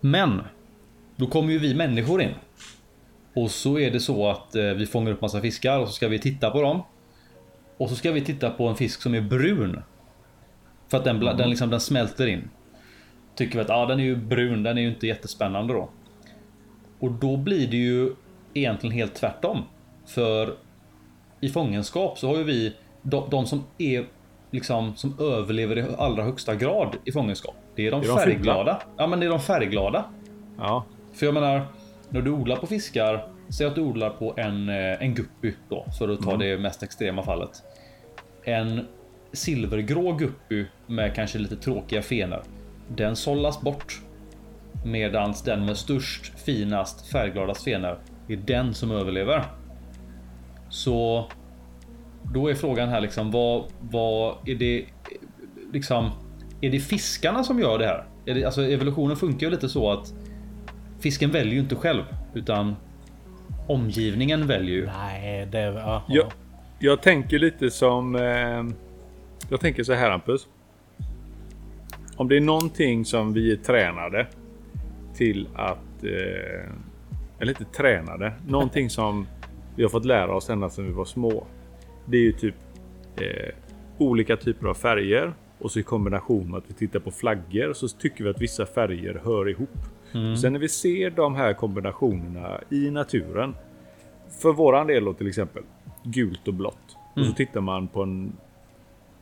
Men 0.00 0.42
då 1.16 1.26
kommer 1.26 1.52
ju 1.52 1.58
vi 1.58 1.74
människor 1.74 2.22
in. 2.22 2.34
Och 3.34 3.50
så 3.50 3.78
är 3.78 3.90
det 3.90 4.00
så 4.00 4.28
att 4.30 4.54
eh, 4.56 4.62
vi 4.64 4.86
fångar 4.86 5.12
upp 5.12 5.20
massa 5.20 5.40
fiskar 5.40 5.78
och 5.78 5.86
så 5.88 5.92
ska 5.94 6.08
vi 6.08 6.18
titta 6.18 6.50
på 6.50 6.62
dem. 6.62 6.82
Och 7.76 7.88
så 7.88 7.94
ska 7.96 8.12
vi 8.12 8.20
titta 8.20 8.50
på 8.50 8.68
en 8.68 8.76
fisk 8.76 9.02
som 9.02 9.14
är 9.14 9.20
brun. 9.20 9.82
För 10.88 10.98
att 10.98 11.04
den, 11.04 11.22
bla- 11.22 11.36
den, 11.36 11.50
liksom, 11.50 11.70
den 11.70 11.80
smälter 11.80 12.26
in. 12.26 12.50
Tycker 13.34 13.54
vi 13.54 13.60
att 13.60 13.70
ah, 13.70 13.86
den 13.86 14.00
är 14.00 14.04
ju 14.04 14.16
brun, 14.16 14.62
den 14.62 14.78
är 14.78 14.82
ju 14.82 14.88
inte 14.88 15.06
jättespännande 15.06 15.74
då. 15.74 15.90
Och 17.06 17.12
då 17.12 17.36
blir 17.36 17.66
det 17.66 17.76
ju 17.76 18.12
egentligen 18.54 18.96
helt 18.96 19.14
tvärtom. 19.14 19.62
För 20.06 20.54
i 21.40 21.48
fångenskap 21.48 22.18
så 22.18 22.28
har 22.28 22.36
ju 22.36 22.44
vi 22.44 22.76
de, 23.02 23.30
de 23.30 23.46
som 23.46 23.64
är 23.78 24.06
liksom 24.50 24.96
som 24.96 25.16
överlever 25.20 25.78
i 25.78 25.84
allra 25.98 26.22
högsta 26.22 26.54
grad 26.54 26.96
i 27.04 27.12
fångenskap. 27.12 27.54
Det 27.74 27.86
är 27.86 27.90
de, 27.90 28.00
Det 28.00 28.06
är 28.06 28.08
de 28.08 28.18
färgglada. 28.18 28.82
Ja, 28.96 29.06
men 29.06 29.20
det 29.20 29.26
är 29.26 29.30
de 29.30 29.40
färgglada. 29.40 30.04
Ja, 30.58 30.84
För 31.12 31.26
jag 31.26 31.34
menar, 31.34 31.66
när 32.08 32.22
du 32.22 32.30
odlar 32.30 32.56
på 32.56 32.66
fiskar, 32.66 33.28
säg 33.48 33.66
att 33.66 33.74
du 33.74 33.80
odlar 33.80 34.10
på 34.10 34.34
en, 34.36 34.68
eh, 34.68 35.02
en 35.02 35.14
guppy 35.14 35.52
då, 35.68 35.86
för 35.98 36.08
att 36.08 36.22
ta 36.22 36.36
det 36.36 36.58
mest 36.58 36.82
extrema 36.82 37.22
fallet. 37.22 37.62
En 38.44 38.86
silvergrå 39.32 40.12
guppy 40.12 40.64
med 40.86 41.14
kanske 41.14 41.38
lite 41.38 41.56
tråkiga 41.56 42.02
fenor. 42.02 42.42
Den 42.88 43.16
sållas 43.16 43.60
bort. 43.60 44.00
Medans 44.86 45.42
den 45.42 45.64
med 45.64 45.76
störst, 45.76 46.38
finast, 46.38 47.06
färggladast 47.06 47.64
fenor 47.64 47.98
är 48.28 48.36
den 48.36 48.74
som 48.74 48.90
överlever. 48.90 49.44
Så 50.68 51.26
då 52.22 52.48
är 52.48 52.54
frågan 52.54 52.88
här 52.88 53.00
liksom 53.00 53.30
vad, 53.30 53.64
vad 53.80 54.36
är 54.44 54.54
det 54.54 54.84
liksom 55.72 56.10
är 56.60 56.70
det 56.70 56.80
fiskarna 56.80 57.44
som 57.44 57.60
gör 57.60 57.78
det 57.78 57.86
här? 57.86 58.04
Är 58.26 58.34
det, 58.34 58.44
alltså 58.44 58.62
evolutionen 58.62 59.16
funkar 59.16 59.46
ju 59.46 59.50
lite 59.50 59.68
så 59.68 59.90
att 59.90 60.14
fisken 61.00 61.30
väljer 61.30 61.54
ju 61.54 61.60
inte 61.60 61.74
själv 61.74 62.02
utan 62.34 62.76
omgivningen 63.66 64.46
väljer 64.46 64.76
ju. 64.76 64.86
Nej, 64.86 65.46
det... 65.46 65.58
Ja. 65.58 66.02
jag, 66.08 66.26
jag 66.78 67.02
tänker 67.02 67.38
lite 67.38 67.70
som... 67.70 68.16
Eh, 68.16 68.64
jag 69.50 69.60
tänker 69.60 69.84
så 69.84 69.92
här 69.92 70.10
Hampus. 70.10 70.46
Om 72.16 72.28
det 72.28 72.36
är 72.36 72.40
någonting 72.40 73.04
som 73.04 73.32
vi 73.32 73.52
är 73.52 73.56
tränade 73.56 74.26
till 75.16 75.48
att... 75.54 76.04
Eh, 76.04 76.72
eller 77.38 77.48
inte 77.48 77.64
tränade. 77.64 78.32
Någonting 78.46 78.90
som 78.90 79.26
vi 79.76 79.82
har 79.82 79.90
fått 79.90 80.04
lära 80.04 80.34
oss 80.34 80.50
ända 80.50 80.70
sedan 80.70 80.86
vi 80.86 80.92
var 80.92 81.04
små. 81.04 81.46
Det 82.04 82.16
är 82.16 82.22
ju 82.22 82.32
typ 82.32 82.54
eh, 83.16 83.54
olika 83.98 84.36
typer 84.36 84.66
av 84.66 84.74
färger 84.74 85.32
och 85.58 85.70
så 85.70 85.78
i 85.78 85.82
kombination 85.82 86.50
med 86.50 86.58
att 86.58 86.64
vi 86.66 86.74
tittar 86.74 87.00
på 87.00 87.10
flaggor 87.10 87.72
så 87.72 87.88
tycker 87.88 88.24
vi 88.24 88.30
att 88.30 88.40
vissa 88.40 88.66
färger 88.66 89.20
hör 89.24 89.48
ihop. 89.48 89.78
Sen 90.40 90.52
när 90.52 90.60
vi 90.60 90.68
ser 90.68 91.10
de 91.10 91.34
här 91.34 91.52
kombinationerna 91.52 92.60
i 92.70 92.90
naturen. 92.90 93.54
För 94.40 94.52
våran 94.52 94.86
del 94.86 95.04
då 95.04 95.14
till 95.14 95.28
exempel. 95.28 95.62
Gult 96.02 96.48
och 96.48 96.54
blått. 96.54 96.96
Och 97.14 97.24
så 97.24 97.32
tittar 97.32 97.60
man 97.60 97.88
på 97.88 98.02
en 98.02 98.32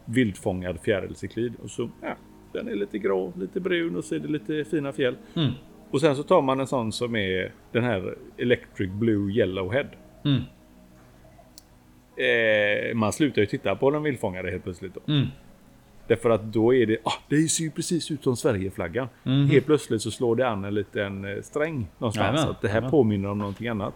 vildfångad 0.05 0.81
fjärilcyklid 0.81 1.53
och 1.63 1.71
så 1.71 1.91
ja, 2.03 2.15
den 2.53 2.69
är 2.69 2.75
lite 2.75 2.99
grå, 2.99 3.33
lite 3.37 3.61
brun 3.61 3.97
och 3.97 4.05
så 4.05 4.15
är 4.15 4.19
det 4.19 4.29
lite 4.29 4.65
fina 4.65 4.93
fjäll. 4.93 5.17
Mm. 5.35 5.53
Och 5.91 6.01
sen 6.01 6.17
så 6.17 6.23
tar 6.23 6.43
man 6.43 6.61
en 6.61 6.67
sån 6.67 6.93
som 6.93 7.17
är 7.17 7.53
den 7.73 7.85
här 7.85 8.15
Electric 8.37 8.91
Blue 8.91 9.33
Yellowhead. 9.33 9.87
Mm. 10.25 10.43
Eh, 12.17 12.95
man 12.95 13.13
slutar 13.13 13.41
ju 13.41 13.47
titta 13.47 13.77
på 13.77 13.91
den 13.91 14.03
vildfångade 14.03 14.51
helt 14.51 14.65
plötsligt. 14.65 14.95
Då. 14.95 15.13
Mm. 15.13 15.27
Därför 16.07 16.31
att 16.31 16.43
då 16.43 16.75
är 16.75 16.87
det, 16.87 16.97
ah, 17.05 17.13
det 17.29 17.49
ser 17.49 17.65
ju 17.65 17.71
precis 17.71 18.11
ut 18.11 18.23
som 18.25 18.37
Sverigeflaggan. 18.37 19.09
Mhm. 19.23 19.47
Helt 19.47 19.67
plötsligt 19.67 20.03
så 20.03 20.11
slår 20.11 20.37
det 20.37 20.49
an 20.49 20.65
en 20.65 20.75
liten 20.75 21.25
eh, 21.25 21.43
sträng 21.43 21.87
någonstans. 21.99 22.27
Jajamän, 22.27 22.51
att 22.51 22.61
det 22.61 22.69
här 22.69 22.75
jajamän. 22.75 22.91
påminner 22.91 23.29
om 23.29 23.39
någonting 23.39 23.69
annat. 23.69 23.95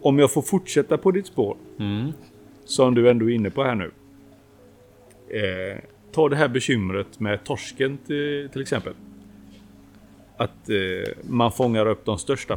Om 0.00 0.18
jag 0.18 0.32
får 0.32 0.42
fortsätta 0.42 0.98
på 0.98 1.10
ditt 1.10 1.26
spår. 1.26 1.56
Mm. 1.78 2.12
Som 2.64 2.94
du 2.94 3.10
ändå 3.10 3.30
är 3.30 3.34
inne 3.34 3.50
på 3.50 3.64
här 3.64 3.74
nu. 3.74 3.90
Eh, 5.28 5.78
ta 6.12 6.28
det 6.28 6.36
här 6.36 6.48
bekymret 6.48 7.20
med 7.20 7.44
torsken 7.44 7.98
till, 8.06 8.48
till 8.52 8.62
exempel. 8.62 8.92
Att 10.36 10.70
eh, 10.70 11.12
man 11.22 11.52
fångar 11.52 11.86
upp 11.86 12.04
de 12.04 12.18
största 12.18 12.56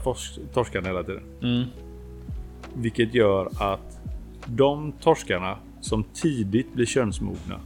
torskarna 0.54 0.88
hela 0.88 1.04
tiden. 1.04 1.24
Mm. 1.42 1.64
Vilket 2.74 3.14
gör 3.14 3.50
att 3.60 4.00
de 4.46 4.92
torskarna 4.92 5.58
som 5.82 6.04
tidigt 6.04 6.74
blir 6.74 6.86
könsmogna 6.86 7.60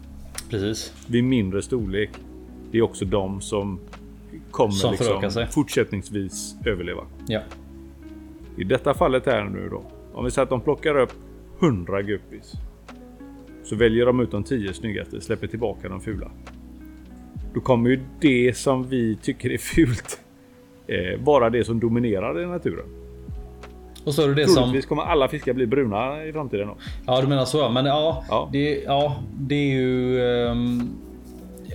Precis. 0.50 0.94
vid 1.08 1.24
mindre 1.24 1.62
storlek. 1.62 2.10
Det 2.72 2.78
är 2.78 2.82
också 2.82 3.06
de 3.06 3.42
som 3.42 3.80
kommer 4.52 4.72
Som 4.72 4.92
liksom 4.92 5.48
fortsättningsvis 5.52 6.56
överleva. 6.66 7.04
Ja. 7.28 7.42
I 8.58 8.64
detta 8.64 8.94
fallet 8.94 9.26
här 9.26 9.44
nu 9.44 9.70
då. 9.70 9.84
Om 10.14 10.26
vi 10.26 10.32
säger 10.32 10.44
att 10.44 10.50
de 10.50 10.62
plockar 10.62 10.98
upp 10.98 11.14
100 11.60 12.02
guppies. 12.02 12.54
Så 13.66 13.76
väljer 13.76 14.06
de 14.06 14.20
ut 14.20 14.32
de 14.32 14.44
10 14.44 14.74
snyggaste, 14.74 15.22
släpper 15.22 15.48
tillbaka 15.48 15.90
de 15.90 16.02
fula. 16.02 16.32
Då 17.54 17.60
kommer 17.62 17.90
ju 17.90 18.00
det 18.22 18.58
som 18.58 18.88
vi 18.88 19.16
tycker 19.22 19.50
är 19.52 19.58
fult 19.58 20.20
eh, 20.88 21.20
vara 21.24 21.50
det 21.50 21.64
som 21.64 21.80
dominerar 21.80 22.42
i 22.42 22.46
naturen. 22.46 22.86
Och 24.06 24.14
så 24.14 24.22
är 24.24 24.28
det 24.28 24.34
det 24.34 24.48
som... 24.48 24.56
Troligtvis 24.56 24.86
kommer 24.86 25.04
alla 25.04 25.28
fiskar 25.28 25.54
bli 25.54 25.68
bruna 25.68 26.26
i 26.26 26.34
framtiden. 26.34 26.68
Då. 26.68 26.78
Ja, 27.06 27.22
du 27.22 27.28
menar 27.28 27.46
så 27.46 27.58
ja. 27.58 27.70
Men 27.70 27.86
ja, 27.86 28.26
Ja. 28.30 28.50
Det, 28.52 28.84
ja 28.84 29.16
det 29.40 29.56
är 29.56 29.76
ju... 29.76 30.22
ehm, 30.48 30.90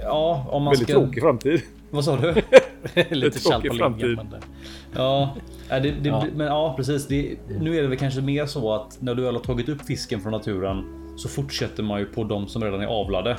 ja, 0.02 0.46
om 0.50 0.62
man 0.62 0.72
Väldigt 0.72 0.88
ska... 0.88 1.00
tråkig 1.00 1.22
framtid. 1.22 1.60
Vad 1.90 2.04
sa 2.04 2.16
du? 2.16 2.34
Lite 3.10 3.38
kall 3.50 3.62
på 3.62 3.74
framtid. 3.74 4.06
linjen. 4.06 4.26
Men 4.30 4.40
det, 4.40 4.46
Ja, 4.94 5.36
ja, 5.68 5.80
det, 5.80 5.90
det, 5.90 6.08
Ja. 6.08 6.24
men 6.36 6.46
ja 6.46 6.74
precis. 6.76 7.06
Det, 7.06 7.36
nu 7.60 7.76
är 7.78 7.82
det 7.82 7.88
väl 7.88 7.98
kanske 7.98 8.20
mer 8.20 8.46
så 8.46 8.72
att 8.74 8.98
när 9.00 9.14
du 9.14 9.22
väl 9.22 9.34
har 9.34 9.42
tagit 9.42 9.68
upp 9.68 9.82
fisken 9.86 10.20
från 10.20 10.32
naturen 10.32 10.84
så 11.20 11.28
fortsätter 11.28 11.82
man 11.82 12.00
ju 12.00 12.06
på 12.06 12.24
de 12.24 12.48
som 12.48 12.64
redan 12.64 12.80
är 12.80 12.86
avlade. 12.86 13.36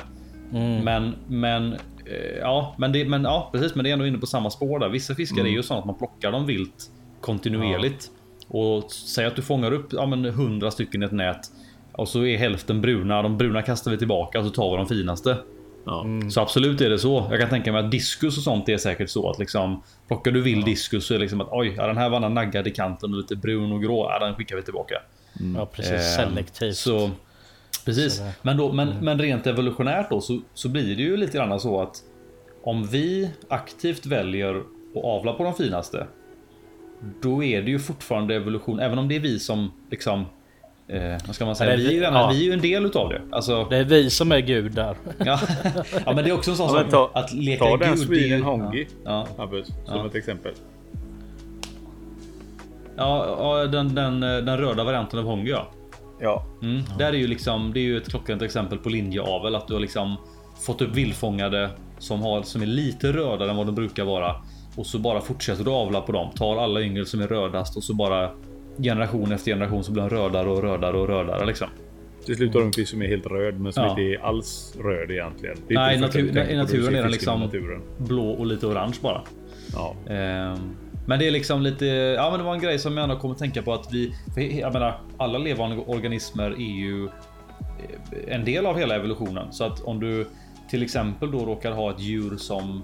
Men, 0.84 1.14
men, 1.28 1.72
eh, 1.72 2.38
ja, 2.40 2.74
men, 2.78 2.92
det, 2.92 3.04
men 3.04 3.24
ja, 3.24 3.50
precis. 3.52 3.74
Men 3.74 3.84
det 3.84 3.90
är 3.90 3.92
ändå 3.92 4.06
inne 4.06 4.18
på 4.18 4.26
samma 4.26 4.50
spår 4.50 4.78
där. 4.78 4.88
Vissa 4.88 5.14
fiskar 5.14 5.44
är 5.44 5.48
ju 5.48 5.62
så 5.62 5.74
att 5.74 5.84
man 5.84 5.98
plockar 5.98 6.32
dem 6.32 6.46
vilt 6.46 6.90
kontinuerligt 7.20 8.10
och 8.48 8.92
säg 8.92 9.26
att 9.26 9.36
du 9.36 9.42
fångar 9.42 9.72
upp 9.72 9.92
ja, 9.92 10.06
men 10.06 10.24
100 10.24 10.70
stycken 10.70 11.02
i 11.02 11.06
ett 11.06 11.12
nät 11.12 11.40
och 11.92 12.08
så 12.08 12.24
är 12.24 12.36
hälften 12.36 12.80
bruna. 12.80 13.22
De 13.22 13.38
bruna 13.38 13.62
kastar 13.62 13.90
vi 13.90 13.98
tillbaka 13.98 14.38
och 14.38 14.44
så 14.44 14.50
tar 14.50 14.70
vi 14.70 14.76
de 14.76 14.86
finaste. 14.86 15.36
Ja. 15.84 16.06
Så 16.30 16.40
absolut 16.40 16.80
är 16.80 16.90
det 16.90 16.98
så. 16.98 17.26
Jag 17.30 17.40
kan 17.40 17.48
tänka 17.48 17.72
mig 17.72 17.84
att 17.84 17.90
diskus 17.90 18.36
och 18.36 18.42
sånt 18.42 18.68
är 18.68 18.76
säkert 18.76 19.10
så 19.10 19.30
att 19.30 19.38
liksom 19.38 19.82
plockar 20.08 20.30
du 20.30 20.40
vild 20.40 20.64
diskus 20.64 21.06
så 21.06 21.14
är 21.14 21.18
det 21.18 21.22
liksom 21.22 21.40
att 21.40 21.48
oj, 21.50 21.74
ja, 21.76 21.86
den 21.86 21.96
här 21.96 22.08
var 22.08 22.28
naggad 22.28 22.66
i 22.66 22.70
kanten 22.70 23.12
och 23.12 23.18
lite 23.18 23.36
brun 23.36 23.72
och 23.72 23.82
grå. 23.82 24.10
Ja, 24.10 24.26
den 24.26 24.34
skickar 24.34 24.56
vi 24.56 24.62
tillbaka. 24.62 24.94
ja, 25.56 25.66
precis. 25.66 26.18
Ehm, 26.18 26.28
selektivt. 26.28 26.76
Så 26.76 27.10
precis, 27.84 28.18
det- 28.18 28.32
men, 28.42 28.56
då, 28.56 28.72
men, 28.72 28.88
men 29.00 29.18
rent 29.18 29.46
evolutionärt 29.46 30.10
då 30.10 30.20
så, 30.20 30.40
så 30.54 30.68
blir 30.68 30.96
det 30.96 31.02
ju 31.02 31.16
lite 31.16 31.36
grann 31.38 31.60
så 31.60 31.80
att 31.82 31.96
om 32.62 32.84
vi 32.84 33.30
aktivt 33.48 34.06
väljer 34.06 34.54
att 34.58 35.04
avla 35.04 35.32
på 35.32 35.44
de 35.44 35.54
finaste. 35.54 36.06
Då 37.22 37.42
är 37.44 37.62
det 37.62 37.70
ju 37.70 37.78
fortfarande 37.78 38.34
evolution, 38.34 38.80
även 38.80 38.98
om 38.98 39.08
det 39.08 39.16
är 39.16 39.20
vi 39.20 39.38
som 39.38 39.70
liksom 39.90 40.24
Eh, 40.88 41.16
vad 41.26 41.34
ska 41.34 41.44
man 41.44 41.56
säga? 41.56 41.76
Vi 41.76 41.86
är, 41.86 41.90
ju, 41.92 41.98
ja. 42.02 42.30
vi 42.32 42.40
är 42.40 42.44
ju 42.44 42.52
en 42.52 42.60
del 42.60 42.86
utav 42.86 43.08
det. 43.08 43.22
Alltså, 43.30 43.64
Det 43.70 43.76
är 43.76 43.84
vi 43.84 44.10
som 44.10 44.32
är 44.32 44.38
gudar. 44.40 44.96
ja. 45.18 45.40
ja, 46.06 46.12
men 46.14 46.16
det 46.24 46.30
är 46.30 46.32
också 46.34 46.50
en 46.50 46.56
sån 46.56 46.66
Ja, 46.66 46.72
sak 46.82 46.90
ta- 46.90 47.10
att 47.14 47.32
leka 47.32 47.64
ta 47.64 47.76
den 47.76 47.78
gud. 47.78 48.10
är 48.10 48.14
ju- 48.14 48.20
Sweden 48.20 48.42
Hongi. 48.42 48.86
Ja, 49.04 49.26
Hampus, 49.38 49.66
som 49.66 49.96
Ja. 49.96 50.06
ett 50.06 50.14
exempel. 50.14 50.52
ja, 52.96 53.36
ja 53.38 53.66
den, 53.66 53.94
den, 53.94 54.20
den 54.20 54.58
röda 54.58 54.84
varianten 54.84 55.18
av 55.18 55.24
Hongi 55.24 55.50
ja. 55.50 55.66
Ja. 56.22 56.44
Mm. 56.62 56.82
Där 56.98 57.06
är 57.12 57.16
ju 57.16 57.26
liksom, 57.26 57.72
det 57.74 57.80
är 57.80 57.84
ju 57.84 57.96
ett 57.96 58.08
klockrent 58.10 58.42
exempel 58.42 58.78
på 58.78 58.88
linjeavel. 58.88 59.54
Att 59.54 59.68
du 59.68 59.72
har 59.74 59.80
liksom 59.80 60.16
fått 60.66 60.80
upp 60.82 60.94
vildfångade 60.96 61.70
som, 61.98 62.22
har, 62.22 62.42
som 62.42 62.62
är 62.62 62.66
lite 62.66 63.12
rödare 63.12 63.50
än 63.50 63.56
vad 63.56 63.66
de 63.66 63.74
brukar 63.74 64.04
vara. 64.04 64.34
Och 64.76 64.86
så 64.86 64.98
bara 64.98 65.20
fortsätter 65.20 65.64
du 65.64 65.70
avla 65.70 66.00
på 66.00 66.12
dem. 66.12 66.30
Tar 66.34 66.56
alla 66.56 66.80
yngel 66.82 67.06
som 67.06 67.20
är 67.20 67.26
rödast 67.28 67.76
och 67.76 67.84
så 67.84 67.94
bara 67.94 68.30
generation 68.78 69.32
efter 69.32 69.50
generation 69.52 69.84
så 69.84 69.92
blir 69.92 70.02
de 70.02 70.10
rödare 70.10 70.48
och 70.48 70.62
rödare 70.62 70.96
och 70.96 71.08
rödare 71.08 71.46
liksom. 71.46 71.68
Till 72.26 72.36
slut 72.36 72.54
har 72.54 72.60
du 72.60 72.66
en 72.66 72.72
fisk 72.72 72.90
som 72.90 73.02
är 73.02 73.06
helt 73.06 73.26
röd 73.26 73.60
men 73.60 73.72
som 73.72 73.82
Ja. 73.84 73.90
inte 73.90 74.02
är 74.02 74.24
alls 74.24 74.76
röd 74.84 75.10
egentligen. 75.10 75.56
Nej, 75.68 76.00
natur- 76.00 76.12
tänker 76.32 76.50
i 76.50 76.56
naturen 76.56 76.94
är 76.94 77.02
den 77.02 77.10
liksom-. 77.10 77.50
Blå 77.98 78.30
och 78.30 78.46
lite 78.46 78.66
orange 78.66 78.96
bara. 79.02 79.20
Ja. 79.72 79.94
Ehm, 80.12 80.58
Men 81.06 81.18
det 81.18 81.26
är 81.26 81.30
liksom 81.30 81.62
lite, 81.62 81.86
ja 81.86 82.30
men 82.30 82.38
det 82.40 82.44
var 82.46 82.54
en 82.54 82.60
grej 82.60 82.78
som 82.78 82.96
jag 82.96 83.02
ändå 83.04 83.16
kommer 83.16 83.34
att 83.34 83.38
tänka 83.38 83.62
på 83.62 83.72
att 83.74 83.92
vi, 83.92 84.14
jag 84.60 84.72
menar 84.72 85.00
alla 85.16 85.38
levande 85.38 85.76
organismer 85.86 86.50
är 86.50 86.56
ju 86.80 87.04
eh, 87.04 88.34
en 88.34 88.44
del 88.44 88.66
av 88.66 88.78
hela 88.78 88.94
evolutionen. 88.94 89.52
Så 89.52 89.64
att 89.64 89.80
om 89.80 90.00
du 90.00 90.26
till 90.70 90.82
exempel 90.82 91.30
då 91.30 91.38
råkar 91.38 91.72
ha 91.72 91.90
ett 91.90 92.00
djur 92.00 92.36
som 92.36 92.82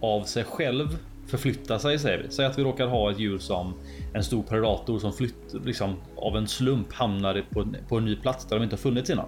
av 0.00 0.22
sig 0.22 0.44
själv 0.44 0.88
förflyttar 1.26 1.78
sig 1.78 1.98
säger 1.98 2.18
vi. 2.22 2.30
Säg 2.30 2.46
att 2.46 2.58
vi 2.58 2.62
råkar 2.64 2.86
ha 2.86 3.10
ett 3.10 3.18
djur 3.18 3.38
som 3.38 3.74
en 4.14 4.24
stor 4.24 4.42
predator 4.42 4.98
som 4.98 5.12
flytt, 5.12 5.54
liksom, 5.64 5.94
av 6.16 6.36
en 6.36 6.46
slump 6.46 6.92
hamnar 6.92 7.42
på, 7.50 7.60
en- 7.60 7.76
på 7.88 7.96
en 7.96 8.04
ny 8.04 8.16
plats 8.16 8.44
där 8.46 8.56
de 8.56 8.62
inte 8.62 8.72
har 8.76 8.78
funnits 8.80 9.10
innan. 9.10 9.26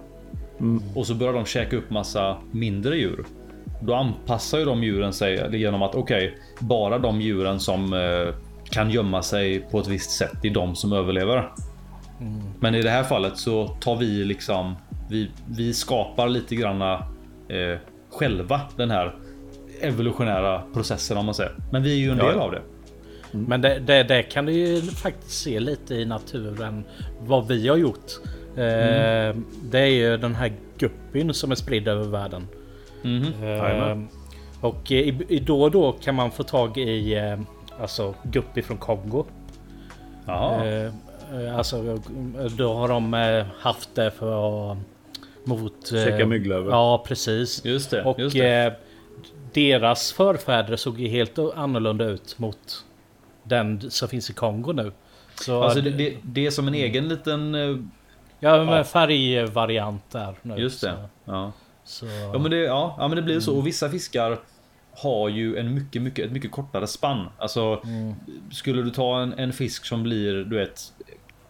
Och 0.95 1.07
så 1.07 1.15
börjar 1.15 1.33
de 1.33 1.45
käka 1.45 1.75
upp 1.77 1.89
massa 1.89 2.37
mindre 2.51 2.97
djur. 2.97 3.25
Då 3.85 3.93
anpassar 3.93 4.59
ju 4.59 4.65
de 4.65 4.83
djuren 4.83 5.13
sig 5.13 5.57
genom 5.57 5.81
att 5.81 5.95
okej, 5.95 6.37
bara 6.59 6.97
de 6.97 7.21
djuren 7.21 7.59
som 7.59 7.93
eh, 7.93 8.35
kan 8.71 8.91
gömma 8.91 9.23
sig 9.23 9.59
på 9.59 9.79
ett 9.79 9.87
visst 9.87 10.11
sätt, 10.11 10.31
det 10.41 10.47
är 10.47 10.53
de 10.53 10.75
som 10.75 10.93
överlever. 10.93 11.51
Men 12.59 12.75
i 12.75 12.81
det 12.81 12.89
här 12.89 13.03
fallet 13.03 13.37
så 13.37 13.67
tar 13.67 13.95
vi 13.95 14.05
liksom, 14.05 14.75
vi, 15.09 15.31
vi 15.47 15.73
skapar 15.73 16.27
lite 16.27 16.55
granna 16.55 16.93
eh, 17.49 17.77
själva 18.11 18.61
den 18.77 18.91
här 18.91 19.15
evolutionära 19.81 20.61
processen 20.73 21.17
om 21.17 21.25
man 21.25 21.35
säger. 21.35 21.53
Men 21.71 21.83
vi 21.83 21.93
är 21.93 21.97
ju 21.97 22.11
en 22.11 22.17
Ja, 22.17 22.27
del 22.27 22.39
av 22.39 22.51
det. 22.51 22.61
Men 23.31 23.61
det, 23.61 23.79
det, 23.79 24.03
det 24.03 24.23
kan 24.23 24.45
du 24.45 24.51
ju 24.53 24.81
faktiskt 24.81 25.41
se 25.41 25.59
lite 25.59 25.95
i 25.95 26.05
naturen 26.05 26.83
vad 27.19 27.47
vi 27.47 27.67
har 27.67 27.77
gjort. 27.77 28.11
Eh, 28.55 29.35
Det 29.63 29.79
är 29.79 29.85
ju 29.85 30.17
den 30.17 30.35
här 30.35 30.53
guppyn 30.77 31.33
som 31.33 31.51
är 31.51 31.55
spridd 31.55 31.87
över 31.87 32.03
världen. 32.07 32.47
Mhm. 33.03 33.33
Eh, 33.43 33.49
Jajamän. 33.49 34.07
och 34.61 34.91
i, 34.91 35.25
i 35.29 35.39
då 35.39 35.61
och 35.61 35.71
då 35.71 35.91
kan 35.91 36.15
man 36.15 36.31
få 36.31 36.43
tag 36.43 36.77
i 36.77 37.13
eh, 37.15 37.39
alltså 37.81 38.13
guppy 38.23 38.61
från 38.61 38.77
Kongo. 38.77 39.25
Jaha. 40.25 40.65
Eh, 40.65 40.85
eh, 41.33 41.57
alltså 41.57 41.99
då 42.57 42.73
har 42.73 42.87
de 42.87 43.13
eh, 43.13 43.45
haft 43.59 43.95
det 43.95 44.11
för 44.11 44.71
att 44.71 44.77
mot... 45.43 45.87
Käka 45.87 46.25
mygglever. 46.25 46.71
Ja 46.71 47.03
precis. 47.07 47.65
Just 47.65 47.91
det, 47.91 48.03
Och 48.03 48.19
just 48.19 48.35
det. 48.35 48.65
Eh, 48.65 48.73
deras 49.53 50.11
förfäder 50.11 50.75
såg 50.75 50.99
ju 50.99 51.07
helt 51.07 51.39
annorlunda 51.55 52.05
ut 52.05 52.39
mot 52.39 52.85
den 53.43 53.91
som 53.91 54.07
finns 54.07 54.29
i 54.29 54.33
Kongo 54.33 54.71
nu. 54.71 54.91
Så 55.35 55.63
Alltså 55.63 55.81
det, 55.81 55.89
det, 55.89 56.17
det 56.21 56.45
är 56.45 56.51
som 56.51 56.67
en 56.67 56.73
egen 56.73 57.07
liten... 57.07 57.53
ja, 58.39 58.77
ja. 58.77 58.83
färgvariant 58.83 60.11
där 60.11 60.35
nu. 60.41 60.55
Just 60.55 60.81
det. 60.81 60.93
Ja. 61.25 61.51
Så, 61.93 62.05
Ja 62.33 62.39
men 62.39 62.51
det, 62.51 62.57
ja, 62.57 62.95
ja, 62.99 63.07
men 63.07 63.15
det 63.15 63.21
blir 63.21 63.39
så. 63.39 63.57
Och 63.57 63.67
vissa 63.67 63.89
fiskar 63.89 64.37
har 64.95 65.29
ju 65.29 65.57
en 65.57 65.73
mycket, 65.73 66.01
mycket, 66.01 66.25
ett 66.25 66.31
mycket 66.31 66.51
kortare 66.51 66.87
spann. 66.87 67.27
Alltså 67.37 67.81
skulle 68.51 68.81
du 68.81 68.89
ta 68.89 69.21
en, 69.21 69.33
en 69.33 69.53
fisk 69.53 69.85
som 69.85 70.03
blir, 70.03 70.33
du 70.33 70.55
vet, 70.55 70.81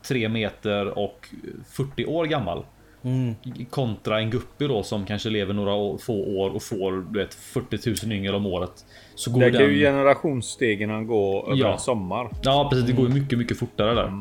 3 0.07 0.29
meter 0.29 0.97
och 0.99 1.27
40 1.71 2.05
år 2.05 2.25
gammal. 2.25 2.65
mm, 3.03 3.35
Kontra 3.69 4.19
en 4.19 4.29
guppy 4.29 4.67
då 4.67 4.83
som 4.83 5.05
kanske 5.05 5.29
lever 5.29 5.53
några 5.53 5.73
år, 5.73 5.97
få 5.97 6.13
år 6.37 6.49
och 6.49 6.63
får 6.63 6.91
du 7.11 7.19
vet 7.19 7.33
40 7.33 8.05
000 8.05 8.13
yngel 8.17 8.35
om 8.35 8.45
året. 8.45 8.85
Så 9.15 9.31
går 9.31 9.39
Där 9.41 9.51
den... 9.51 9.61
kan 9.61 9.69
ju 9.69 9.79
generationsstegen 9.79 11.07
gå 11.07 11.45
över 11.47 11.57
Ja. 11.61 11.73
en 11.73 11.79
sommar. 11.79 12.29
Ja 12.43 12.67
precis, 12.69 12.85
det 12.87 12.93
går 12.93 13.07
ju 13.07 13.13
mycket, 13.13 13.37
mycket 13.39 13.59
fortare 13.59 13.93
där. 13.93 14.11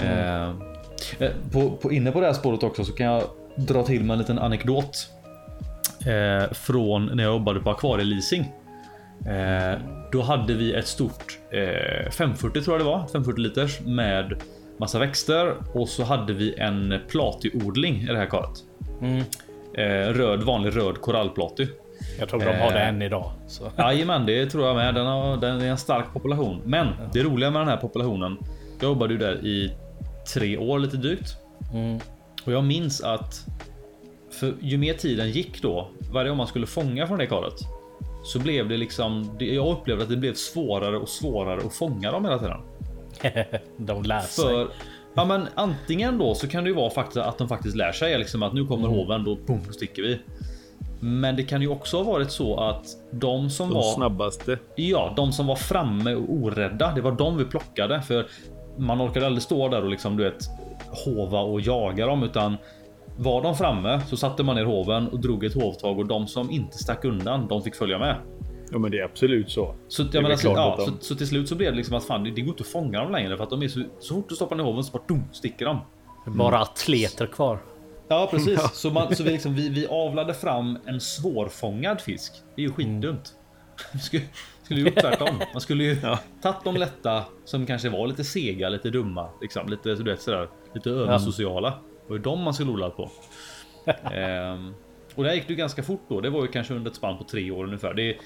Eh, 0.00 0.48
eh, 1.18 1.32
på, 1.52 1.70
på, 1.70 1.92
inne 1.92 2.12
på 2.12 2.20
det 2.20 2.26
här 2.26 2.32
spåret 2.32 2.62
också 2.62 2.84
så 2.84 2.92
kan 2.92 3.06
jag 3.06 3.22
dra 3.56 3.82
till 3.82 4.04
med 4.04 4.14
en 4.14 4.18
liten 4.18 4.38
anekdot. 4.38 5.08
Eh, 6.06 6.52
från 6.52 7.06
när 7.06 7.22
jag 7.24 7.32
jobbade 7.32 7.60
på 7.60 7.70
akvarieleasing. 7.70 8.52
Eh, 9.26 9.78
då 10.12 10.22
hade 10.22 10.54
vi 10.54 10.74
ett 10.74 10.86
stort 10.86 11.38
eh, 11.50 12.10
540 12.10 12.62
tror 12.62 12.74
jag 12.76 12.80
det 12.86 12.90
var, 12.90 13.06
540 13.06 13.40
liters 13.42 13.80
med 13.80 14.42
massa 14.78 14.98
växter 14.98 15.54
och 15.74 15.88
så 15.88 16.04
hade 16.04 16.32
vi 16.32 16.54
en 16.58 17.00
platiodling 17.08 18.00
i 18.02 18.06
det 18.06 18.18
här 18.18 18.26
karet. 18.26 18.58
mm. 19.00 19.24
Eh, 19.74 20.12
röd, 20.12 20.42
vanlig 20.42 20.76
röd 20.76 21.00
korallplaty. 21.00 21.66
Jag 22.18 22.28
tror 22.28 22.40
de 22.40 22.46
har 22.46 22.72
det 22.72 22.78
Eh. 22.80 22.88
än 22.88 23.02
idag. 23.02 23.32
Så. 23.46 23.70
Jajamän, 23.78 24.26
det 24.26 24.46
tror 24.46 24.66
jag 24.66 24.76
med. 24.76 24.94
Den, 24.94 25.06
har, 25.06 25.36
den 25.36 25.60
är 25.60 25.66
en 25.66 25.78
stark 25.78 26.04
population. 26.12 26.60
Men 26.64 26.88
det 27.12 27.22
roliga 27.22 27.50
med 27.50 27.60
den 27.60 27.68
här 27.68 27.76
populationen. 27.76 28.36
Jag 28.80 28.88
jobbade 28.88 29.12
ju 29.12 29.18
där 29.18 29.46
i 29.46 29.72
tre 30.34 30.56
år 30.56 30.78
lite 30.78 30.96
drygt. 30.96 31.36
Mm. 31.72 31.98
Och 32.44 32.52
jag 32.52 32.64
minns 32.64 33.00
att 33.00 33.46
för 34.34 34.54
ju 34.60 34.78
mer 34.78 34.94
tiden 34.94 35.30
gick 35.30 35.62
då, 35.62 35.88
varje 36.12 36.28
gång 36.28 36.38
man 36.38 36.46
skulle 36.46 36.66
fånga 36.66 37.06
från 37.06 37.18
det 37.18 37.26
karet. 37.26 37.54
Så 38.24 38.38
blev 38.38 38.68
det 38.68 38.76
liksom, 38.76 39.36
jag 39.38 39.72
upplevde 39.72 40.02
att 40.02 40.10
det 40.10 40.16
blev 40.16 40.34
svårare 40.34 40.96
och 40.98 41.08
svårare 41.08 41.60
att 41.66 41.74
fånga 41.74 42.12
dem 42.12 42.24
hela 42.24 42.38
tiden. 42.38 42.60
de 43.86 44.02
lär 44.02 44.20
sig. 44.20 44.44
För 44.44 44.68
ja, 45.14 45.24
men 45.24 45.48
antingen 45.54 46.18
då 46.18 46.34
så 46.34 46.48
kan 46.48 46.64
det 46.64 46.70
ju 46.70 46.76
vara 46.76 46.90
faktiskt 46.90 47.16
att 47.16 47.38
de 47.38 47.48
faktiskt 47.48 47.76
lär 47.76 47.92
sig 47.92 48.18
liksom 48.18 48.42
att 48.42 48.52
nu 48.52 48.66
kommer 48.66 48.88
hoven, 48.88 49.24
då 49.24 49.36
boom, 49.46 49.64
sticker 49.72 50.02
vi. 50.02 50.18
Men 51.00 51.36
det 51.36 51.42
kan 51.42 51.62
ju 51.62 51.68
också 51.68 51.96
ha 51.96 52.04
varit 52.04 52.30
så 52.30 52.60
att 52.60 52.86
de 53.10 53.50
som 53.50 53.68
De 53.68 53.74
var 53.74 53.82
snabbaste. 53.82 54.58
Ja, 54.76 55.12
de 55.16 55.32
som 55.32 55.46
var 55.46 55.56
framme 55.56 56.14
och 56.14 56.34
orädda. 56.34 56.92
Det 56.94 57.00
var 57.00 57.12
de 57.12 57.38
vi 57.38 57.44
plockade 57.44 58.02
för 58.02 58.26
man 58.78 59.02
orkade 59.02 59.26
aldrig 59.26 59.42
stå 59.42 59.68
där 59.68 59.82
och 59.82 59.90
liksom 59.90 60.16
du 60.16 60.24
vet 60.24 60.44
hova 61.04 61.40
och 61.40 61.60
jaga 61.60 62.06
dem 62.06 62.22
utan 62.22 62.56
var 63.16 63.42
de 63.42 63.56
framme 63.56 64.00
så 64.08 64.16
satte 64.16 64.42
man 64.42 64.56
ner 64.56 64.64
hoven 64.64 65.08
och 65.08 65.20
drog 65.20 65.44
ett 65.44 65.54
hovtag 65.54 65.98
och 65.98 66.06
de 66.06 66.26
som 66.26 66.50
inte 66.50 66.78
stack 66.78 67.04
undan, 67.04 67.48
de 67.48 67.62
fick 67.62 67.74
följa 67.74 67.98
med. 67.98 68.16
Ja 68.70 68.78
men 68.78 68.90
det 68.90 68.98
är 68.98 69.04
absolut 69.04 69.50
så. 69.50 69.74
Så, 69.88 70.04
jag 70.12 70.22
menar, 70.22 70.36
så, 70.36 70.48
ja, 70.48 70.78
så, 70.80 70.92
så 71.00 71.14
till 71.14 71.28
slut 71.28 71.48
så 71.48 71.54
blev 71.54 71.70
det 71.72 71.76
liksom 71.76 71.96
att 71.96 72.04
fan, 72.04 72.24
det, 72.24 72.30
det 72.30 72.40
går 72.40 72.48
inte 72.50 72.62
att 72.62 72.66
fånga 72.66 73.00
dem 73.02 73.12
längre 73.12 73.36
för 73.36 73.44
att 73.44 73.50
de 73.50 73.62
är 73.62 73.68
så, 73.68 73.82
så 74.00 74.14
fort 74.14 74.28
du 74.28 74.34
stoppar 74.34 74.56
ner 74.56 74.64
hoven 74.64 74.84
så 74.84 74.92
bara 74.92 75.02
dum, 75.08 75.22
sticker 75.32 75.64
de. 75.66 75.78
Bara 76.26 76.58
atleter 76.58 77.26
kvar. 77.26 77.58
Ja 78.08 78.28
precis, 78.30 78.60
så, 78.72 78.90
man, 78.90 79.16
så 79.16 79.22
vi, 79.22 79.30
liksom, 79.30 79.54
vi, 79.54 79.68
vi 79.68 79.86
avlade 79.86 80.34
fram 80.34 80.78
en 80.86 81.00
svårfångad 81.00 82.00
fisk. 82.00 82.32
Det 82.56 82.62
är 82.62 82.66
ju 82.66 82.72
skitdumt. 82.72 83.32
Vi 83.92 83.98
skulle, 83.98 84.22
skulle 84.62 84.80
ju 84.80 84.86
gjort 84.86 85.00
tvärtom. 85.00 85.40
Man 85.52 85.60
skulle 85.60 85.84
ju 85.84 85.96
Ja. 86.02 86.18
tagit 86.42 86.64
de 86.64 86.76
lätta 86.76 87.24
som 87.44 87.66
kanske 87.66 87.88
var 87.88 88.06
lite 88.06 88.24
sega, 88.24 88.68
lite 88.68 88.90
dumma, 88.90 89.28
liksom 89.40 89.68
lite 89.68 89.96
så 89.96 90.02
du 90.02 90.10
vet 90.10 90.20
sådär, 90.22 90.48
lite 90.74 90.90
översociala. 90.90 91.70
Det 91.70 91.76
var 92.08 92.16
ju 92.16 92.22
de 92.22 92.42
man 92.42 92.54
skulle 92.54 92.70
odlat 92.70 92.96
på. 92.96 93.10
ehm, 94.12 94.74
och 95.14 95.24
där 95.24 95.32
gick 95.32 95.46
det 95.46 95.52
ju 95.52 95.56
ganska 95.56 95.82
fort 95.82 96.02
då. 96.08 96.20
Det 96.20 96.30
var 96.30 96.42
ju 96.42 96.48
kanske 96.48 96.74
under 96.74 96.90
ett 96.90 96.96
spann 96.96 97.18
på 97.18 97.24
tre 97.24 97.50
år 97.50 97.64
ungefär. 97.64 97.94
Det 97.94 98.16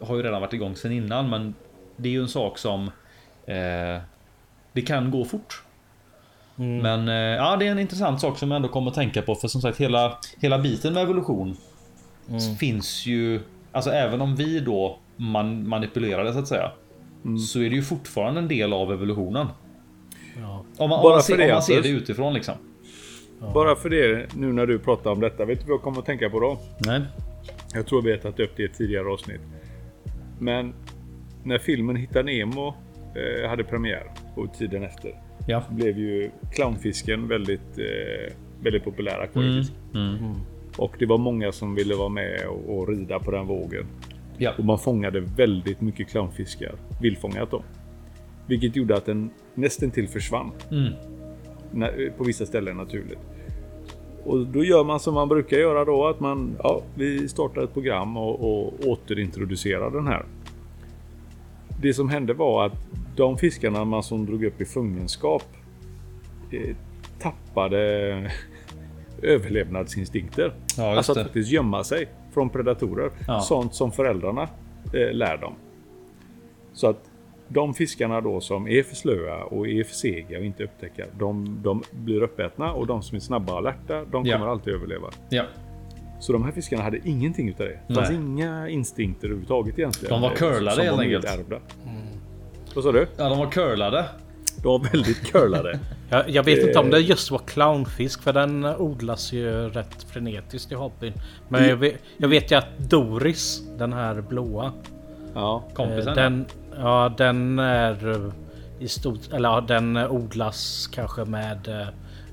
har 0.00 0.16
ju 0.16 0.22
redan 0.22 0.40
varit 0.40 0.52
igång 0.52 0.76
sedan 0.76 0.92
innan, 0.92 1.30
men 1.30 1.54
det 1.96 2.08
är 2.08 2.12
ju 2.12 2.20
en 2.20 2.28
sak 2.28 2.58
som 2.58 2.86
eh, 3.46 4.00
det 4.72 4.82
kan 4.86 5.10
gå 5.10 5.24
fort. 5.24 5.62
Men 6.56 7.08
eh, 7.08 7.14
ja, 7.14 7.56
det 7.56 7.66
är 7.66 7.70
en 7.70 7.78
intressant 7.78 8.20
sak 8.20 8.38
som 8.38 8.50
jag 8.50 8.56
ändå 8.56 8.68
kommer 8.68 8.90
att 8.90 8.94
tänka 8.94 9.22
på. 9.22 9.34
För 9.34 9.48
som 9.48 9.60
sagt, 9.60 9.80
hela, 9.80 10.18
hela 10.40 10.58
biten 10.58 10.94
med 10.94 11.02
evolution 11.02 11.56
finns 12.60 13.06
ju... 13.06 13.40
Alltså 13.72 13.90
även 13.90 14.20
om 14.20 14.36
vi 14.36 14.60
då 14.60 14.98
man, 15.16 15.68
manipulerar 15.68 16.24
det 16.24 16.32
så 16.32 16.38
att 16.38 16.48
säga. 16.48 16.70
Så 17.52 17.60
är 17.60 17.70
det 17.70 17.76
ju 17.76 17.82
fortfarande 17.82 18.40
en 18.40 18.48
del 18.48 18.72
av 18.72 18.92
evolutionen. 18.92 19.46
Ja. 20.40 20.64
Om 20.78 20.90
man, 20.90 20.98
om 20.98 21.02
Bara 21.02 21.14
man, 21.14 21.22
ser, 21.22 21.36
det, 21.36 21.44
om 21.44 21.50
man 21.50 21.62
ser 21.62 21.82
det 21.82 21.88
utifrån 21.88 22.34
liksom. 22.34 22.54
Bara 23.54 23.76
för 23.76 23.90
det 23.90 24.34
nu 24.36 24.52
när 24.52 24.66
du 24.66 24.78
pratar 24.78 25.10
om 25.10 25.20
detta. 25.20 25.44
Vet 25.44 25.60
du 25.60 25.66
vad 25.66 25.74
jag 25.74 25.82
kommer 25.82 25.98
att 25.98 26.06
tänka 26.06 26.30
på 26.30 26.40
då? 26.40 26.58
Nej. 26.86 27.00
Jag 27.74 27.86
tror 27.86 28.02
vi 28.02 28.10
har 28.10 28.18
tagit 28.18 28.40
upp 28.40 28.56
det 28.56 28.62
i 28.62 28.66
ett 28.66 28.74
tidigare 28.74 29.08
avsnitt. 29.08 29.40
Men 30.38 30.74
när 31.44 31.58
filmen 31.58 31.96
Hitta 31.96 32.22
Nemo 32.22 32.74
eh, 33.14 33.48
hade 33.48 33.64
premiär 33.64 34.10
och 34.36 34.54
tiden 34.54 34.82
efter. 34.82 35.14
Ja. 35.46 35.62
Blev 35.70 35.98
ju 35.98 36.30
clownfisken 36.52 37.28
väldigt, 37.28 37.78
eh, 37.78 38.34
väldigt 38.62 38.84
populär 38.84 39.18
akvariefisk. 39.18 39.72
Mm. 39.94 40.34
Och 40.76 40.96
det 40.98 41.06
var 41.06 41.18
många 41.18 41.52
som 41.52 41.74
ville 41.74 41.94
vara 41.94 42.08
med 42.08 42.46
och, 42.46 42.78
och 42.78 42.88
rida 42.88 43.18
på 43.18 43.30
den 43.30 43.46
vågen. 43.46 43.86
Ja. 44.38 44.52
Och 44.58 44.64
man 44.64 44.78
fångade 44.78 45.20
väldigt 45.20 45.80
mycket 45.80 46.08
clownfiskar. 46.08 46.74
Vildfångat 47.02 47.50
då. 47.50 47.62
Vilket 48.46 48.76
gjorde 48.76 48.96
att 48.96 49.06
den 49.06 49.30
nästan 49.54 49.90
till 49.90 50.08
försvann. 50.08 50.50
Mm. 50.70 50.92
När, 51.72 52.10
på 52.18 52.24
vissa 52.24 52.46
ställen 52.46 52.76
naturligt. 52.76 53.18
Och 54.24 54.46
då 54.46 54.64
gör 54.64 54.84
man 54.84 55.00
som 55.00 55.14
man 55.14 55.28
brukar 55.28 55.56
göra 55.56 55.84
då. 55.84 56.06
Att 56.06 56.20
man, 56.20 56.56
ja, 56.62 56.82
vi 56.94 57.28
startar 57.28 57.62
ett 57.62 57.72
program 57.72 58.16
och, 58.16 58.40
och 58.40 58.86
återintroducerar 58.86 59.90
den 59.90 60.06
här. 60.06 60.24
Det 61.82 61.94
som 61.94 62.08
hände 62.08 62.34
var 62.34 62.66
att 62.66 62.72
de 63.16 63.38
fiskarna 63.38 63.84
man 63.84 64.02
som 64.02 64.26
drog 64.26 64.44
upp 64.44 64.60
i 64.60 64.64
fångenskap 64.64 65.44
eh, 66.50 66.76
tappade 67.18 67.78
överlevnadsinstinkter. 69.22 70.52
Ja, 70.76 70.96
alltså 70.96 71.12
att 71.12 71.22
faktiskt 71.22 71.50
gömma 71.50 71.84
sig 71.84 72.08
från 72.34 72.50
predatorer. 72.50 73.10
Ja. 73.26 73.40
Sånt 73.40 73.74
som 73.74 73.92
föräldrarna 73.92 74.48
eh, 74.94 75.12
lär 75.12 75.36
dem. 75.36 75.54
Så 76.72 76.86
att 76.86 77.10
de 77.48 77.74
fiskarna 77.74 78.20
då 78.20 78.40
som 78.40 78.68
är 78.68 78.82
för 78.82 78.96
slöa 78.96 79.44
och 79.44 79.68
är 79.68 79.84
för 79.84 79.94
sega 79.94 80.38
och 80.38 80.44
inte 80.44 80.64
upptäcker, 80.64 81.06
de, 81.18 81.58
de 81.62 81.82
blir 81.90 82.22
uppätna 82.22 82.72
och 82.72 82.86
de 82.86 83.02
som 83.02 83.16
är 83.16 83.20
snabba 83.20 83.52
och 83.52 83.58
alerta, 83.58 84.04
de 84.10 84.26
Ja. 84.26 84.36
kommer 84.38 84.50
alltid 84.50 84.74
överleva. 84.74 85.10
Ja, 85.28 85.44
Så 86.20 86.32
de 86.32 86.44
här 86.44 86.52
fiskarna 86.52 86.82
hade 86.82 86.98
ingenting 87.04 87.48
utav 87.48 87.66
det. 87.66 87.78
Det 87.88 87.94
fanns 87.94 88.08
Nej. 88.10 88.18
inga 88.18 88.68
instinkter 88.68 89.26
överhuvudtaget 89.26 89.78
egentligen. 89.78 90.12
De 90.12 90.22
var 90.22 90.36
curlade 90.36 90.76
Som 90.76 90.84
helt 90.84 91.00
enkelt. 91.00 91.24
nedärvda. 91.24 91.58
Vad 92.74 92.84
sa 92.84 92.92
du? 92.92 93.06
ja 93.16 93.28
de 93.28 93.38
var 93.38 93.50
curlade. 93.50 94.04
De 94.62 94.68
var 94.68 94.88
väldigt 94.92 95.32
curlade. 95.32 95.78
Jag, 96.10 96.30
jag 96.30 96.42
vet 96.42 96.66
inte 96.66 96.78
om 96.78 96.90
det 96.90 96.98
just 97.00 97.30
var 97.30 97.38
clownfisk 97.38 98.22
för 98.22 98.32
den 98.32 98.64
odlas 98.64 99.32
ju 99.32 99.50
rätt 99.50 100.02
frenetiskt 100.02 100.72
i 100.72 100.74
hobbyn. 100.74 101.12
Men 101.48 101.68
jag 101.68 101.76
vet, 101.76 101.94
jag 102.16 102.28
vet 102.28 102.50
ju 102.52 102.56
att 102.56 102.78
Doris, 102.78 103.62
den 103.78 103.92
här 103.92 104.20
blåa. 104.20 104.72
ja. 105.34 105.64
Kompisen. 105.74 106.08
eh, 106.08 106.14
Den, 106.14 106.44
ja, 106.78 107.14
den 107.16 107.58
är 107.58 108.10
eh, 108.26 108.32
i 108.78 108.88
stort, 108.88 109.32
eller 109.32 109.48
ja, 109.48 109.60
den 109.60 109.96
odlas 109.96 110.88
kanske 110.92 111.24
med 111.24 111.68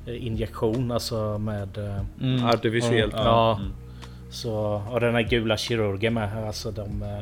eh, 0.05 0.25
injektion, 0.27 0.91
alltså 0.91 1.37
med... 1.37 1.77
eh, 1.77 2.01
Mm. 2.21 2.45
Artificiellt. 2.45 3.13
Ja. 3.15 3.59
Så, 4.31 4.81
och 4.91 4.99
den 4.99 5.13
här 5.15 5.21
gula 5.21 5.57
kirurgen 5.57 6.13
med. 6.13 6.45
Alltså 6.47 6.71
de, 6.71 7.03
eh, 7.03 7.19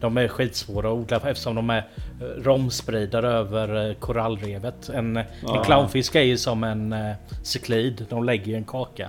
de 0.00 0.16
är 0.16 0.28
skitsvåra 0.28 0.88
att 0.88 0.94
odla 0.94 1.16
eftersom 1.16 1.54
de 1.54 1.70
är 1.70 1.78
eh, 2.20 2.42
romspridare 2.42 3.28
över 3.28 3.88
eh, 3.88 3.94
korallrevet. 3.94 4.88
En, 4.88 5.16
en 5.16 5.24
clownfisk 5.64 6.14
är 6.14 6.20
ju 6.22 6.38
som 6.38 6.64
en 6.64 6.92
eh, 6.92 7.12
cyklid. 7.42 8.06
De 8.08 8.24
lägger 8.24 8.46
ju 8.46 8.54
en 8.54 8.64
kaka. 8.64 9.08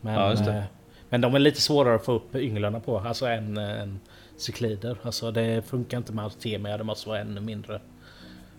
Men, 0.00 0.14
Ja, 0.14 0.30
just 0.30 0.44
det. 0.44 0.52
eh, 0.52 0.62
men 1.08 1.20
de 1.20 1.34
är 1.34 1.38
lite 1.38 1.60
svårare 1.60 1.94
att 1.94 2.04
få 2.04 2.12
upp 2.12 2.34
ynglarna 2.36 2.80
på. 2.80 2.98
Alltså 2.98 3.26
än, 3.26 3.56
eh, 3.58 3.80
än 3.82 4.00
cyklider. 4.36 4.96
Alltså 5.02 5.30
det 5.30 5.62
funkar 5.68 5.96
inte 5.98 6.12
med 6.12 6.24
Artemia. 6.26 6.78
Det 6.78 6.84
måste 6.84 7.08
vara 7.08 7.20
ännu 7.20 7.40
mindre. 7.40 7.80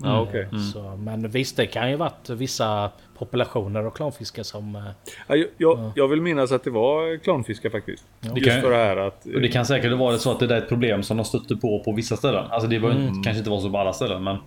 Ja, 0.04 0.22
okej. 0.22 0.48
Så, 0.74 0.96
men 0.98 1.30
visst, 1.30 1.58
det 1.58 1.66
kan 1.66 1.90
ju 1.90 1.96
varit 1.96 2.30
vissa 2.30 2.92
populationer 3.18 3.84
av 3.84 3.92
clownfiskar 3.92 4.44
som... 4.44 4.76
eh, 4.76 4.82
Ja, 5.28 5.36
jag, 5.36 5.48
jag, 5.58 5.92
jag 5.96 6.08
vill 6.08 6.22
minnas 6.22 6.52
att 6.52 6.64
det 6.64 6.70
var 6.70 7.18
clownfiskar 7.24 7.70
faktiskt. 7.70 8.06
Just 8.36 8.46
kan- 8.52 8.62
för 8.62 8.70
det 8.72 8.76
här 8.78 8.98
att... 8.98 9.26
Och 9.26 9.42
det 9.42 9.48
kan 9.48 9.66
säkert 9.66 9.92
vara 9.98 10.18
så 10.18 10.32
att 10.32 10.40
det 10.40 10.48
där 10.48 10.56
är 10.56 10.62
ett 10.62 10.70
problem 10.70 11.04
som 11.04 11.18
de 11.18 11.24
stötte 11.26 11.56
på 11.56 11.84
på 11.84 11.92
vissa 11.92 12.16
ställen. 12.18 12.46
Alltså 12.50 12.70
det 12.70 12.80
var, 12.80 12.92
kanske 13.24 13.38
inte 13.38 13.50
var 13.50 13.60
så 13.60 13.70
på 13.70 13.78
alla 13.78 13.94
ställen 13.94 14.24
men 14.24 14.38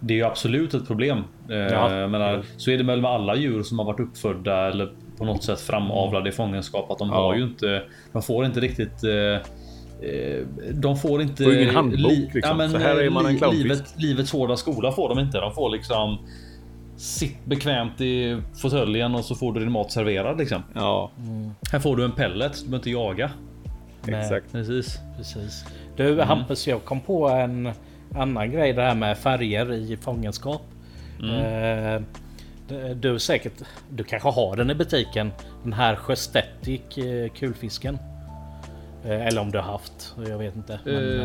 det 0.00 0.14
är 0.14 0.18
ju 0.18 0.24
absolut 0.24 0.74
ett 0.74 0.86
problem. 0.86 1.18
Eh, 1.50 1.56
Ja. 1.56 2.08
menar, 2.08 2.42
så 2.56 2.70
är 2.70 2.78
det 2.78 2.84
väl 2.84 3.00
med 3.00 3.10
alla 3.10 3.36
djur 3.36 3.62
som 3.62 3.78
har 3.78 3.86
varit 3.86 4.00
uppfödda 4.00 4.68
eller 4.68 4.92
på 5.18 5.24
något 5.24 5.44
sätt 5.44 5.60
framavlade 5.60 6.28
i 6.28 6.32
fångenskap 6.32 6.90
att 6.90 6.98
de 6.98 7.10
har 7.10 7.34
ju 7.34 7.42
inte. 7.42 7.82
De 8.12 8.22
får 8.22 8.44
inte 8.44 8.60
riktigt. 8.60 9.04
Eh, 9.04 9.10
eh, 9.12 9.38
de 10.72 10.96
får 10.96 11.22
inte... 11.22 11.44
Får 11.44 11.54
ingen 11.54 11.74
handbok, 11.74 12.34
liksom. 12.34 12.68
Så 12.70 12.78
här 12.78 12.96
är 12.96 13.10
man 13.10 13.26
en 13.26 13.38
clownfisk. 13.38 13.62
livet, 13.64 13.94
livets 13.96 14.32
hårda 14.32 14.56
skola 14.56 14.92
får 14.92 15.08
de 15.08 15.18
inte. 15.18 15.38
De 15.40 15.54
får 15.54 15.70
liksom 15.70 16.18
Sitt 16.96 17.44
bekvämt 17.44 18.00
i 18.00 18.40
fåtöljen 18.62 19.14
och 19.14 19.24
så 19.24 19.34
får 19.34 19.52
du 19.52 19.60
din 19.60 19.72
mat 19.72 19.92
serverad 19.92 20.38
liksom. 20.38 20.62
Ja, 20.74 21.10
Här 21.72 21.78
får 21.78 21.96
du 21.96 22.04
en 22.04 22.12
pellet, 22.12 22.52
du 22.52 22.64
behöver 22.64 22.76
inte 22.76 22.90
jaga. 22.90 23.30
exakt. 24.06 24.52
Precis. 24.52 24.98
Precis. 25.16 25.64
Du 25.96 26.20
Hampus, 26.22 26.68
jag 26.68 26.84
kom 26.84 27.00
på 27.00 27.28
en 27.28 27.72
annan 28.14 28.50
grej 28.52 28.72
det 28.72 28.82
här 28.82 28.94
med 28.94 29.18
färger 29.18 29.72
i 29.72 29.96
fångenskap. 29.96 30.62
Eh, 31.22 32.02
du- 32.94 33.18
säkert, 33.18 33.52
du 33.90 34.04
kanske 34.04 34.28
har 34.28 34.56
den 34.56 34.70
i 34.70 34.74
butiken. 34.74 35.30
Den 35.62 35.72
här 35.72 35.96
Sjöstetic 35.96 36.98
eh, 36.98 37.28
kulfisken. 37.38 37.98
Eh, 39.04 39.26
eller 39.26 39.40
om 39.40 39.50
du 39.50 39.58
har 39.58 39.72
haft, 39.72 40.14
jag 40.28 40.38
vet 40.38 40.56
inte. 40.56 40.80
Men, 40.84 41.20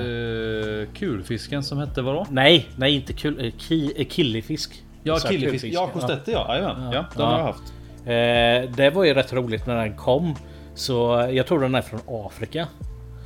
Eh, 0.82 0.88
kulfisken 0.94 1.64
som 1.64 1.78
hette 1.78 2.02
vadå? 2.02 2.26
nej, 2.30 2.66
nej 2.78 2.96
inte 2.96 3.14
kul, 3.14 3.52
ki, 3.58 4.06
killifisk. 4.10 4.84
Ja, 5.04 5.20
Så 5.20 5.28
kulfisk, 5.28 5.66
Ja, 5.66 5.88
kostetti 5.94 6.32
ja. 6.32 6.56
Jajamän. 6.56 6.92
Ja, 6.92 6.92
den 6.92 7.06
Ja. 7.18 7.26
har 7.26 7.38
jag 7.40 7.46
haft. 7.46 7.74
Eh, 8.06 8.76
det 8.76 8.90
var 8.96 9.04
ju 9.04 9.14
rätt 9.14 9.34
roligt 9.34 9.68
när 9.68 9.76
den 9.76 9.96
kom. 9.96 10.36
Så 10.76 11.28
jag 11.32 11.48
tror 11.48 11.60
den 11.62 11.76
är 11.76 11.82
från 11.82 12.00
Afrika. 12.08 12.68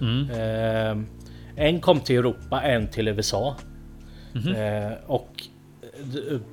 Mm. 0.01 0.29
Eh, 0.29 1.03
en 1.65 1.79
kom 1.79 1.99
till 1.99 2.17
Europa, 2.17 2.61
en 2.61 2.87
till 2.87 3.07
USA. 3.07 3.55
Mhm. 4.33 4.55
Eh, 4.55 4.91
och 5.07 5.43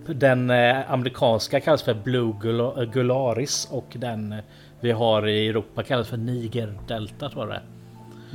den 0.07 0.51
amerikanska 0.89 1.61
kallas 1.61 1.83
för 1.83 1.95
Blue 1.95 2.35
Gul- 2.43 2.91
Gularis 2.93 3.69
och 3.71 3.87
den 3.95 4.35
vi 4.81 4.91
har 4.93 5.29
i 5.29 5.49
Europa 5.49 5.83
kallas 5.83 6.09
för 6.09 6.17
Niger-delta 6.17 7.29
tror 7.31 7.45
jag 7.45 7.49
det 7.49 7.55
är. 7.55 7.63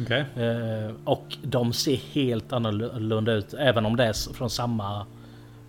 Okej. 0.04 0.26
Eh, 0.36 0.91
och 1.06 1.38
de 1.43 1.74
ser 1.74 1.95
helt 1.95 2.54
annorlunda 2.54 3.32
ut 3.34 3.54
även 3.54 3.86
om 3.86 3.95
det 3.95 4.04
är 4.06 4.34
från 4.34 4.49
samma 4.49 5.06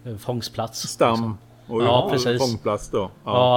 eh, 0.07 0.17
fångstplats. 0.17 0.89
Stam 0.89 1.39
och 1.67 1.83
Ja, 1.83 2.09
precis. 2.13 2.39
fångplats 2.41 2.91
då. 2.91 2.99
Ja. 2.99 3.09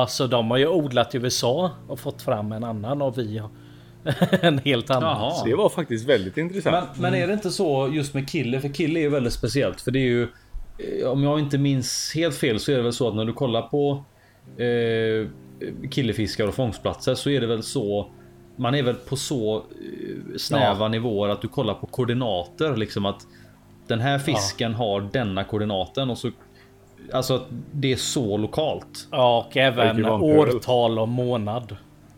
Ja, 0.01 0.07
så 0.07 0.27
de 0.27 0.51
har 0.51 0.57
ju 0.57 0.67
odlat 0.67 1.15
i 1.15 1.17
USA 1.17 1.71
och 1.87 1.99
fått 1.99 2.21
fram 2.21 2.51
en 2.51 2.63
annan 2.63 3.01
och 3.01 3.17
vi 3.17 3.37
har 3.37 3.49
en 4.41 4.59
helt 4.59 4.89
annan. 4.89 5.21
Jaha. 5.21 5.45
Det 5.45 5.55
var 5.55 5.69
faktiskt 5.69 6.09
väldigt 6.09 6.37
intressant. 6.37 6.87
Men, 6.93 7.01
men 7.11 7.21
är 7.21 7.27
det 7.27 7.33
inte 7.33 7.51
så 7.51 7.89
just 7.93 8.13
med 8.13 8.29
kille? 8.29 8.59
För 8.61 8.69
kille 8.69 8.99
är 8.99 9.01
ju 9.01 9.09
väldigt 9.09 9.33
speciellt. 9.33 9.81
För 9.81 9.91
det 9.91 9.99
är 9.99 10.09
ju... 10.09 10.27
eh, 11.01 11.07
Om 11.07 11.23
jag 11.23 11.39
inte 11.39 11.57
minns 11.57 12.11
helt 12.15 12.35
fel 12.35 12.59
så 12.59 12.71
är 12.71 12.75
det 12.75 12.81
väl 12.83 12.93
så 12.93 13.07
att 13.07 13.15
när 13.15 13.25
du 13.25 13.33
kollar 13.33 13.61
på 13.61 14.03
eh, 14.57 15.27
killefiskar 15.91 16.47
och 16.47 16.55
fångstplatser 16.55 17.15
så 17.15 17.29
är 17.29 17.41
det 17.41 17.47
väl 17.47 17.63
så 17.63 18.09
man 18.55 18.75
är 18.75 18.83
väl 18.83 18.95
på 18.95 19.15
så 19.15 19.57
eh, 19.57 20.37
snäva 20.37 20.87
nivåer 20.87 21.29
att 21.29 21.41
du 21.41 21.47
kollar 21.47 21.73
på 21.73 21.87
koordinater 21.87 22.75
liksom 22.75 23.05
att 23.05 23.21
den 23.87 23.99
här 23.99 24.19
fisken 24.19 24.73
har 24.73 25.09
denna 25.13 25.43
koordinaten 25.43 26.09
och 26.09 26.17
så 26.17 26.31
alltså 27.13 27.35
att 27.35 27.47
det 27.71 27.91
är 27.91 27.95
så 27.95 28.37
lokalt. 28.37 29.07
Ja, 29.11 29.45
och 29.49 29.57
även 29.57 30.05
årtal 30.05 30.99
och 30.99 31.07
månad. 31.07 31.77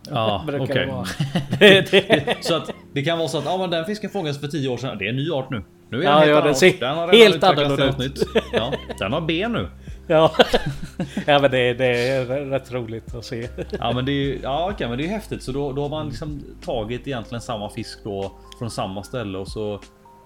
Ja, 0.09 0.45
okej. 0.59 0.75
det 0.75 0.85
vara. 0.85 1.05
det, 1.59 1.91
det, 1.91 2.38
Så 2.41 2.55
att 2.55 2.69
det 2.93 3.01
kan 3.03 3.17
vara 3.17 3.27
så 3.27 3.38
att 3.38 3.45
ja, 3.45 3.57
men 3.57 3.69
den 3.69 3.85
fisken 3.85 4.09
fångades 4.09 4.39
för 4.39 4.47
10 4.47 4.69
år 4.69 4.77
sedan. 4.77 4.97
Det 4.97 5.05
är 5.05 5.09
en 5.09 5.15
ny 5.15 5.31
art 5.31 5.49
nu. 5.49 5.63
Nu 5.89 5.99
är 5.99 6.03
Ja, 6.03 6.11
den 6.11 6.19
helt 6.19 6.31
ja, 6.31 6.41
annan 6.41 6.55
ser 6.55 6.67
art. 6.67 6.79
Den 6.79 6.97
har 6.97 7.07
redan 7.07 7.31
helt 7.31 7.43
annorlunda 7.43 7.97
nytt. 7.97 8.23
Ja, 8.53 8.73
den 8.99 9.13
har 9.13 9.21
ben 9.21 9.51
nu. 9.51 9.69
Ja. 10.08 10.32
ja, 11.26 11.39
men 11.41 11.51
det, 11.51 11.74
det 11.74 11.86
är 12.10 12.26
rätt 12.26 12.72
roligt 12.72 13.16
att 13.16 13.26
se. 13.26 13.47
Ja, 13.80 13.91
men 13.95 14.05
det 14.05 14.12
är 14.12 14.24
ju 14.26 14.39
ja, 14.43 14.70
okej, 14.74 14.89
men 14.89 14.97
det 14.97 15.03
är 15.05 15.10
häftigt. 15.10 15.43
Så 15.43 15.51
då, 15.51 15.72
då 15.72 15.82
har 15.82 15.89
man 15.89 16.08
liksom 16.10 16.41
tagit 16.62 17.08
egentligen 17.08 17.41
samma 17.41 17.70
fisk 17.70 17.99
då 18.03 18.32
från 18.60 18.70
samma 18.72 19.03
ställe 19.03 19.38
och 19.38 19.47
så 19.47 19.80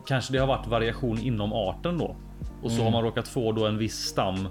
kanske 0.07 0.33
det 0.33 0.39
har 0.39 0.47
varit 0.47 0.67
variation 0.67 1.19
inom 1.19 1.53
arten 1.53 1.97
då 1.97 2.15
och 2.63 2.71
så 2.71 2.83
har 2.83 2.91
man 2.91 3.03
råkat 3.03 3.27
få 3.27 3.51
då 3.51 3.65
en 3.67 3.77
viss 3.77 3.95
stam 3.99 4.47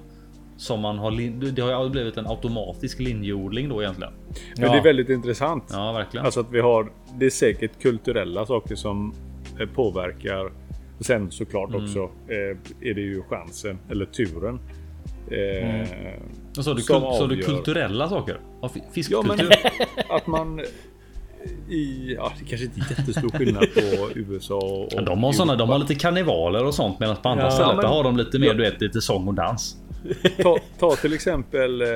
som 0.57 0.81
man 0.81 0.99
har. 0.99 1.11
Det 1.53 1.63
har 1.63 1.85
ju 1.85 1.91
blivit 1.91 2.17
en 2.17 2.27
automatisk 2.27 2.99
linjeodling 2.99 3.69
då 3.69 3.83
egentligen. 3.83 4.13
Men 4.57 4.65
Ja. 4.67 4.73
det 4.73 4.79
är 4.79 4.83
väldigt 4.83 5.09
intressant. 5.09 5.65
Ja, 5.73 5.93
verkligen. 5.93 6.25
Alltså 6.27 6.41
att 6.41 6.51
vi 6.53 6.61
har, 6.61 6.93
det 7.19 7.27
är 7.27 7.31
säkert 7.31 7.83
kulturella 7.83 8.47
saker 8.47 8.75
som 8.75 9.15
eh, 9.61 9.67
påverkar. 9.69 10.53
Sen 11.01 11.31
såklart 11.31 11.71
Mm. 11.71 11.85
också 11.85 11.99
eh, 12.29 12.89
är 12.91 12.95
det 12.95 13.01
ju 13.01 13.23
chansen 13.23 13.79
eller 13.91 14.05
turen. 14.05 14.61
Eh, 15.31 15.89
Och 16.59 16.65
så 16.65 16.71
har 16.71 16.75
du, 16.75 16.81
kul, 16.83 16.87
så 16.87 16.99
har 16.99 17.19
du 17.19 17.35
avgör. 17.35 17.43
kulturella 17.43 18.09
saker. 18.09 18.41
Ja, 18.63 18.69
fi- 18.69 18.83
Ja 18.87 18.93
fiskkultur. 18.93 19.37
men 19.39 19.49
att 20.17 20.27
man 20.27 20.61
i, 21.69 22.15
ja 22.15 22.33
det 22.39 22.45
kanske 22.45 22.65
inte 22.67 22.81
är 22.81 22.99
jättestor 22.99 23.31
skillnad 23.39 23.65
på 23.75 24.09
USA 24.19 24.55
och 24.59 24.89
Ja, 24.91 25.03
de 25.03 25.23
har 25.25 25.33
såna, 25.33 25.57
de 25.57 25.69
har 25.69 25.79
lite 25.79 25.95
karnevaler 25.95 26.65
och 26.65 26.75
sånt 26.75 27.01
medan 27.01 27.17
på 27.17 27.29
andra 27.29 27.45
Ja, 27.45 27.51
ställen 27.51 27.77
men- 27.77 27.87
har 27.87 28.05
de 28.05 28.17
lite 28.17 28.39
mer 28.39 28.47
Ja. 28.47 28.55
du 28.55 28.63
vet 28.63 28.81
lite 28.81 29.01
sång 29.01 29.29
och 29.29 29.35
dans. 29.35 29.77
ta, 30.43 30.59
ta 30.79 30.97
till 30.97 31.13
exempel 31.15 31.83
eh, 31.83 31.89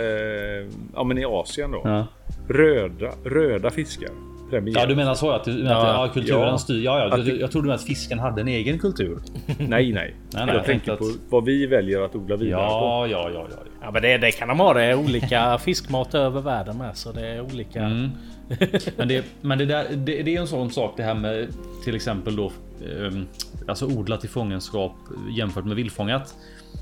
ja, 0.94 1.04
men 1.04 1.18
i 1.18 1.24
Asien 1.24 1.70
då. 1.70 1.80
Ja, 1.84 2.06
Röda, 2.48 3.10
röda 3.24 3.70
fiskar. 3.70 4.08
Premieras. 4.50 4.82
ja 4.82 4.86
du 4.88 4.96
menar 4.96 5.14
så 5.14 5.30
att, 5.30 5.44
du, 5.44 5.62
att 5.62 5.70
ja, 5.70 6.10
kulturen 6.14 6.40
Ja. 6.40 6.58
styr. 6.58 6.84
Ja, 6.84 6.98
ja, 6.98 7.14
Att 7.14 7.26
jag, 7.26 7.40
jag 7.40 7.50
trodde 7.50 7.66
med 7.66 7.74
att 7.74 7.82
fisken 7.82 8.18
hade 8.18 8.40
en 8.40 8.48
egen 8.48 8.78
kultur. 8.78 9.18
Nej, 9.58 9.66
nej. 9.68 9.92
nej, 9.92 10.14
jag 10.32 10.48
jag 10.48 10.64
tänker 10.64 10.64
tänkte 10.64 10.96
på 10.96 11.04
att- 11.04 11.30
vad 11.32 11.44
vi 11.44 11.66
väljer 11.66 12.00
att 12.00 12.14
odla 12.14 12.36
vidare 12.36 12.66
på. 12.66 12.72
Ja, 12.72 13.06
ja, 13.06 13.30
ja, 13.34 13.46
ja. 13.50 13.56
Ja, 13.82 13.90
men 13.90 14.02
det, 14.02 14.18
det 14.18 14.30
kan 14.30 14.48
de 14.48 14.60
ha. 14.60 14.74
Det 14.74 14.82
är 14.82 14.94
olika 14.94 15.58
fiskmat 15.64 16.14
över 16.14 16.40
världen 16.40 16.78
med. 16.78 16.96
Så 16.96 17.12
det 17.12 17.26
är 17.28 17.40
olika. 17.40 17.82
Mm. 17.82 18.10
Men, 18.96 19.08
det, 19.08 19.24
men 19.40 19.58
det, 19.58 19.64
där, 19.66 19.84
det, 19.96 20.22
det 20.22 20.36
är 20.36 20.40
en 20.40 20.46
sån 20.46 20.70
sak 20.70 20.94
det 20.96 21.02
här 21.02 21.14
med 21.14 21.48
till 21.84 21.94
exempel 21.96 22.36
då 22.36 22.52
um, 22.98 23.26
alltså 23.68 23.86
odlat 23.86 24.24
i 24.24 24.28
fångenskap 24.28 24.92
jämfört 25.30 25.64
med 25.64 25.76
vildfångat. 25.76 26.34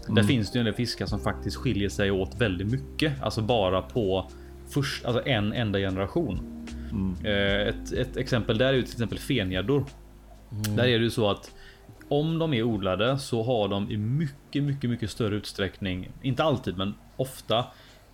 Där 0.08 0.22
finns 0.22 0.52
det 0.52 0.56
ju 0.56 0.60
en 0.60 0.64
del 0.64 0.74
fiskar 0.74 1.06
som 1.06 1.20
faktiskt 1.20 1.56
skiljer 1.56 1.88
sig 1.88 2.10
åt 2.10 2.40
väldigt 2.40 2.70
mycket, 2.70 3.22
alltså 3.22 3.40
bara 3.42 3.82
på 3.82 4.30
först, 4.74 5.04
alltså 5.04 5.26
en 5.26 5.52
enda 5.52 5.78
generation. 5.78 6.51
Eh, 7.24 7.68
Ett, 7.68 7.92
ett 7.92 8.16
exempel 8.16 8.58
där 8.58 8.66
är 8.66 8.72
ju 8.72 8.82
till 8.82 8.92
exempel 8.92 9.18
fengäddor. 9.18 9.84
Där 10.76 10.84
är 10.84 10.98
det 10.98 11.04
ju 11.04 11.10
så 11.10 11.30
att 11.30 11.50
om 12.08 12.38
de 12.38 12.54
är 12.54 12.62
odlade 12.62 13.18
så 13.18 13.42
har 13.42 13.68
de 13.68 13.90
i 13.90 13.96
mycket, 13.96 14.62
mycket, 14.62 14.90
mycket 14.90 15.10
större 15.10 15.34
utsträckning, 15.34 16.10
inte 16.22 16.44
alltid, 16.44 16.76
men 16.76 16.94
ofta 17.16 17.64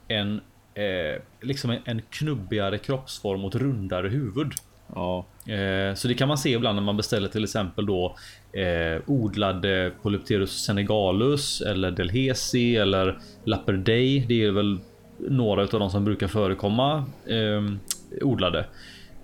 en 0.08 0.40
eh, 0.74 1.22
liksom 1.40 1.70
en, 1.70 1.78
en 1.84 2.02
knubbigare 2.10 2.78
kroppsform 2.78 3.44
och 3.44 3.54
ett 3.54 3.60
rundare 3.60 4.08
huvud. 4.08 4.52
Ja. 4.94 5.26
Eh, 5.46 5.94
så 5.94 6.08
det 6.08 6.14
kan 6.14 6.28
man 6.28 6.38
se 6.38 6.50
ibland 6.50 6.76
när 6.76 6.82
man 6.82 6.96
beställer 6.96 7.28
till 7.28 7.44
exempel 7.44 7.86
då 7.86 8.16
eh, 8.52 9.02
odlade 9.06 9.92
Polypterus 10.02 10.64
senegalus 10.64 11.60
eller 11.60 11.90
delhesi 11.90 12.76
eller 12.76 13.18
lapperday. 13.44 14.24
Det 14.28 14.44
är 14.44 14.50
väl 14.50 14.78
några 15.18 15.62
av 15.62 15.68
de 15.68 15.90
som 15.90 16.04
brukar 16.04 16.26
förekomma 16.26 17.04
eh, 17.26 17.62
odlade. 18.22 18.66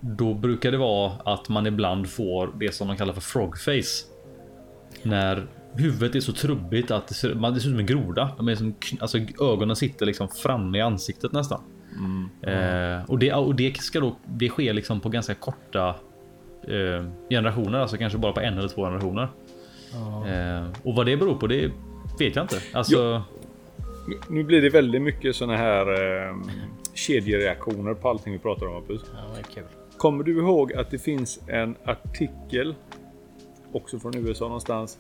Då 0.01 0.35
brukar 0.35 0.73
det 0.73 0.79
vara 0.79 1.13
att 1.25 1.49
man 1.49 1.67
ibland 1.67 2.09
får 2.11 2.51
det 2.61 2.75
som 2.75 2.89
de 2.89 2.97
kallar 2.97 3.13
för 3.13 3.21
frogface. 3.21 4.07
När 5.03 5.47
huvudet 5.75 6.15
är 6.17 6.21
så 6.21 6.33
trubbigt 6.33 6.91
att 6.91 7.09
det 7.09 7.15
ser, 7.15 7.35
man, 7.35 7.55
det 7.55 7.61
ser 7.61 7.69
ut 7.69 7.73
som 7.73 7.81
en 7.81 7.87
groda. 7.87 8.31
De 8.37 8.49
är 8.49 8.55
som, 8.55 8.75
alltså, 9.01 9.19
ögonen 9.41 9.77
sitter 9.77 10.07
liksom 10.07 10.29
framme 10.29 10.79
i 10.79 10.81
ansiktet 10.81 11.33
nästan. 11.33 11.61
Eh, 12.43 13.11
och, 13.11 13.19
det, 13.19 13.33
och 13.33 13.55
det 13.55 13.77
ska 13.77 14.01
då 14.01 14.17
det 14.27 14.49
sker 14.49 14.73
liksom 14.73 15.01
på 15.01 15.09
ganska 15.09 15.35
korta 15.35 15.89
eh, 16.69 17.05
generationer, 17.31 17.79
alltså 17.79 17.97
kanske 17.97 18.19
bara 18.19 18.33
på 18.33 18.41
en 18.41 18.59
eller 18.59 18.69
två 18.69 18.85
generationer. 18.85 19.29
Eh, 20.27 20.67
och 20.83 20.95
vad 20.95 21.07
det 21.07 21.17
beror 21.17 21.35
på, 21.35 21.47
det 21.47 21.71
vet 22.19 22.37
jag 22.37 22.45
inte. 22.45 22.59
Alltså, 22.73 23.23
Nu- 24.09 24.19
Nu 24.29 24.45
blir 24.45 24.63
det 24.63 24.71
väldigt 24.71 25.03
mycket 25.03 25.37
såna 25.37 25.57
här 25.57 25.87
eh, 26.29 26.37
kedjereaktioner 26.95 27.95
på 27.95 28.09
allting 28.09 28.33
vi 28.33 28.39
pratar 28.39 28.67
om. 28.67 28.75
Hampus. 28.75 29.01
Ja, 29.13 29.35
det 29.35 29.41
är 29.41 29.55
kul. 29.55 29.65
Kommer 29.97 30.25
du 30.25 30.39
ihåg 30.39 30.73
att 30.73 30.91
det 30.91 30.99
finns 30.99 31.41
en 31.47 31.77
artikel, 31.85 32.75
också 33.73 33.99
från 33.99 34.17
USA 34.17 34.45
någonstans, 34.45 34.99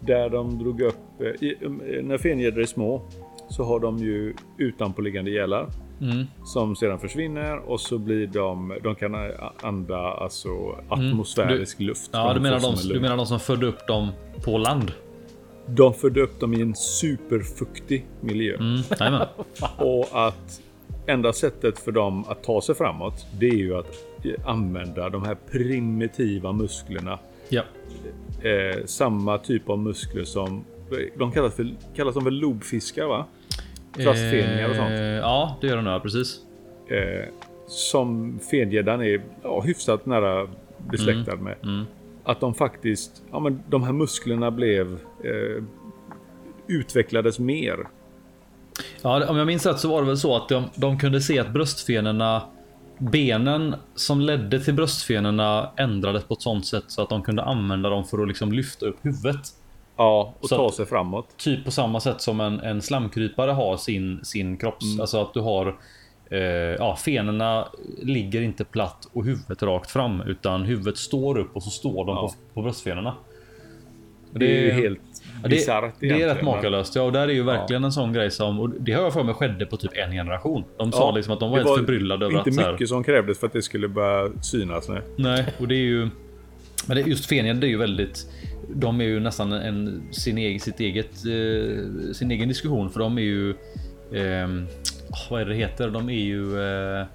där 0.00 0.30
de 0.30 0.58
drog 0.58 0.80
upp, 0.80 1.20
eh, 1.20 1.26
i, 1.26 1.56
eh, 1.60 1.70
när 2.04 2.18
fengäddor 2.18 2.62
är 2.62 2.66
små, 2.66 3.02
så 3.48 3.64
har 3.64 3.80
de 3.80 3.98
ju 3.98 4.34
utanpåliggande 4.58 5.30
gälar 5.30 5.70
mm, 6.00 6.26
som 6.44 6.76
sedan 6.76 6.98
försvinner 6.98 7.58
och 7.58 7.80
så 7.80 7.98
blir 7.98 8.26
de, 8.26 8.78
de 8.82 8.94
kan 8.94 9.14
eh, 9.14 9.50
anda 9.62 9.98
alltså 9.98 10.48
atmosfärisk 10.88 11.80
luft. 11.80 12.10
ja, 12.12 12.34
du 12.34 12.40
menar, 12.40 12.60
de, 12.60 12.88
du 12.88 13.00
menar 13.00 13.16
de 13.16 13.26
som 13.26 13.40
födde 13.40 13.66
upp 13.66 13.86
dem 13.86 14.08
på 14.44 14.58
land? 14.58 14.92
De 15.66 15.94
födde 15.94 16.20
upp 16.20 16.40
dem 16.40 16.54
i 16.54 16.60
en 16.60 16.74
superfuktig 16.74 18.06
miljö. 18.20 18.56
Mm. 18.56 18.82
Och 19.78 20.26
att 20.26 20.60
enda 21.06 21.32
sättet 21.32 21.78
för 21.78 21.92
dem 21.92 22.24
att 22.28 22.42
ta 22.42 22.60
sig 22.60 22.74
framåt, 22.74 23.26
det 23.40 23.48
är 23.48 23.56
ju 23.56 23.76
att 23.76 24.04
eh, 24.24 24.48
använda 24.48 25.08
de 25.08 25.24
här 25.24 25.36
primitiva 25.50 26.52
musklerna. 26.52 27.18
ja. 27.48 27.62
Eh, 28.42 28.84
samma 28.84 29.38
typ 29.38 29.68
av 29.68 29.78
muskler 29.78 30.24
som 30.24 30.64
de 31.16 31.32
kallas 31.32 31.54
för, 31.54 31.74
kallas 31.96 32.14
de 32.14 32.24
för 32.24 32.30
lobfiskar 32.30 33.06
va? 33.06 33.26
Kvastfeningar 33.92 34.68
och 34.68 34.76
sånt. 34.76 34.90
Eh, 34.90 34.96
ja, 35.00 35.58
det 35.60 35.66
gör 35.66 35.76
de 35.76 35.84
nu, 35.84 36.00
precis. 36.00 36.40
Eh, 36.90 37.28
som 37.66 38.38
fengäddan 38.50 39.02
är 39.02 39.22
ja, 39.42 39.60
hyfsat 39.60 40.06
nära 40.06 40.48
besläktad 40.90 41.36
med. 41.36 41.56
mm. 41.62 41.84
Att 42.24 42.40
de 42.40 42.54
faktiskt, 42.54 43.22
ja 43.30 43.40
men 43.40 43.62
de 43.68 43.82
här 43.82 43.92
musklerna 43.92 44.50
blev 44.50 44.98
eh, 45.24 45.62
utvecklades 46.66 47.38
mer. 47.38 47.86
Ja, 49.02 49.28
om 49.28 49.36
jag 49.36 49.46
minns 49.46 49.66
rätt 49.66 49.78
så 49.78 49.88
var 49.88 50.00
det 50.02 50.06
väl 50.06 50.16
så 50.16 50.36
att 50.36 50.48
de, 50.48 50.64
de 50.74 50.98
kunde 50.98 51.20
se 51.20 51.38
att 51.38 51.50
bröstfenorna 51.52 52.42
Benen 52.98 53.74
som 53.94 54.20
ledde 54.20 54.60
till 54.60 54.74
bröstfenorna 54.74 55.70
ändrades 55.76 56.24
på 56.24 56.34
ett 56.34 56.42
sånt 56.42 56.66
sätt 56.66 56.84
så 56.86 57.02
att 57.02 57.08
de 57.08 57.22
kunde 57.22 57.42
använda 57.42 57.88
dem 57.90 58.04
för 58.04 58.22
att 58.22 58.28
liksom 58.28 58.52
lyfta 58.52 58.86
upp 58.86 58.96
huvudet. 59.02 59.40
Ja, 59.96 60.34
och 60.40 60.48
Så 60.48 60.56
ta 60.56 60.66
att- 60.68 60.74
sig 60.74 60.86
framåt. 60.86 61.36
Typ 61.36 61.64
på 61.64 61.70
samma 61.70 62.00
sätt 62.00 62.20
som 62.20 62.40
en, 62.40 62.60
en 62.60 62.82
slamkrypare 62.82 63.50
har 63.50 63.76
sin, 63.76 64.20
sin 64.24 64.56
kropps... 64.56 64.84
Mm. 64.84 65.00
Alltså 65.00 65.20
att 65.20 65.34
du 65.34 65.40
har... 65.40 65.76
Eh, 66.30 66.38
ja, 66.78 66.96
fenorna 66.96 67.68
ligger 68.02 68.42
inte 68.42 68.64
platt 68.64 69.08
och 69.12 69.24
huvudet 69.24 69.62
rakt 69.62 69.90
fram 69.90 70.20
utan 70.20 70.62
huvudet 70.62 70.96
står 70.98 71.38
upp 71.38 71.56
och 71.56 71.62
så 71.62 71.70
står 71.70 72.04
de 72.04 72.16
Ja. 72.16 72.20
på, 72.28 72.34
på 72.54 72.62
bröstfenorna. 72.62 73.14
Det 74.32 74.58
är 74.58 74.62
ju 74.62 74.70
helt 74.72 75.13
Ja, 75.44 75.50
bisarrt 75.50 75.94
det, 76.00 76.08
det 76.08 76.22
är 76.22 76.34
rätt 76.34 76.42
makalöst. 76.42 76.96
Ja, 76.96 77.02
och 77.02 77.12
där 77.12 77.28
är 77.28 77.32
ju 77.32 77.42
verkligen 77.42 77.84
en 77.84 77.92
sån 77.92 78.12
grej 78.12 78.30
som... 78.30 78.60
Och 78.60 78.70
det 78.70 78.92
har 78.92 79.02
jag 79.02 79.12
för 79.12 79.22
mig 79.22 79.34
skedde 79.34 79.66
på 79.66 79.76
typ 79.76 79.90
en 79.94 80.12
generation. 80.12 80.64
De 80.78 80.92
sa 80.92 80.98
Ja, 80.98 81.10
liksom 81.10 81.32
att 81.32 81.40
de 81.40 81.50
det 81.50 81.62
var 81.62 81.64
helt 81.64 81.78
förbryllade 81.78 82.26
över 82.26 82.38
Inte 82.38 82.50
att 82.50 82.54
så 82.54 82.60
här, 82.60 82.72
mycket 82.72 82.88
som 82.88 83.04
krävdes 83.04 83.38
för 83.38 83.46
att 83.46 83.52
det 83.52 83.62
skulle 83.62 83.88
börja 83.88 84.30
synas 84.42 84.88
nu. 84.88 85.02
Nej, 85.16 85.46
och 85.58 85.68
det 85.68 85.74
är 85.74 85.86
ju... 85.86 86.08
Men 86.86 86.96
det, 86.96 87.02
just 87.02 87.26
Fenien, 87.26 87.60
det 87.60 87.66
är 87.66 87.68
ju 87.68 87.78
väldigt... 87.78 88.26
De 88.74 89.00
är 89.00 89.04
ju 89.04 89.20
nästan 89.20 89.52
en, 89.52 90.02
sin, 90.10 90.38
egen, 90.38 90.60
sitt 90.60 90.80
eget, 90.80 91.10
eh, 91.26 92.12
sin 92.12 92.30
egen 92.30 92.48
diskussion 92.48 92.90
för 92.90 93.00
de 93.00 93.18
är 93.18 93.22
ju... 93.22 93.50
åh, 95.10 95.30
vad 95.30 95.40
är 95.40 95.44
det 95.44 95.52
det 95.52 95.58
heter? 95.58 95.90
De 95.90 96.08
är 96.08 96.24
ju... 96.24 96.60
Eh, 96.62 97.06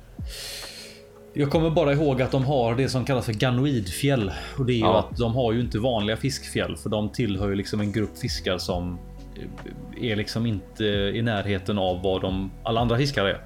jag 1.34 1.49
kommer 1.51 1.69
bara 1.69 1.93
ihåg 1.93 2.21
att 2.21 2.32
de 2.32 2.45
har 2.45 2.75
det 2.75 2.89
som 2.89 3.05
kallas 3.05 3.25
för 3.25 3.34
ganoidfjäll. 3.34 4.32
Och 4.57 4.65
det 4.65 4.73
är 4.73 4.75
ju 4.75 4.80
Ja. 4.80 4.99
att 4.99 5.17
de 5.17 5.36
har 5.36 5.53
ju 5.53 5.59
inte 5.61 5.80
vanliga 5.80 6.17
fiskfjäll 6.17 6.77
för 6.77 6.89
de 6.89 7.09
tillhör 7.09 7.49
ju 7.49 7.55
liksom 7.55 7.80
en 7.80 7.91
grupp 7.91 8.17
fiskar 8.17 8.57
som 8.57 8.99
eh, 9.36 10.11
är 10.11 10.15
liksom 10.15 10.45
inte 10.45 10.84
i 10.86 11.21
närheten 11.21 11.80
av 11.80 12.01
vad 12.01 12.21
de 12.21 12.51
alla 12.63 12.82
andra 12.82 12.97
fiskar 12.97 13.25
är. 13.25 13.38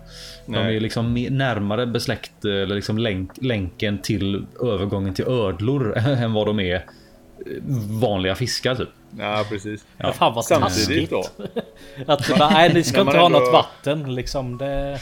De 0.46 0.52
Nej. 0.52 0.76
är 0.76 0.80
liksom 0.80 1.14
närmare 1.14 1.86
besläkt 1.86 2.46
eller 2.46 2.76
liksom 2.76 2.98
länk, 2.98 3.32
länken 3.42 3.98
till 4.02 4.46
övergången 4.62 5.14
till 5.14 5.26
ödlor 5.28 5.98
än 6.08 6.34
vad 6.34 6.48
de 6.48 6.60
är 6.60 6.76
eh, 6.76 6.82
vanliga 8.02 8.36
fiskar 8.36 8.76
typ. 8.76 8.90
Ja, 9.20 9.46
precis. 9.50 9.86
Ja. 9.98 10.14
Fan 10.14 10.34
vad 10.34 10.46
Samtidigt 10.46 11.10
då. 11.10 11.24
Att 12.08 12.38
bara, 12.40 12.50
nej 12.50 12.74
ni 12.74 12.84
ska 12.84 13.02
inte 13.02 13.18
ha 13.18 13.26
ändå- 13.26 13.40
något 13.40 13.54
vatten 13.54 14.16
liksom. 14.16 14.58
Det... 14.58 15.00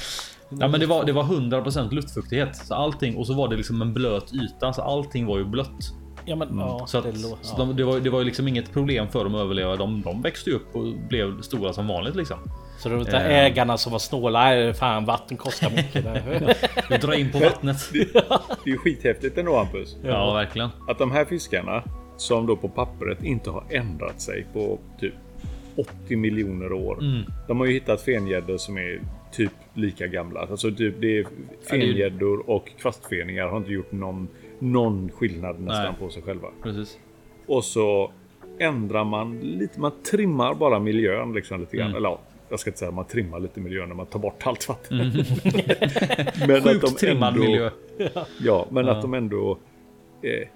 Ja, 0.59 0.67
men 0.67 0.79
det 0.79 0.85
var, 0.85 1.03
det 1.05 1.11
var 1.11 1.23
100% 1.23 1.91
luftfuktighet 1.93 2.55
så 2.55 2.73
allting 2.75 3.17
och 3.17 3.27
så 3.27 3.33
var 3.33 3.47
det 3.47 3.55
liksom 3.55 3.81
en 3.81 3.93
blöt 3.93 4.33
yta 4.33 4.73
så 4.73 4.81
allting 4.81 5.25
var 5.25 5.37
ju 5.37 5.45
blött. 5.45 5.93
Ja 6.25 6.35
men 6.35 6.57
ja, 6.59 6.75
Mm. 6.75 6.87
Så, 6.87 7.01
det 7.01 7.09
att, 7.09 7.15
lå- 7.15 7.37
så 7.41 7.55
ja. 7.57 7.65
de, 7.65 7.75
det, 7.75 7.83
var, 7.83 7.99
det 7.99 8.09
var 8.09 8.19
ju 8.19 8.25
liksom 8.25 8.47
inget 8.47 8.73
problem 8.73 9.07
för 9.07 9.23
dem 9.23 9.35
att 9.35 9.41
överleva. 9.41 9.75
De, 9.75 10.01
de 10.01 10.21
växte 10.21 10.49
ju 10.49 10.55
upp 10.55 10.75
och 10.75 10.85
blev 11.09 11.41
stora 11.41 11.73
som 11.73 11.87
vanligt 11.87 12.15
liksom. 12.15 12.37
Så 12.79 12.89
det 12.89 12.95
var 12.95 13.01
inte 13.01 13.17
Eh. 13.17 13.39
ägarna 13.45 13.77
som 13.77 13.91
var 13.91 13.99
snåla. 13.99 14.73
Fan 14.73 15.05
vatten 15.05 15.37
kostar 15.37 15.69
mycket. 15.69 16.05
Du 16.89 16.97
drar 16.97 17.13
in 17.13 17.31
på 17.31 17.37
vattnet. 17.39 17.77
Det 17.93 17.99
är 18.65 18.69
ju 18.71 18.77
skithäftigt 18.77 19.37
ändå 19.37 19.57
Hampus. 19.57 19.95
Ja, 20.03 20.33
verkligen. 20.33 20.69
Att 20.87 20.97
de 20.99 21.11
här 21.11 21.25
fiskarna 21.25 21.83
som 22.17 22.45
då 22.47 22.55
på 22.55 22.69
pappret 22.69 23.23
inte 23.23 23.49
har 23.49 23.63
ändrat 23.69 24.21
sig 24.21 24.45
på 24.53 24.79
typ 24.99 25.13
80 26.05 26.15
miljoner 26.15 26.73
år. 26.73 26.99
Mm. 27.01 27.21
De 27.47 27.59
har 27.59 27.65
ju 27.65 27.73
hittat 27.73 28.01
fengäddor 28.01 28.57
som 28.57 28.77
är 28.77 29.01
typ 29.31 29.51
lika 29.73 30.07
gamla. 30.07 30.39
Alltså 30.39 30.71
typ 30.71 30.95
det 31.01 31.17
är 31.19 31.25
fengäddor 31.69 32.49
och 32.49 32.69
kvastfeningar 32.79 33.47
har 33.47 33.57
inte 33.57 33.71
gjort 33.71 33.91
någon, 33.91 34.27
någon 34.59 35.11
skillnad 35.11 35.59
nästan 35.59 35.83
Nej. 35.85 35.93
på 35.99 36.09
sig 36.09 36.23
själva. 36.23 36.47
Precis. 36.63 36.99
Och 37.47 37.63
så 37.63 38.11
ändrar 38.59 39.03
man 39.03 39.39
lite. 39.39 39.79
Man 39.79 39.91
trimmar 40.11 40.53
bara 40.55 40.79
miljön 40.79 41.33
liksom 41.33 41.59
lite 41.59 41.77
grann. 41.77 41.85
Mm. 41.87 41.97
Eller 41.97 42.09
ja, 42.09 42.19
jag 42.49 42.59
ska 42.59 42.69
inte 42.69 42.79
säga 42.79 42.89
att 42.89 42.95
man 42.95 43.05
trimmar 43.05 43.39
lite 43.39 43.59
miljön 43.59 43.87
när 43.89 43.95
man 43.95 44.05
tar 44.05 44.19
bort 44.19 44.47
allt 44.47 44.69
vatten. 44.69 44.97
men 44.97 45.11
att 46.41 46.49
Mm. 46.49 46.61
Sjukt 46.61 46.81
de 46.81 46.87
trimmad 47.05 47.33
ändå, 47.33 47.45
miljö. 47.45 47.69
Ja, 48.39 48.67
men 48.71 48.85
Ja. 48.85 48.91
att 48.91 49.01
de 49.01 49.13
ändå 49.13 49.57
eh, 50.21 50.47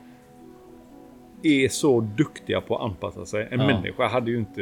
är 1.44 1.68
så 1.70 2.00
duktiga 2.00 2.62
på 2.62 2.76
att 2.78 2.84
anpassa 2.84 3.26
sig. 3.26 3.48
En 3.52 3.60
Ja. 3.60 3.68
människa 3.68 4.08
hade 4.08 4.32
ju 4.32 4.38
inte... 4.38 4.62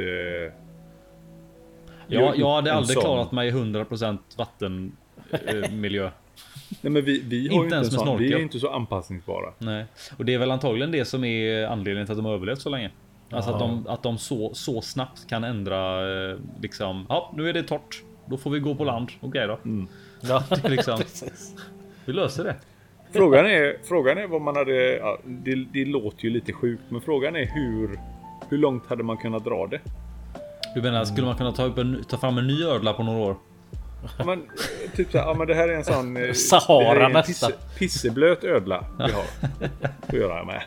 Ja, 2.14 2.28
gjort 2.28 2.38
jag 2.38 2.56
hade 2.56 2.74
aldrig 2.74 2.94
sån. 2.94 3.04
klarat 3.04 3.32
mig 3.32 3.48
i 3.48 3.52
100% 3.52 4.18
vattenmiljö. 4.38 6.12
Nej, 6.82 6.92
men 6.92 7.06
vi, 7.06 7.20
vi 7.20 7.38
har 7.38 7.44
Inte 7.44 7.56
ju 7.56 7.64
inte 7.64 7.76
ens 7.76 7.88
en 7.88 7.94
med 7.94 8.08
sån. 8.08 8.18
Vi 8.18 8.26
är 8.26 8.28
snorkel. 8.30 8.42
inte 8.44 8.60
så 8.60 8.70
anpassningsbara. 8.70 9.54
Nej, 9.58 9.86
och 10.18 10.26
det 10.26 10.34
är 10.34 10.38
väl 10.38 10.52
antagligen 10.52 10.92
det 10.92 11.06
som 11.06 11.24
är 11.24 11.66
anledningen 11.68 12.06
till 12.06 12.12
att 12.12 12.18
de 12.18 12.26
har 12.26 12.34
överlevt 12.34 12.62
så 12.62 12.70
länge. 12.70 12.92
Alltså 13.32 13.52
att 13.52 13.60
de, 13.60 13.88
att 13.88 14.04
de 14.04 14.18
så, 14.18 14.54
så 14.54 14.82
snabbt 14.82 15.28
kan 15.30 15.44
ändra 15.44 16.02
eh, 16.32 16.38
liksom. 16.62 17.06
Ja, 17.10 17.32
nu 17.36 17.50
är 17.50 17.54
det 17.54 17.64
torrt. 17.64 18.04
Då 18.26 18.38
får 18.38 18.52
vi 18.52 18.60
gå 18.60 18.76
på 18.76 18.84
land. 18.84 19.10
Okej 19.22 19.48
då. 19.48 19.60
Ja, 20.30 20.44
Det 20.50 20.66
är 20.66 20.70
liksom, 20.70 21.00
vi 22.06 22.14
löser 22.14 22.44
det. 22.44 22.56
Frågan 23.12 23.46
är, 23.46 23.78
frågan 23.84 24.18
är 24.18 24.28
vad 24.28 24.42
man 24.42 24.56
hade... 24.56 24.98
Ja, 24.98 25.18
det, 25.26 25.56
det 25.56 25.86
låter 25.86 26.24
ju 26.24 26.30
lite 26.30 26.54
sjukt, 26.54 26.84
men 26.90 27.02
frågan 27.02 27.36
är 27.36 27.46
hur... 27.46 28.00
Hur 28.50 28.58
långt 28.58 28.88
hade 28.88 29.04
man 29.04 29.18
kunnat 29.18 29.46
dra 29.46 29.68
det? 29.68 29.80
Du 30.76 30.82
menar, 30.82 31.06
skulle 31.06 31.28
man 31.28 31.36
kunna 31.36 31.52
ta, 31.52 31.64
upp 31.64 31.78
en, 31.78 32.04
ta 32.10 32.18
fram 32.18 32.38
en 32.38 32.48
ny 32.48 32.64
ödla 32.64 32.94
på 32.94 33.04
några 33.04 33.20
år? 33.20 33.36
Ja, 34.18 34.26
Men, 34.26 34.44
typ 34.96 35.12
så 35.12 35.18
här, 35.18 35.26
ja 35.26 35.34
men 35.34 35.48
det 35.48 35.54
här 35.54 35.68
är 35.70 35.74
en 35.74 35.84
sån... 35.86 36.18
eh, 36.28 36.34
Sahara 36.34 37.06
en. 37.06 37.24
Pisse, 37.24 37.52
pisseblöt 37.80 38.44
ödla 38.44 38.86
vi 38.98 39.04
har. 39.04 39.24
Att 40.08 40.14
göra 40.14 40.46
med. 40.46 40.62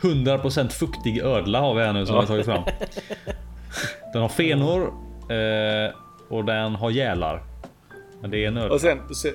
100% 0.00 0.68
fuktig 0.68 1.18
ödla 1.18 1.60
har 1.60 1.74
vi 1.74 1.82
här 1.84 1.92
nu 1.92 2.06
som 2.06 2.14
vi 2.14 2.20
har 2.20 2.26
tagit 2.26 2.46
fram. 2.46 2.62
Den 4.12 4.22
har 4.22 4.28
fenor 4.28 4.82
eh, 5.28 5.94
och 6.28 6.44
den 6.44 6.74
har 6.74 6.90
gälar. 6.90 7.42
Men 8.20 8.30
det 8.30 8.44
är 8.44 8.48
en 8.48 8.56
ödla. 8.56 8.74
Och 8.74 8.80
sen, 8.80 8.98
se- 9.14 9.32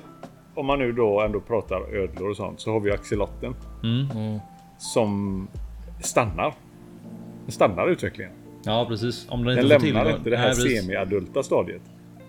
om 0.54 0.66
man 0.66 0.78
nu 0.78 0.92
då 0.92 1.20
ändå 1.20 1.40
pratar 1.40 1.94
ödlor 1.96 2.30
och 2.30 2.36
sånt, 2.36 2.60
så 2.60 2.72
har 2.72 2.80
vi 2.80 2.92
axelotten. 2.92 3.54
Mm. 3.82 4.38
Som 4.78 5.48
stannar. 6.00 6.54
Den 7.44 7.52
stannar 7.52 7.88
utvecklingen. 7.88 8.32
Ja, 8.64 8.84
precis. 8.88 9.26
Om 9.28 9.44
den 9.44 9.56
Den 9.56 9.64
inte 9.64 9.78
får 9.78 9.86
lämnar 9.86 10.02
tillgång. 10.04 10.18
inte 10.18 10.30
det 10.30 10.36
här 10.36 10.52
semi-adulta 10.52 11.42
stadiet. 11.42 11.82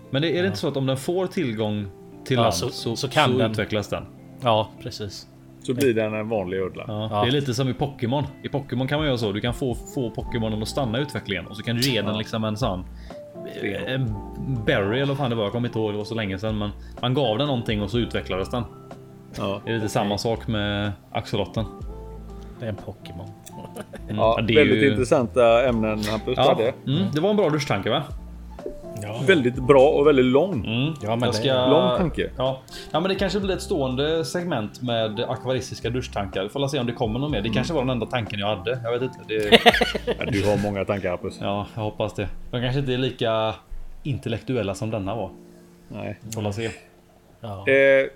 Men 0.10 0.22
det, 0.22 0.38
är 0.38 0.42
det 0.42 0.48
inte 0.48 0.60
så 0.60 0.68
att 0.68 0.78
om 0.78 0.86
den 0.86 0.98
får 0.98 1.28
tillgång 1.28 1.86
till 2.26 2.36
Ja, 2.38 2.42
land 2.42 2.54
så- 2.54 2.70
så, 2.70 2.96
så 2.96 3.08
kan 3.08 3.38
den. 3.38 3.52
utvecklas 3.52 3.88
den? 3.88 4.04
Ja, 4.42 4.70
precis. 4.84 5.28
Så 5.64 5.74
blir 5.74 5.94
den 5.94 6.14
en 6.14 6.30
vanlig 6.30 6.58
ödla. 6.58 6.84
Ja, 6.88 7.08
Ja. 7.12 7.22
Det 7.22 7.28
är 7.28 7.32
lite 7.32 7.54
som 7.54 7.70
i 7.70 7.74
Pokémon. 7.74 8.24
I 8.44 8.48
Pokémon 8.48 8.88
kan 8.88 8.98
man 9.00 9.08
göra 9.08 9.18
så. 9.18 9.32
Du 9.32 9.42
kan 9.42 9.54
få, 9.54 9.76
få 9.76 10.10
Pokémonen 10.10 10.62
att 10.62 10.68
stanna 10.68 11.00
i 11.00 11.02
utvecklingen 11.02 11.48
och 11.48 11.58
så 11.58 11.64
kan 11.64 11.76
du 11.76 11.82
ge 11.82 12.02
den 12.02 12.18
liksom 12.18 12.44
en 12.44 12.58
sån 12.58 12.86
en 13.88 14.16
berry 14.66 14.96
eller 14.98 15.06
vad 15.06 15.18
fan 15.18 15.30
det 15.30 15.36
var. 15.36 15.44
Jag 15.44 15.52
kommer 15.52 15.68
inte 15.68 15.80
ihåg. 15.80 15.94
Det 15.94 15.98
var 15.98 16.06
så 16.06 16.16
länge 16.16 16.40
sedan, 16.40 16.58
men 16.58 16.70
man 17.02 17.14
gav 17.14 17.38
den 17.38 17.48
någonting 17.48 17.82
och 17.82 17.92
så 17.92 17.98
utvecklades 17.98 18.50
den. 18.50 18.64
Ja. 19.38 19.62
Det 19.66 19.72
är 19.72 19.76
lite 19.76 19.90
samma 19.90 20.18
sak 20.18 20.48
med 20.48 20.92
axolotten. 21.12 21.66
Det 22.60 22.66
är 22.66 22.70
en 22.70 22.76
Pokémon. 22.76 23.30
Mm. 24.04 24.16
Ja, 24.16 24.40
det 24.48 24.54
är 24.54 24.58
väldigt 24.58 24.84
ju- 24.84 24.90
intressanta 24.92 25.66
ämnen 25.70 26.04
Hampus 26.04 26.34
Ja, 26.38 26.44
hade. 26.50 26.74
mm, 26.88 27.04
det 27.14 27.22
var 27.22 27.30
en 27.30 27.36
bra 27.38 27.50
duschtanke 27.50 27.90
va? 27.90 28.04
Ja, 29.02 29.22
Väldigt 29.28 29.56
bra 29.56 29.88
och 29.90 30.08
väldigt 30.08 30.26
lång. 30.26 30.66
Mm. 30.66 30.94
ja 31.02 31.16
men 31.16 31.34
ska- 31.34 31.68
Lång 31.68 31.98
tanke. 31.98 32.30
Ja. 32.38 32.60
ja, 32.92 33.00
men 33.00 33.10
det 33.10 33.16
kanske 33.16 33.40
blir 33.40 33.56
ett 33.56 33.62
stående 33.62 34.26
segment 34.26 34.82
med 34.82 35.20
akvaristiska 35.20 35.90
duschtankar. 35.90 36.48
Får 36.48 36.68
se 36.68 36.80
om 36.80 36.86
det 36.86 36.92
kommer 36.94 37.20
något 37.20 37.32
mer. 37.32 37.42
Det 37.42 37.50
kanske 37.50 37.74
var 37.74 37.82
den 37.82 37.90
enda 37.90 38.06
tanken 38.06 38.40
jag 38.40 38.48
hade. 38.56 38.80
Jag 38.84 38.92
vet 38.92 39.02
inte. 39.02 39.20
Det, 39.28 39.60
Ja, 40.20 40.26
du 40.32 40.46
har 40.46 40.58
många 40.64 40.86
tankar 40.86 41.10
Hampus. 41.10 41.38
ja, 41.42 41.68
jag 41.76 41.82
hoppas 41.82 42.14
det. 42.14 42.28
De 42.52 42.62
kanske 42.62 42.80
inte 42.80 42.94
är 42.94 42.98
lika 42.98 43.54
intellektuella 44.04 44.76
som 44.76 44.90
denna 44.92 45.16
var. 45.16 45.30
Nej. 45.88 46.20
Får 46.36 46.52
se. 46.52 46.70
Ja. 47.42 47.68
Eh, 47.68 48.08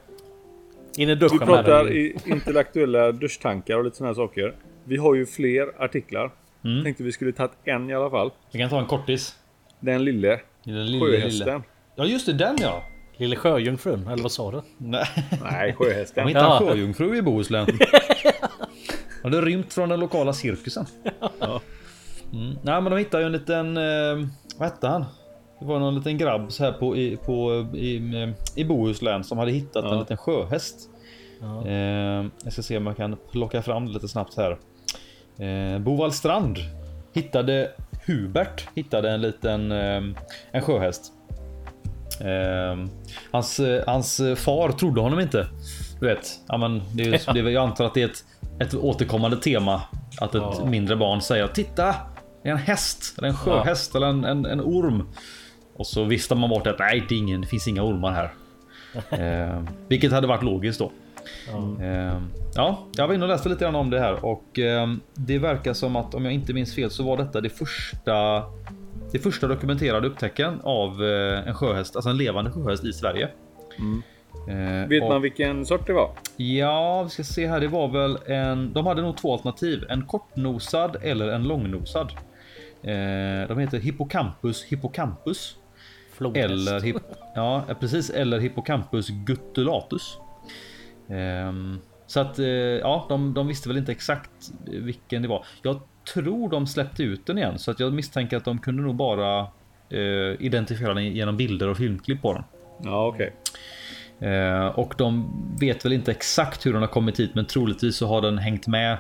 In 0.97 1.09
i 1.09 1.15
du 1.15 1.15
duschen 1.15 1.37
med 1.37 1.47
pratar 1.47 1.91
i 1.91 2.17
intellektuella 2.25 3.11
duschtankar 3.11 3.77
och 3.77 3.83
lite 3.83 3.97
sådana 3.97 4.09
här 4.09 4.15
saker. 4.15 4.53
Vi 4.87 4.97
har 4.97 5.15
ju 5.15 5.25
fler 5.25 5.83
artiklar. 5.83 6.31
Mm. 6.63 6.83
Tänkte 6.83 7.03
vi 7.03 7.11
skulle 7.11 7.31
tagit 7.31 7.51
en 7.63 7.89
i 7.89 7.93
alla 7.95 8.09
fall. 8.09 8.31
Vi 8.51 8.59
kan 8.59 8.69
ta 8.69 8.79
en 8.79 8.85
kortis. 8.85 9.35
Den 9.79 10.05
lille 10.05 10.39
Den 10.63 10.85
lille, 10.85 11.05
sjöhästen. 11.05 11.47
lille. 11.47 11.61
Ja 11.95 12.05
just 12.05 12.25
det, 12.25 12.33
den 12.33 12.55
ja. 12.59 12.83
Lille 13.17 13.35
sjöjungfrun, 13.35 14.07
eller 14.07 14.23
vad 14.23 14.31
sa 14.31 14.51
du? 14.51 14.61
Nej, 14.77 15.05
Nej, 15.43 15.67
de 15.67 15.73
sjöhästen. 15.85 16.27
hittade 16.27 16.45
Ja. 16.45 16.59
en 16.61 16.67
sjöjungfru 16.67 17.17
i 17.17 17.21
Bohuslän. 17.21 17.67
Har 19.23 19.29
det 19.29 19.41
rymt 19.41 19.73
från 19.73 19.89
den 19.89 19.99
lokala 19.99 20.33
cirkusen. 20.33 20.85
Mm. 22.33 22.55
Nej 22.63 22.81
men 22.81 22.83
de 22.91 22.97
hittade 22.97 23.23
ju 23.23 23.25
en 23.25 23.31
liten... 23.31 23.77
Eh, 23.77 24.27
vad 24.57 24.69
hette 24.69 24.87
han? 24.87 25.05
Det 25.59 25.65
var 25.65 25.79
någon 25.79 25.95
liten 25.95 26.17
grabb 26.17 26.51
så 26.51 26.63
här 26.63 26.71
på, 26.71 26.95
i, 26.97 27.17
på, 27.17 27.67
i, 27.75 28.01
i 28.55 28.63
Bohuslän 28.65 29.23
som 29.23 29.37
hade 29.37 29.51
hittat 29.51 29.85
en 29.85 29.91
Ja. 29.91 29.99
liten 29.99 30.17
sjöhäst. 30.17 30.89
Ja. 31.41 31.67
Eh, 31.67 32.25
jag 32.43 32.53
ska 32.53 32.61
se 32.61 32.77
om 32.77 32.87
jag 32.87 32.97
kan 32.97 33.17
plocka 33.31 33.61
fram 33.61 33.85
det 33.85 33.91
lite 33.93 34.07
snabbt 34.07 34.37
här. 34.37 34.57
Eh, 35.39 35.79
Bovallstrand 35.79 36.57
hittade 37.13 37.71
Hubert 38.05 38.67
hittade 38.75 39.11
en 39.11 39.21
liten 39.21 39.71
eh, 39.71 40.01
en 40.51 40.61
sjöhäst. 40.61 41.11
Eh, 42.21 42.87
hans, 43.31 43.59
eh, 43.59 43.83
hans 43.87 44.21
far 44.35 44.71
trodde 44.71 45.01
honom 45.01 45.19
inte. 45.19 45.47
Du 45.99 46.07
vet, 46.07 46.29
ja, 46.47 46.57
men 46.57 46.81
det 46.93 47.03
är, 47.03 47.33
det 47.33 47.39
är, 47.39 47.49
jag 47.49 47.63
antar 47.63 47.85
att 47.85 47.93
det 47.93 48.01
är 48.01 48.05
ett, 48.09 48.25
ett 48.59 48.75
återkommande 48.75 49.37
tema. 49.37 49.81
Att 50.19 50.35
ett 50.35 50.41
Ja. 50.59 50.65
mindre 50.65 50.95
barn 50.95 51.21
säger 51.21 51.47
titta, 51.47 51.95
det 52.43 52.49
är 52.49 52.53
en 52.53 52.57
häst 52.57 53.17
eller 53.17 53.27
en 53.27 53.35
sjöhäst 53.35 53.95
eller 53.95 54.07
en, 54.07 54.23
en, 54.25 54.45
en 54.45 54.61
orm. 54.61 55.07
Och 55.75 55.87
så 55.87 56.03
viftar 56.03 56.35
man 56.35 56.49
bort 56.49 56.67
att 56.67 56.79
nej, 56.79 57.05
det, 57.09 57.15
ingen, 57.15 57.41
det 57.41 57.47
finns 57.47 57.67
inga 57.67 57.83
ormar 57.83 58.11
här. 58.11 58.33
eh, 59.49 59.63
vilket 59.87 60.11
hade 60.11 60.27
varit 60.27 60.43
logiskt 60.43 60.79
då. 60.79 60.91
Ja. 61.51 61.85
Eh, 61.85 62.21
ja, 62.55 62.85
jag 62.95 63.07
var 63.07 63.13
inne 63.15 63.23
och 63.25 63.29
läste 63.29 63.49
lite 63.49 63.65
grann 63.65 63.75
om 63.75 63.89
det 63.89 63.99
här 63.99 64.25
och 64.25 64.59
eh, 64.59 64.87
det 65.13 65.37
verkar 65.39 65.73
som 65.73 65.95
att 65.95 66.15
om 66.15 66.25
jag 66.25 66.33
inte 66.33 66.53
minns 66.53 66.75
fel 66.75 66.89
så 66.89 67.03
var 67.03 67.17
detta 67.17 67.41
det 67.41 67.49
första 67.49 68.43
det 69.11 69.19
första 69.19 69.47
dokumenterade 69.47 70.07
upptäcken 70.07 70.59
av 70.63 71.03
eh, 71.03 71.47
en 71.47 71.53
sjöhäst, 71.55 71.95
alltså 71.95 72.09
en 72.09 72.17
levande 72.17 72.51
sjöhäst 72.51 72.85
i 72.85 72.93
Sverige. 72.93 73.29
Eh, 74.49 74.89
Vet 74.89 75.03
och- 75.03 75.09
man 75.09 75.21
vilken 75.21 75.65
sort 75.65 75.87
det 75.87 75.93
var? 75.93 76.11
Ja, 76.37 77.03
vi 77.03 77.09
ska 77.09 77.23
se 77.23 77.47
här. 77.47 77.59
Det 77.59 77.67
var 77.67 77.87
väl 77.87 78.17
en. 78.25 78.73
De 78.73 78.85
hade 78.85 79.01
nog 79.01 79.17
två 79.17 79.33
alternativ. 79.33 79.83
En 79.89 80.05
kortnosad 80.05 80.97
eller 81.01 81.27
en 81.27 81.43
långnosad. 81.43 82.11
Eh, 82.83 83.47
de 83.47 83.57
heter 83.59 83.79
Hippocampus 83.79 84.63
hippocampus. 84.63 85.55
Flodhäst. 86.13 86.51
Eller, 86.51 86.79
hip, 86.79 86.95
ja, 87.35 87.63
precis. 87.79 88.09
Eller 88.09 88.39
Hippocampus 88.39 89.09
gutulatus. 89.09 90.17
Ehm, 91.09 91.79
så 92.07 92.19
att 92.19 92.39
eh, 92.39 92.45
ja, 92.45 93.05
de, 93.09 93.33
de 93.33 93.47
visste 93.47 93.69
väl 93.69 93.77
inte 93.77 93.91
exakt 93.91 94.51
vilken 94.65 95.21
det 95.21 95.27
var. 95.27 95.45
Jag 95.61 95.79
tror 96.13 96.49
de 96.49 96.67
släppte 96.67 97.03
ut 97.03 97.25
den 97.25 97.37
igen 97.37 97.59
så 97.59 97.71
att 97.71 97.79
jag 97.79 97.93
misstänker 97.93 98.37
att 98.37 98.45
de 98.45 98.59
kunde 98.59 98.83
nog 98.83 98.95
bara 98.95 99.39
eh, 99.89 100.35
identifiera 100.39 100.93
den 100.93 101.05
genom 101.05 101.37
bilder 101.37 101.67
och 101.67 101.77
filmklipp 101.77 102.21
på 102.21 102.33
den. 102.33 102.43
Ja, 102.83 103.07
okej. 103.07 103.33
Eh, 104.19 104.65
och 104.65 104.93
de 104.97 105.31
vet 105.59 105.85
väl 105.85 105.93
inte 105.93 106.11
exakt 106.11 106.65
hur 106.65 106.73
den 106.73 106.81
har 106.81 106.89
kommit 106.89 107.19
hit, 107.19 107.35
men 107.35 107.45
troligtvis 107.45 107.95
så 107.95 108.07
har 108.07 108.21
den 108.21 108.37
hängt 108.37 108.67
med 108.67 108.97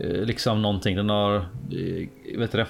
liksom 0.00 0.62
någonting. 0.62 0.96
Den 0.96 1.08
har, 1.08 1.46
vet 2.38 2.52
du 2.52 2.58
det? 2.58 2.66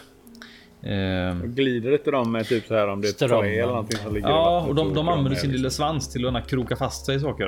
Eh, 0.82 1.34
Glider 1.44 1.92
inte 1.92 2.10
de 2.10 2.32
med 2.32 2.46
typ 2.46 2.66
så 2.66 2.74
här 2.74 2.88
om 2.88 3.00
det 3.00 3.08
är 3.08 3.12
Strömmen. 3.12 3.40
trä 3.40 3.48
eller 3.54 3.66
någonting 3.72 3.98
som 3.98 4.14
ligger 4.14 4.28
Ja, 4.28 4.64
och 4.68 4.74
de, 4.74 4.94
de 4.94 5.08
använder 5.08 5.30
med, 5.30 5.38
sin 5.38 5.50
liksom. 5.50 5.62
lilla 5.62 5.70
svans 5.70 6.12
till 6.12 6.36
att 6.36 6.48
kroka 6.50 6.76
fast 6.76 7.06
sig 7.06 7.16
i 7.16 7.20
saker. 7.20 7.46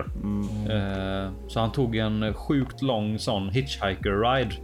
Eh, 0.71 1.33
så 1.49 1.61
han 1.61 1.73
tog 1.73 1.97
en 1.97 2.35
sjukt 2.35 2.83
lång 2.83 3.19
sån 3.19 3.49
hitchhiker 3.49 4.35
ride. 4.35 4.55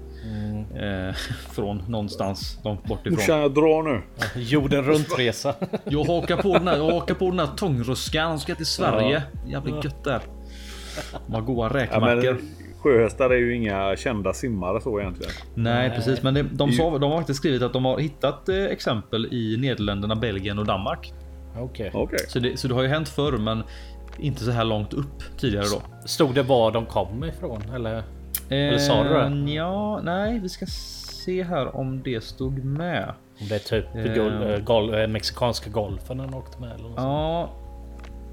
Eh, 0.74 1.14
från 1.50 1.82
någonstans 1.88 2.58
långt 2.64 2.84
bort 2.84 3.00
ifrån. 3.06 3.12
Morsan, 3.14 3.40
jag 3.40 3.54
drar 3.54 3.82
nu. 3.82 4.02
Jorden 4.40 4.82
runt-resa. 4.84 5.54
Jag 5.84 6.04
hakar 6.04 6.36
på 6.36 6.52
den 6.52 6.68
här, 6.68 6.76
jag 6.76 6.90
hakar 6.92 7.14
på 7.14 7.24
den 7.30 7.38
här 7.38 7.48
tångruskan. 7.56 8.28
Han 8.28 8.38
ska 8.40 8.54
till 8.54 8.66
Sverige. 8.66 9.22
Jävligt 9.46 9.84
gött 9.84 10.04
där. 10.04 10.20
De 11.26 11.34
har 11.34 11.40
goda 11.42 11.70
Ja, 11.74 11.80
räkmackor. 11.80 12.32
men 12.32 12.50
sjöhästar 12.82 13.30
är 13.30 13.36
ju 13.36 13.54
inga 13.56 13.96
kända 13.96 14.32
simmare 14.32 14.80
så 14.80 15.00
egentligen. 15.00 15.32
Nej, 15.54 15.90
precis. 15.90 16.22
Men 16.22 16.34
det, 16.34 16.42
de, 16.42 16.72
sa, 16.72 16.98
de 16.98 17.10
har 17.10 17.18
faktiskt 17.18 17.38
skrivit 17.38 17.62
att 17.62 17.72
de 17.72 17.84
har 17.84 17.98
hittat 17.98 18.48
eh, 18.48 18.64
exempel 18.64 19.26
i 19.34 19.56
Nederländerna, 19.60 20.16
Belgien 20.16 20.58
och 20.58 20.66
Danmark. 20.66 21.12
Okej. 21.58 21.90
Okej. 21.94 22.18
Så 22.28 22.38
det, 22.38 22.56
så 22.60 22.68
det 22.68 22.74
har 22.74 22.82
ju 22.82 22.88
hänt 22.88 23.08
förr, 23.08 23.32
men 23.38 23.62
inte 24.18 24.44
så 24.44 24.50
här 24.50 24.64
långt 24.64 24.92
upp 24.92 25.38
tidigare 25.38 25.64
då. 25.72 25.82
Stod 26.08 26.34
det 26.34 26.42
var 26.42 26.70
de 26.72 26.86
kom 26.86 27.24
ifrån? 27.24 27.62
Eller? 27.74 28.02
Eller 28.48 28.78
sa 28.78 29.02
du 29.04 29.08
det? 29.08 29.20
Eh, 29.50 29.54
Ja, 29.54 30.00
nej, 30.02 30.38
vi 30.38 30.48
ska 30.48 30.66
se 30.66 31.42
här 31.42 31.76
om 31.76 32.02
det 32.02 32.24
stod 32.24 32.64
med. 32.64 33.14
Om 33.40 33.48
det 33.48 33.54
är 33.54 33.58
typ 33.58 33.86
Eh. 33.94 34.14
gol, 34.14 34.50
eh, 34.52 34.58
gol, 34.58 34.94
eh, 35.00 35.06
mexikanska 35.06 35.70
golfen 35.70 36.18
den 36.18 36.34
åkte 36.34 36.60
med 36.60 36.70
eller 36.74 36.88
något 36.88 36.96
sånt. 37.00 37.50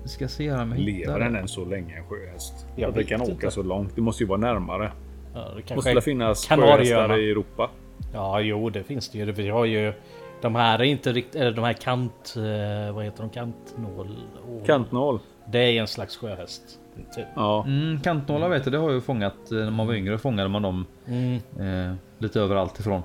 Vi 0.08 0.12
ska 0.12 0.28
se 0.28 0.52
om 0.52 0.58
jag 0.58 0.66
hittar 0.78 0.84
Lever 0.84 1.20
den 1.20 1.36
än 1.36 1.48
så 1.48 1.66
länge 1.66 1.98
en 1.98 2.04
sjöhäst? 2.04 2.66
Jag 2.76 2.90
att 2.90 2.96
den 2.96 3.04
kan 3.04 3.22
åka 3.22 3.32
inte. 3.32 3.52
så 3.52 3.64
långt. 3.64 3.96
Det 3.96 4.02
måste 4.02 4.24
ju 4.24 4.28
vara 4.28 4.40
närmare. 4.40 4.92
Ja, 5.34 5.48
det 5.68 5.76
måste 5.76 5.94
väl 5.94 6.02
finnas 6.02 6.48
sjöhästar 6.48 7.18
i 7.18 7.32
Europa? 7.32 7.70
Ja, 8.14 8.40
jo, 8.42 8.70
det 8.70 8.84
finns 8.84 9.10
det 9.10 9.18
ju. 9.18 9.32
Vi 9.32 9.50
har 9.50 9.66
ju 9.66 9.94
de 10.42 10.56
här 10.56 10.80
är 10.80 10.84
inte 10.84 11.12
riktigt, 11.12 11.36
eller 11.36 11.52
de 11.52 11.64
här 11.66 11.74
kant, 11.74 12.36
eh, 12.38 12.96
vad 12.96 13.06
heter 13.06 13.22
de, 13.24 13.30
kantnål? 13.30 14.16
Ål. 14.50 14.66
Kantnål? 14.66 15.20
Det 15.52 15.60
är 15.60 15.82
en 15.82 15.88
slags 15.88 16.18
sjöhäst. 16.18 16.80
Typ. 17.16 17.26
Ja. 17.36 17.64
Mm, 17.68 18.00
kantnålar 18.02 18.50
vet 18.50 18.66
jag, 18.66 18.74
det 18.74 18.78
har 18.78 18.86
jag 18.86 18.96
ju 18.96 19.02
fångat 19.02 19.52
eh, 19.52 19.58
när 19.58 19.72
man 19.72 19.88
var 19.88 19.94
yngre. 19.94 20.18
Fångade 20.18 20.50
man 20.50 20.62
dem 20.62 20.86
Mm. 21.08 21.36
eh, 21.60 21.96
lite 22.18 22.40
överallt 22.40 22.80
ifrån. 22.80 23.02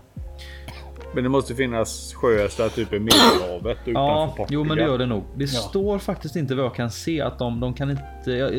Men 1.15 1.25
det 1.25 1.31
måste 1.31 1.55
finnas 1.55 2.15
sjöhästar 2.15 2.69
typ 2.69 2.93
i 2.93 2.99
Medelhavet 2.99 3.79
utanför 3.85 3.93
Ja, 3.93 4.27
Portugal. 4.37 4.47
jo 4.51 4.65
men 4.65 4.77
det 4.77 4.83
gör 4.83 4.99
det 4.99 5.07
nog. 5.07 5.25
Det 5.37 5.45
Ja. 5.45 5.61
står 5.61 5.99
faktiskt 5.99 6.37
inte 6.37 6.55
vad 6.55 6.65
jag 6.65 6.75
kan 6.75 6.91
se 6.91 7.21
att 7.21 7.39
de, 7.39 7.61
de 7.61 7.75
kan 7.75 7.91
inte. 7.91 8.03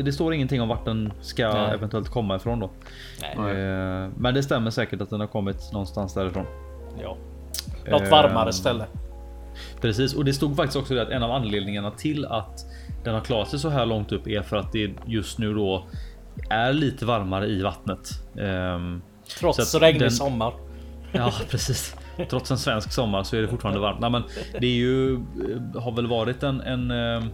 Det 0.02 0.12
står 0.12 0.34
ingenting 0.34 0.60
om 0.62 0.68
vart 0.68 0.84
den 0.84 1.12
ska 1.20 1.52
Nej. 1.52 1.74
eventuellt 1.74 2.08
komma 2.08 2.36
ifrån 2.36 2.60
då. 2.60 2.70
Nej. 3.36 3.50
Eh, 3.56 4.08
men 4.16 4.34
det 4.34 4.42
stämmer 4.42 4.70
säkert 4.70 5.00
att 5.00 5.10
den 5.10 5.20
har 5.20 5.26
kommit 5.26 5.72
någonstans 5.72 6.14
därifrån. 6.14 6.46
Ja. 7.02 7.16
Något 7.90 8.02
Eh, 8.02 8.10
varmare 8.10 8.52
ställe. 8.52 8.84
Precis, 9.80 10.14
och 10.14 10.24
det 10.24 10.32
stod 10.32 10.56
faktiskt 10.56 10.76
också 10.76 10.98
att 10.98 11.08
en 11.08 11.22
av 11.22 11.30
anledningarna 11.30 11.90
till 11.90 12.24
att 12.26 12.64
den 13.04 13.14
har 13.14 13.20
klarat 13.20 13.48
sig 13.48 13.58
så 13.58 13.68
här 13.68 13.86
långt 13.86 14.12
upp 14.12 14.28
är 14.28 14.42
för 14.42 14.56
att 14.56 14.72
det 14.72 14.90
just 15.06 15.38
nu 15.38 15.54
då 15.54 15.84
är 16.50 16.72
lite 16.72 17.04
varmare 17.06 17.46
i 17.46 17.62
vattnet. 17.62 18.08
Ehm, 18.40 19.02
Trots 19.40 19.74
regnig 19.74 20.00
den- 20.02 20.10
sommar. 20.10 20.52
Ja, 21.12 21.32
precis. 21.50 21.96
Trots 22.30 22.50
en 22.50 22.58
svensk 22.58 22.92
sommar 22.92 23.22
så 23.22 23.36
är 23.36 23.42
det 23.42 23.48
fortfarande 23.48 23.80
varmt. 23.80 24.00
Nej, 24.00 24.10
men 24.10 24.22
det 24.60 24.66
är 24.66 24.76
ju, 24.76 25.14
eh, 25.14 25.82
har 25.82 25.92
väl 25.92 26.06
varit 26.06 26.42
en, 26.42 26.60
en 26.60 26.90
eh, 26.90 27.24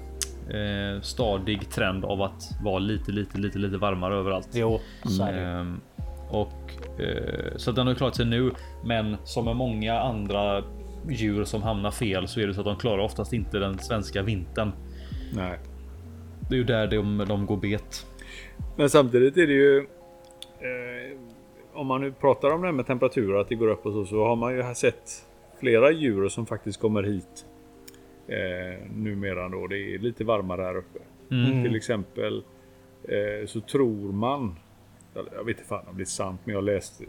eh, 0.56 1.00
stadig 1.00 1.70
trend 1.70 2.04
av 2.04 2.22
att 2.22 2.42
vara 2.62 2.78
lite, 2.78 3.12
lite, 3.12 3.38
lite, 3.38 3.58
lite 3.58 3.76
varmare 3.76 4.14
överallt. 4.14 4.48
Jo, 4.52 4.80
så 5.04 5.22
är 5.22 5.32
det. 5.32 5.40
Ehm, 5.40 5.80
och 6.28 6.72
eh, 7.00 7.56
så 7.56 7.72
den 7.72 7.86
har 7.86 7.94
klarat 7.94 8.16
sig 8.16 8.26
nu. 8.26 8.50
Men 8.84 9.16
som 9.24 9.44
med 9.44 9.56
många 9.56 10.00
andra 10.00 10.62
djur 11.08 11.44
som 11.44 11.62
hamnar 11.62 11.90
fel 11.90 12.28
så 12.28 12.40
är 12.40 12.46
det 12.46 12.54
så 12.54 12.60
att 12.60 12.66
de 12.66 12.76
klarar 12.76 12.98
oftast 12.98 13.32
inte 13.32 13.58
den 13.58 13.78
svenska 13.78 14.22
vintern. 14.22 14.72
Nej. 15.34 15.58
Det 16.48 16.54
är 16.54 16.58
ju 16.58 16.64
där 16.64 16.86
de, 16.86 17.24
de 17.28 17.46
går 17.46 17.56
bet. 17.56 18.06
Men 18.76 18.90
samtidigt 18.90 19.36
är 19.36 19.46
det 19.46 19.52
ju... 19.52 19.86
Om 21.74 21.86
man 21.86 22.00
nu 22.00 22.12
pratar 22.12 22.50
om 22.50 22.60
det 22.60 22.66
här 22.66 22.72
med 22.72 22.86
temperaturer, 22.86 23.40
att 23.40 23.48
det 23.48 23.54
går 23.54 23.68
upp 23.68 23.86
och 23.86 23.92
så, 23.92 24.04
så 24.04 24.24
har 24.24 24.36
man 24.36 24.54
ju 24.56 24.74
sett 24.74 25.26
flera 25.60 25.90
djur 25.90 26.28
som 26.28 26.46
faktiskt 26.46 26.80
kommer 26.80 27.02
hit. 27.02 27.46
Eh, 28.28 28.90
numera 28.94 29.48
då. 29.48 29.66
Det 29.66 29.94
är 29.94 29.98
lite 29.98 30.24
varmare 30.24 30.62
här 30.62 30.76
uppe. 30.76 30.98
Mm. 31.30 31.62
Till 31.64 31.76
exempel 31.76 32.42
eh, 33.04 33.46
så 33.46 33.60
tror 33.60 34.12
man 34.12 34.56
jag 35.14 35.44
vet 35.44 35.56
inte 35.56 35.68
fan 35.68 35.84
om 35.90 35.96
det 35.96 36.02
är 36.02 36.04
sant, 36.04 36.40
men 36.44 36.54
jag 36.54 36.64
läste 36.64 37.04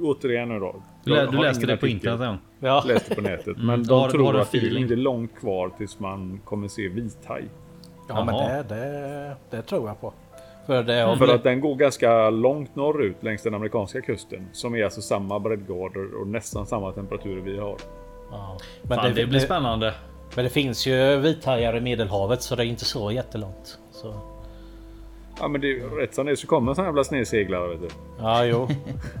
återigen 0.00 0.48
nu 0.48 0.58
då. 0.60 0.82
Du, 1.04 1.10
lä, 1.10 1.26
du 1.30 1.38
läste 1.38 1.66
det 1.66 1.76
på 1.76 1.86
internet 1.86 2.20
än? 2.20 2.36
Ja, 2.60 2.82
Läste 2.86 3.14
på 3.14 3.20
nätet. 3.20 3.56
Men 3.56 3.68
Mm, 3.68 3.82
de 3.82 3.88
då 3.88 3.94
har- 3.98 4.10
tror 4.10 4.24
har 4.32 4.34
att 4.34 4.52
det 4.52 4.58
är 4.58 4.60
feeling. 4.60 4.82
inte 4.82 4.96
långt 4.96 5.34
kvar 5.34 5.70
tills 5.78 6.00
man 6.00 6.40
kommer 6.44 6.68
se 6.68 6.88
vithaj. 6.88 7.44
ja 8.08 8.24
men 8.24 8.34
Jaha. 8.34 8.62
det, 8.62 8.74
det, 8.74 9.36
det 9.50 9.62
tror 9.62 9.88
jag 9.88 10.00
på. 10.00 10.12
För 10.66 10.82
det 10.82 11.00
har 11.00 11.16
För 11.16 11.34
att 11.34 11.42
den 11.44 11.60
går 11.60 11.74
ganska 11.74 12.30
långt 12.30 12.76
norrut 12.76 13.22
längs 13.22 13.42
den 13.42 13.54
amerikanska 13.54 14.00
kusten. 14.00 14.48
Som 14.52 14.74
är 14.74 14.84
alltså 14.84 15.00
samma 15.00 15.38
breddgrader 15.38 16.20
och 16.20 16.26
nästan 16.26 16.66
samma 16.66 16.92
temperaturer 16.92 17.40
vi 17.40 17.58
har. 17.58 17.76
ja. 18.30 18.58
men, 18.82 18.98
Fan, 18.98 19.14
det, 19.14 19.26
blir 19.26 19.40
spännande. 19.40 19.94
men 20.36 20.44
det 20.44 20.50
finns 20.50 20.86
ju 20.86 21.16
vithajar 21.16 21.76
i 21.76 21.80
Medelhavet 21.80 22.42
så 22.42 22.56
det 22.56 22.62
är 22.64 22.66
inte 22.66 22.84
så 22.84 23.12
jättelångt. 23.12 23.78
Så. 23.90 24.14
Ja 25.40 25.48
men 25.48 25.60
det 25.60 25.70
är 25.72 25.96
rätt 26.00 26.14
som 26.14 26.26
det 26.26 26.32
är 26.32 26.36
så 26.36 26.46
kommer 26.46 26.70
en 26.70 26.74
sån 26.76 26.84
jävla 26.84 27.04
snedseglare 27.04 27.68
vet 27.68 27.80
du. 27.80 27.88
Ja, 28.20 28.44
jo. 28.44 28.68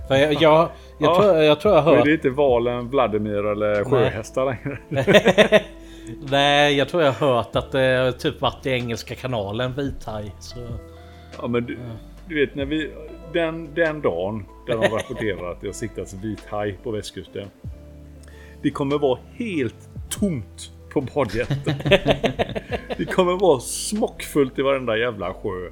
För 0.08 0.14
jag, 0.16 0.32
jag, 0.32 0.40
jag, 0.40 0.68
Ja. 0.98 1.20
tror, 1.22 1.36
jag 1.36 1.60
tror 1.60 1.74
jag 1.74 1.86
är 1.88 1.96
hört... 1.96 2.04
det 2.04 2.12
inte 2.12 2.30
valen, 2.30 2.88
Vladimir 2.88 3.46
eller 3.46 3.84
sjöhästar 3.84 4.44
längre. 4.44 4.78
Nej, 6.30 6.76
jag 6.76 6.88
tror 6.88 7.02
jag 7.02 7.12
har 7.12 7.34
hört 7.34 7.56
att 7.56 7.72
det 7.72 8.12
typ 8.12 8.40
varit 8.40 8.66
i 8.66 8.70
Engelska 8.70 9.14
kanalen 9.14 9.72
vithaj. 9.74 10.34
Så... 10.40 10.56
Ja 11.38 11.48
men 11.48 11.66
du, 11.66 11.78
du 12.28 12.34
vet 12.34 12.54
när 12.54 12.64
vi... 12.64 12.90
Den, 13.32 13.74
den 13.74 14.00
dagen 14.00 14.44
där 14.66 14.76
de 14.76 14.82
rapporterar 14.82 15.52
att 15.52 15.60
det 15.60 15.66
har 15.66 15.72
siktats 15.72 16.14
vithaj 16.14 16.78
på 16.82 16.90
västkusten. 16.90 17.48
Det 18.62 18.70
kommer 18.70 18.98
vara 18.98 19.18
helt 19.34 19.88
tomt 20.10 20.70
på 20.92 21.00
badjätten. 21.00 21.74
det 22.96 23.04
kommer 23.04 23.40
vara 23.40 23.60
smockfullt 23.60 24.58
i 24.58 24.62
varenda 24.62 24.96
jävla 24.96 25.34
sjö. 25.34 25.70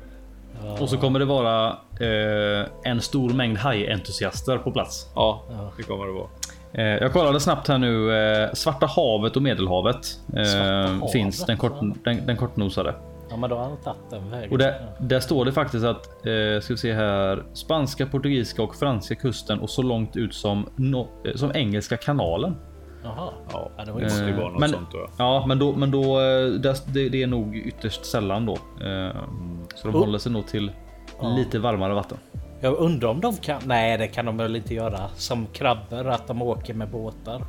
Och 0.81 0.89
så 0.89 0.99
kommer 0.99 1.19
det 1.19 1.25
vara 1.25 1.69
eh, 2.01 2.69
en 2.85 3.01
stor 3.01 3.31
mängd 3.31 3.59
hajentusiaster 3.59 4.59
på 4.59 4.71
plats. 4.71 5.07
Ja, 5.15 5.45
det 5.77 5.83
kommer 5.83 6.07
det 6.07 6.13
vara. 6.13 6.29
Eh, 6.73 6.85
jag 6.85 7.13
kollade 7.13 7.41
snabbt 7.41 7.69
här 7.69 7.79
nu. 7.79 8.15
Eh, 8.15 8.53
Svarta 8.53 8.87
havet 8.87 9.37
och 9.37 9.43
Medelhavet 9.43 10.07
eh, 10.37 10.45
havet, 10.45 11.13
finns 11.13 11.47
den, 11.47 11.57
kort, 11.59 11.81
den, 12.05 12.27
den 12.27 12.37
kortnosade. 12.37 12.95
Ja, 13.31 13.37
men 13.37 13.51
då 13.51 13.57
har 13.57 13.63
han 13.65 13.77
tagit 13.77 14.11
den 14.11 14.31
vägen. 14.31 14.53
Och 14.53 14.59
där, 14.59 14.87
där 15.01 15.21
står 15.21 15.45
det 15.45 15.53
faktiskt 15.53 15.85
att, 15.85 16.07
eh, 16.07 16.61
ska 16.63 16.73
vi 16.75 16.77
se 16.77 16.93
här, 16.95 17.45
spanska, 17.53 18.07
portugisiska 18.07 18.63
och 18.63 18.75
franska 18.75 19.15
kusten 19.15 19.61
och 19.61 19.71
så 19.71 19.83
långt 19.83 20.17
ut 20.17 20.35
som, 20.35 20.67
no, 20.77 21.09
eh, 21.25 21.35
som 21.35 21.53
engelska 21.55 21.97
kanalen. 21.97 22.57
Jaha. 23.05 23.31
Ja, 23.53 23.71
Ja, 23.79 23.85
det 23.85 23.93
var 23.93 23.99
ju 24.01 24.05
måste 24.05 24.25
ju 24.25 24.31
Eh, 24.31 24.37
vara 24.37 24.49
något 24.51 24.61
men- 24.61 24.71
sånt 24.71 24.89
jag. 24.93 25.11
Ja, 25.19 25.45
men 25.47 25.59
då, 25.59 25.73
men 25.73 25.91
då 25.91 26.21
eh, 26.21 26.47
det, 26.47 27.09
det- 27.09 27.23
är 27.23 27.27
nog 27.27 27.57
ytterst 27.57 28.05
sällan 28.05 28.47
då. 28.47 28.53
Eh, 28.53 29.17
Så 29.75 29.89
de 29.89 29.95
Oh. 29.97 30.01
håller 30.01 30.19
sig 30.19 30.33
nog 30.33 30.47
till 30.47 30.73
lite 31.37 31.59
varmare 31.59 31.95
vatten. 31.95 32.19
Jag 32.61 32.75
undrar 32.75 33.09
om 33.09 33.21
de 33.21 33.37
kan... 33.37 33.61
Nej, 33.65 33.99
det 33.99 34.07
kan 34.07 34.27
de 34.27 34.37
väl 34.37 34.57
inte 34.57 34.75
göra. 34.75 35.09
Som 35.15 35.47
krabbor, 35.47 36.09
att 36.09 36.27
de 36.27 36.43
åker 36.43 36.75
med 36.75 36.89
båtar. 36.91 37.45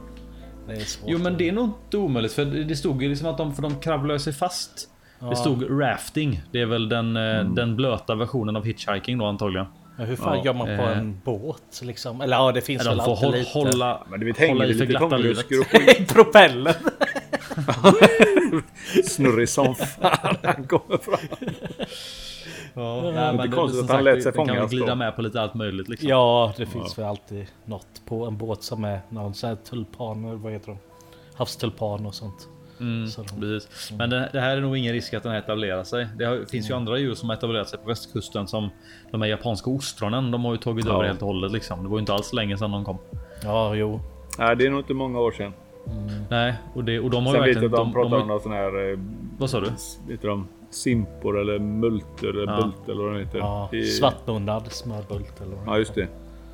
Det 0.67 0.73
är 0.73 0.79
svårt. 0.79 1.09
Jo, 1.09 1.17
men 1.19 1.38
det 1.38 1.47
är 1.49 1.51
nog 1.51 1.65
inte 1.65 1.97
omöjligt 1.97 2.34
för 2.34 2.45
det 2.45 2.75
stod 2.75 3.03
ju 3.03 3.09
liksom 3.09 3.27
att 3.27 3.38
de, 3.38 3.53
för 3.53 3.61
de 3.61 3.75
kravlar 3.75 4.17
sig 4.17 4.34
fast. 4.34 4.89
Det 5.30 5.36
stod 5.36 5.82
rafting. 5.82 6.41
Det 6.51 6.61
är 6.61 6.65
väl 6.65 6.89
den, 6.89 7.17
eh, 7.17 7.43
den 7.45 7.76
blöta 7.76 8.15
versionen 8.15 8.55
av 8.55 8.65
hitchhiking 8.65 9.17
då 9.17 9.26
antagligen. 9.26 9.65
Ja, 9.97 10.03
hur 10.05 10.15
fan 10.15 10.38
Ja, 10.38 10.45
gör 10.45 10.53
man 10.53 10.65
på 10.67 10.72
eh. 10.84 10.97
en 10.97 11.22
båt 11.26 11.82
liksom? 11.84 12.22
Eller 12.22 12.38
ja, 12.38 12.51
det 12.51 12.61
finns 12.61 12.86
väl 12.86 12.99
alltid 12.99 13.15
håll, 13.26 13.34
lite. 13.34 13.51
hålla, 13.59 14.03
Men 14.09 14.19
du 14.19 14.26
vet 14.26 14.49
hålla 14.49 14.65
i 14.65 14.67
det 14.74 14.78
för 14.78 14.86
glatta 14.86 15.17
livet. 15.17 15.45
skit. 15.45 16.09
Propellen! 16.13 16.74
Snurrig 19.05 19.49
som 19.49 19.76
fan. 19.76 20.36
Han 20.43 20.63
kommer 20.67 20.97
fram. 20.97 21.19
Ja, 22.74 23.01
Det 23.01 23.11
nej, 23.11 23.24
är 23.24 23.34
men 23.34 23.51
konstigt 23.51 23.84
att 23.84 23.89
han 23.89 24.03
lät 24.03 24.24
sig 24.24 24.32
det 24.32 24.38
kan 24.38 24.47
fångas 24.47 24.72
glida 24.72 24.95
med 24.95 25.15
på 25.15 25.22
lite 25.22 25.41
allt 25.41 25.53
möjligt 25.53 25.89
liksom. 25.89 26.09
Ja, 26.09 26.53
det 26.57 26.65
finns 26.65 26.97
väl 26.97 27.05
alltid 27.05 27.45
något 27.65 28.01
på 28.05 28.26
en 28.26 28.38
båt 28.38 28.63
som 28.63 28.84
är 28.84 28.99
någon 29.09 29.34
sån 29.34 29.49
här 29.49 29.55
tulpaner, 29.55 30.34
vad 30.36 30.51
heter 30.51 30.67
de? 30.67 30.78
Havstulpan 31.36 32.05
och 32.05 32.15
sånt. 32.15 32.47
Mm, 32.82 33.07
Så 33.07 33.21
de- 33.23 33.39
precis. 33.41 33.91
Men 33.97 34.09
det, 34.09 34.29
det 34.34 34.39
här 34.39 34.57
är 34.57 34.61
nog 34.61 34.77
ingen 34.77 34.93
risk 34.93 35.13
att 35.13 35.23
den 35.23 35.32
etablerar 35.36 35.84
sig. 35.84 36.07
Det 36.17 36.25
har, 36.25 36.45
finns 36.51 36.69
ju 36.69 36.73
andra 36.73 36.97
djur 36.97 37.13
som 37.15 37.29
har 37.29 37.36
etablerat 37.36 37.69
sig 37.69 37.79
på 37.79 37.88
västkusten 37.88 38.47
som 38.47 38.69
de 39.11 39.21
här 39.21 39.29
japanska 39.29 39.69
ostronen. 39.69 40.32
De 40.32 40.45
har 40.45 40.51
ju 40.51 40.57
tagit 40.57 40.86
Ja. 40.86 40.93
över 40.93 41.03
helt 41.03 41.21
och 41.21 41.27
hållet 41.27 41.51
liksom. 41.51 41.84
Det 41.84 41.89
var 41.89 41.97
ju 41.97 41.99
inte 41.99 42.13
alls 42.13 42.34
länge 42.34 42.57
sedan 42.57 42.71
de 42.71 42.86
kom. 42.86 42.97
Ja, 43.43 43.75
jo. 43.75 43.99
Nej, 44.39 44.55
det 44.55 44.65
är 44.65 44.69
nog 44.69 44.79
inte 44.79 44.93
många 44.93 45.19
år 45.19 45.32
sedan. 45.32 45.53
Nej, 46.29 46.53
och, 46.75 46.84
det, 46.84 46.99
och 46.99 47.09
de 47.09 47.25
har 47.25 47.34
ju 47.34 47.38
Sen 47.38 47.43
vet 47.43 47.55
jag 47.55 47.61
verkligen... 47.61 47.65
att 47.65 47.71
de, 47.71 47.77
De, 47.77 47.88
de, 47.88 47.93
pratar 47.93 48.15
om 48.15 48.21
har, 48.21 48.27
någon 48.27 48.39
sån 48.41 48.51
här... 48.51 48.91
eh, 48.91 48.99
vad 49.38 49.49
sa 49.49 49.59
du? 49.59 49.67
Vet 50.07 50.21
de? 50.21 50.47
Simpor 50.69 51.39
eller 51.41 51.59
multer 51.59 52.27
eller 52.29 52.51
Ja. 52.53 52.61
bult 52.61 52.89
eller 52.89 53.03
vad 53.03 53.13
de 53.13 53.19
heter. 53.19 53.38
Ja, 53.39 53.69
I- 53.71 53.84
svartmunnad 53.86 54.71
smörbult 54.71 55.41
eller 55.41 55.55
vad 55.55 55.67
Ja, 55.67 55.77
just 55.77 55.95
det. 55.95 56.07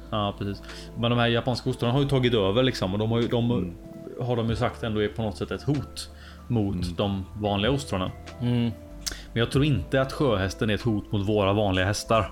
Ja, 0.10 0.36
precis. 0.38 0.64
Men 0.98 1.12
de 1.12 1.20
här 1.20 1.28
japanska 1.28 1.70
ostronen 1.70 1.96
har 1.96 2.02
ju 2.02 2.08
tagit 2.08 2.34
över 2.34 2.64
liksom 2.64 2.94
och 2.94 3.00
de 3.00 3.12
har 3.12 3.22
ju, 3.22 3.28
de, 3.28 3.52
Mm. 3.52 3.74
har 4.22 4.36
de 4.36 4.50
ju 4.50 4.56
sagt 4.56 4.84
ändå 4.84 5.04
är 5.04 5.08
på 5.08 5.22
något 5.22 5.38
sätt 5.38 5.52
ett 5.52 5.64
hot 5.64 6.10
mot 6.48 6.98
de 6.98 7.26
vanliga 7.36 7.72
ostronen. 7.72 8.12
Mm. 8.42 8.72
Men 9.34 9.40
jag 9.40 9.52
tror 9.52 9.66
inte 9.66 10.02
att 10.02 10.14
sjöhästen 10.14 10.70
är 10.70 10.74
ett 10.74 10.82
hot 10.82 11.12
mot 11.12 11.28
våra 11.28 11.54
vanliga 11.54 11.86
hästar. 11.86 12.32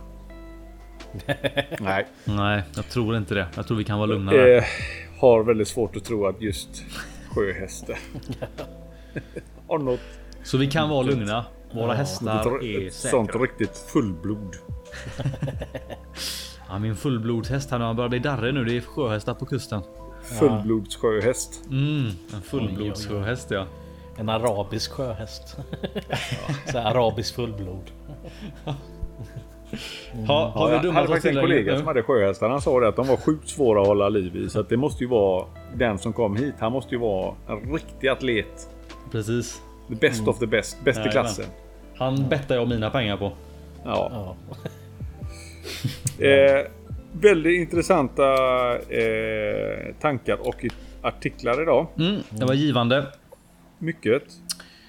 Nej. 1.79 2.05
Nej, 2.23 2.63
jag 2.75 2.89
tror 2.89 3.17
inte 3.17 3.35
det. 3.35 3.47
Jag 3.55 3.67
tror 3.67 3.77
vi 3.77 3.83
kan 3.83 3.97
vara 3.97 4.07
lugna. 4.07 4.33
Eh, 4.33 4.63
har 5.19 5.43
väldigt 5.43 5.67
svårt 5.67 5.95
att 5.95 6.03
tro 6.03 6.25
att 6.27 6.41
just 6.41 6.83
sjöhästar 7.29 7.97
har 9.67 9.79
något 9.79 9.99
Så 10.43 10.57
vi 10.57 10.67
kan 10.67 10.89
vara 10.89 11.01
lugna. 11.01 11.45
Våra 11.71 11.93
hästar 11.93 12.63
är 12.63 12.87
ett 12.87 12.93
sånt 12.93 13.27
säkra. 13.27 13.41
riktigt 13.41 13.77
fullblod. 13.77 14.55
Ja, 16.69 16.79
min 16.79 16.95
fullblodshäst 16.95 17.71
här 17.71 17.79
han 17.79 17.95
börjar 17.95 18.09
bli 18.09 18.19
darrig 18.19 18.53
nu. 18.53 18.63
Det 18.63 18.77
är 18.77 18.81
sjöhästar 18.81 19.33
på 19.33 19.45
kusten. 19.45 19.81
Fullblodssjöhäst. 20.39 21.61
Mm, 21.69 22.05
en 22.33 22.41
fullblodssjöhäst 22.41 23.51
ja. 23.51 23.67
En 24.17 24.29
arabisk 24.29 24.91
sjöhäst. 24.91 25.57
så 26.71 26.77
här, 26.77 26.91
arabisk 26.91 27.35
fullblod. 27.35 27.91
Ha, 30.27 30.47
har 30.49 30.67
vi 30.67 30.73
jag 30.73 30.83
dummat 30.83 30.95
hade 30.95 31.07
faktiskt 31.07 31.35
en 31.35 31.41
kollega 31.41 31.71
nu? 31.71 31.77
som 31.77 31.87
hade 31.87 32.03
sjöhästar. 32.03 32.49
Han 32.49 32.61
sa 32.61 32.79
det 32.79 32.87
att 32.87 32.95
de 32.95 33.07
var 33.07 33.17
sjukt 33.17 33.49
svåra 33.49 33.81
att 33.81 33.87
hålla 33.87 34.09
liv 34.09 34.35
i. 34.35 34.49
Så 34.49 34.59
att 34.59 34.69
det 34.69 34.77
måste 34.77 35.03
ju 35.03 35.09
vara 35.09 35.45
den 35.75 35.99
som 35.99 36.13
kom 36.13 36.35
hit. 36.35 36.55
Han 36.59 36.71
måste 36.71 36.95
ju 36.95 37.01
vara 37.01 37.35
en 37.47 37.73
riktig 37.73 38.07
atlet. 38.07 38.69
Precis. 39.11 39.61
The 39.89 39.95
best 39.95 40.27
of 40.27 40.39
the 40.39 40.47
best. 40.47 40.77
Bäst 40.83 40.97
i 40.97 40.99
Jajamän. 40.99 41.11
klassen. 41.11 41.45
Han 41.97 42.29
bettar 42.29 42.55
jag 42.55 42.67
mina 42.67 42.89
pengar 42.89 43.17
på. 43.17 43.31
Ja. 43.83 44.11
Ja. 44.13 44.35
Eh, 46.19 46.67
väldigt 47.11 47.59
intressanta 47.59 48.23
eh, 48.75 49.95
tankar 50.01 50.47
och 50.47 50.65
artiklar 51.01 51.61
idag. 51.61 51.87
Mm, 51.97 52.21
det 52.29 52.45
var 52.45 52.53
givande. 52.53 53.05
Mycket. 53.79 54.23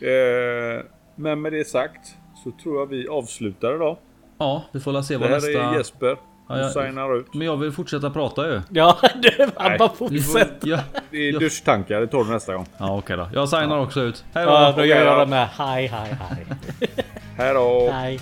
Eh, 0.01 0.85
men 1.17 1.43
med 1.43 1.53
det 1.53 1.65
sagt 1.69 2.15
så 2.45 2.53
tror 2.63 2.79
jag 2.81 2.87
vi 2.87 3.09
avslutar 3.09 3.75
idag. 3.75 3.97
Ja, 4.39 4.65
vi 4.73 4.81
får 4.81 5.03
se 5.03 5.15
Det 5.15 5.19
vad 5.21 5.29
här 5.29 5.37
nästa... 5.37 5.51
är 5.63 5.77
Jesper. 5.77 6.17
Ja, 6.49 6.59
jag- 6.59 6.71
signar 6.73 7.17
ut. 7.21 7.35
Men 7.35 7.47
jag 7.47 7.57
vill 7.57 7.73
fortsätta 7.73 8.11
prata 8.11 8.49
ju. 8.49 8.61
Ja, 8.71 8.99
du, 9.23 9.31
Nej. 9.61 9.79
bara 9.79 9.89
fortsätter. 9.89 10.69
Ja, 10.69 10.79
Det 11.11 11.29
är 11.29 11.39
duschtankar. 11.41 12.01
Det 12.01 12.07
tar 12.07 12.25
du 12.25 12.31
nästa 12.31 12.55
gång. 12.55 12.67
ja 12.79 12.99
okej 12.99 13.17
då. 13.17 13.29
Jag 13.35 13.49
signar 13.49 13.79
också 13.79 14.01
ut. 14.01 14.25
Hej 14.35 14.45
då! 14.47 14.53
Ja, 14.53 14.75
då 14.77 14.85
gör 14.85 15.05
jag 15.07 15.19
det 15.19 15.27
med 15.31 15.49
hej, 15.49 15.87
hej, 15.87 16.17
hej. 16.21 16.47
Hej 17.37 17.55
då! 17.55 17.91
Hej. 17.93 18.21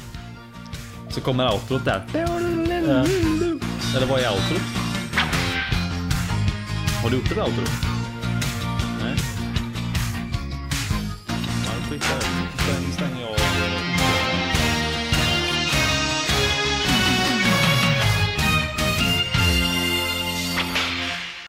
Så 1.09 1.21
kommer 1.21 1.53
outrot 1.53 1.85
där. 1.85 2.03
Ja. 2.15 2.21
Eller 3.97 4.07
vad 4.07 4.21
är 4.21 4.29
outrot? 4.31 4.62
Har 7.03 7.11
du 7.11 7.17
gjort 7.17 7.33
ett 7.33 7.39
outro? 7.39 7.65
Nej. 9.03 9.15
Please 11.87 12.01
note, 12.01 12.22
friends 12.22 13.03
and 13.03 13.18
your. 13.18 13.84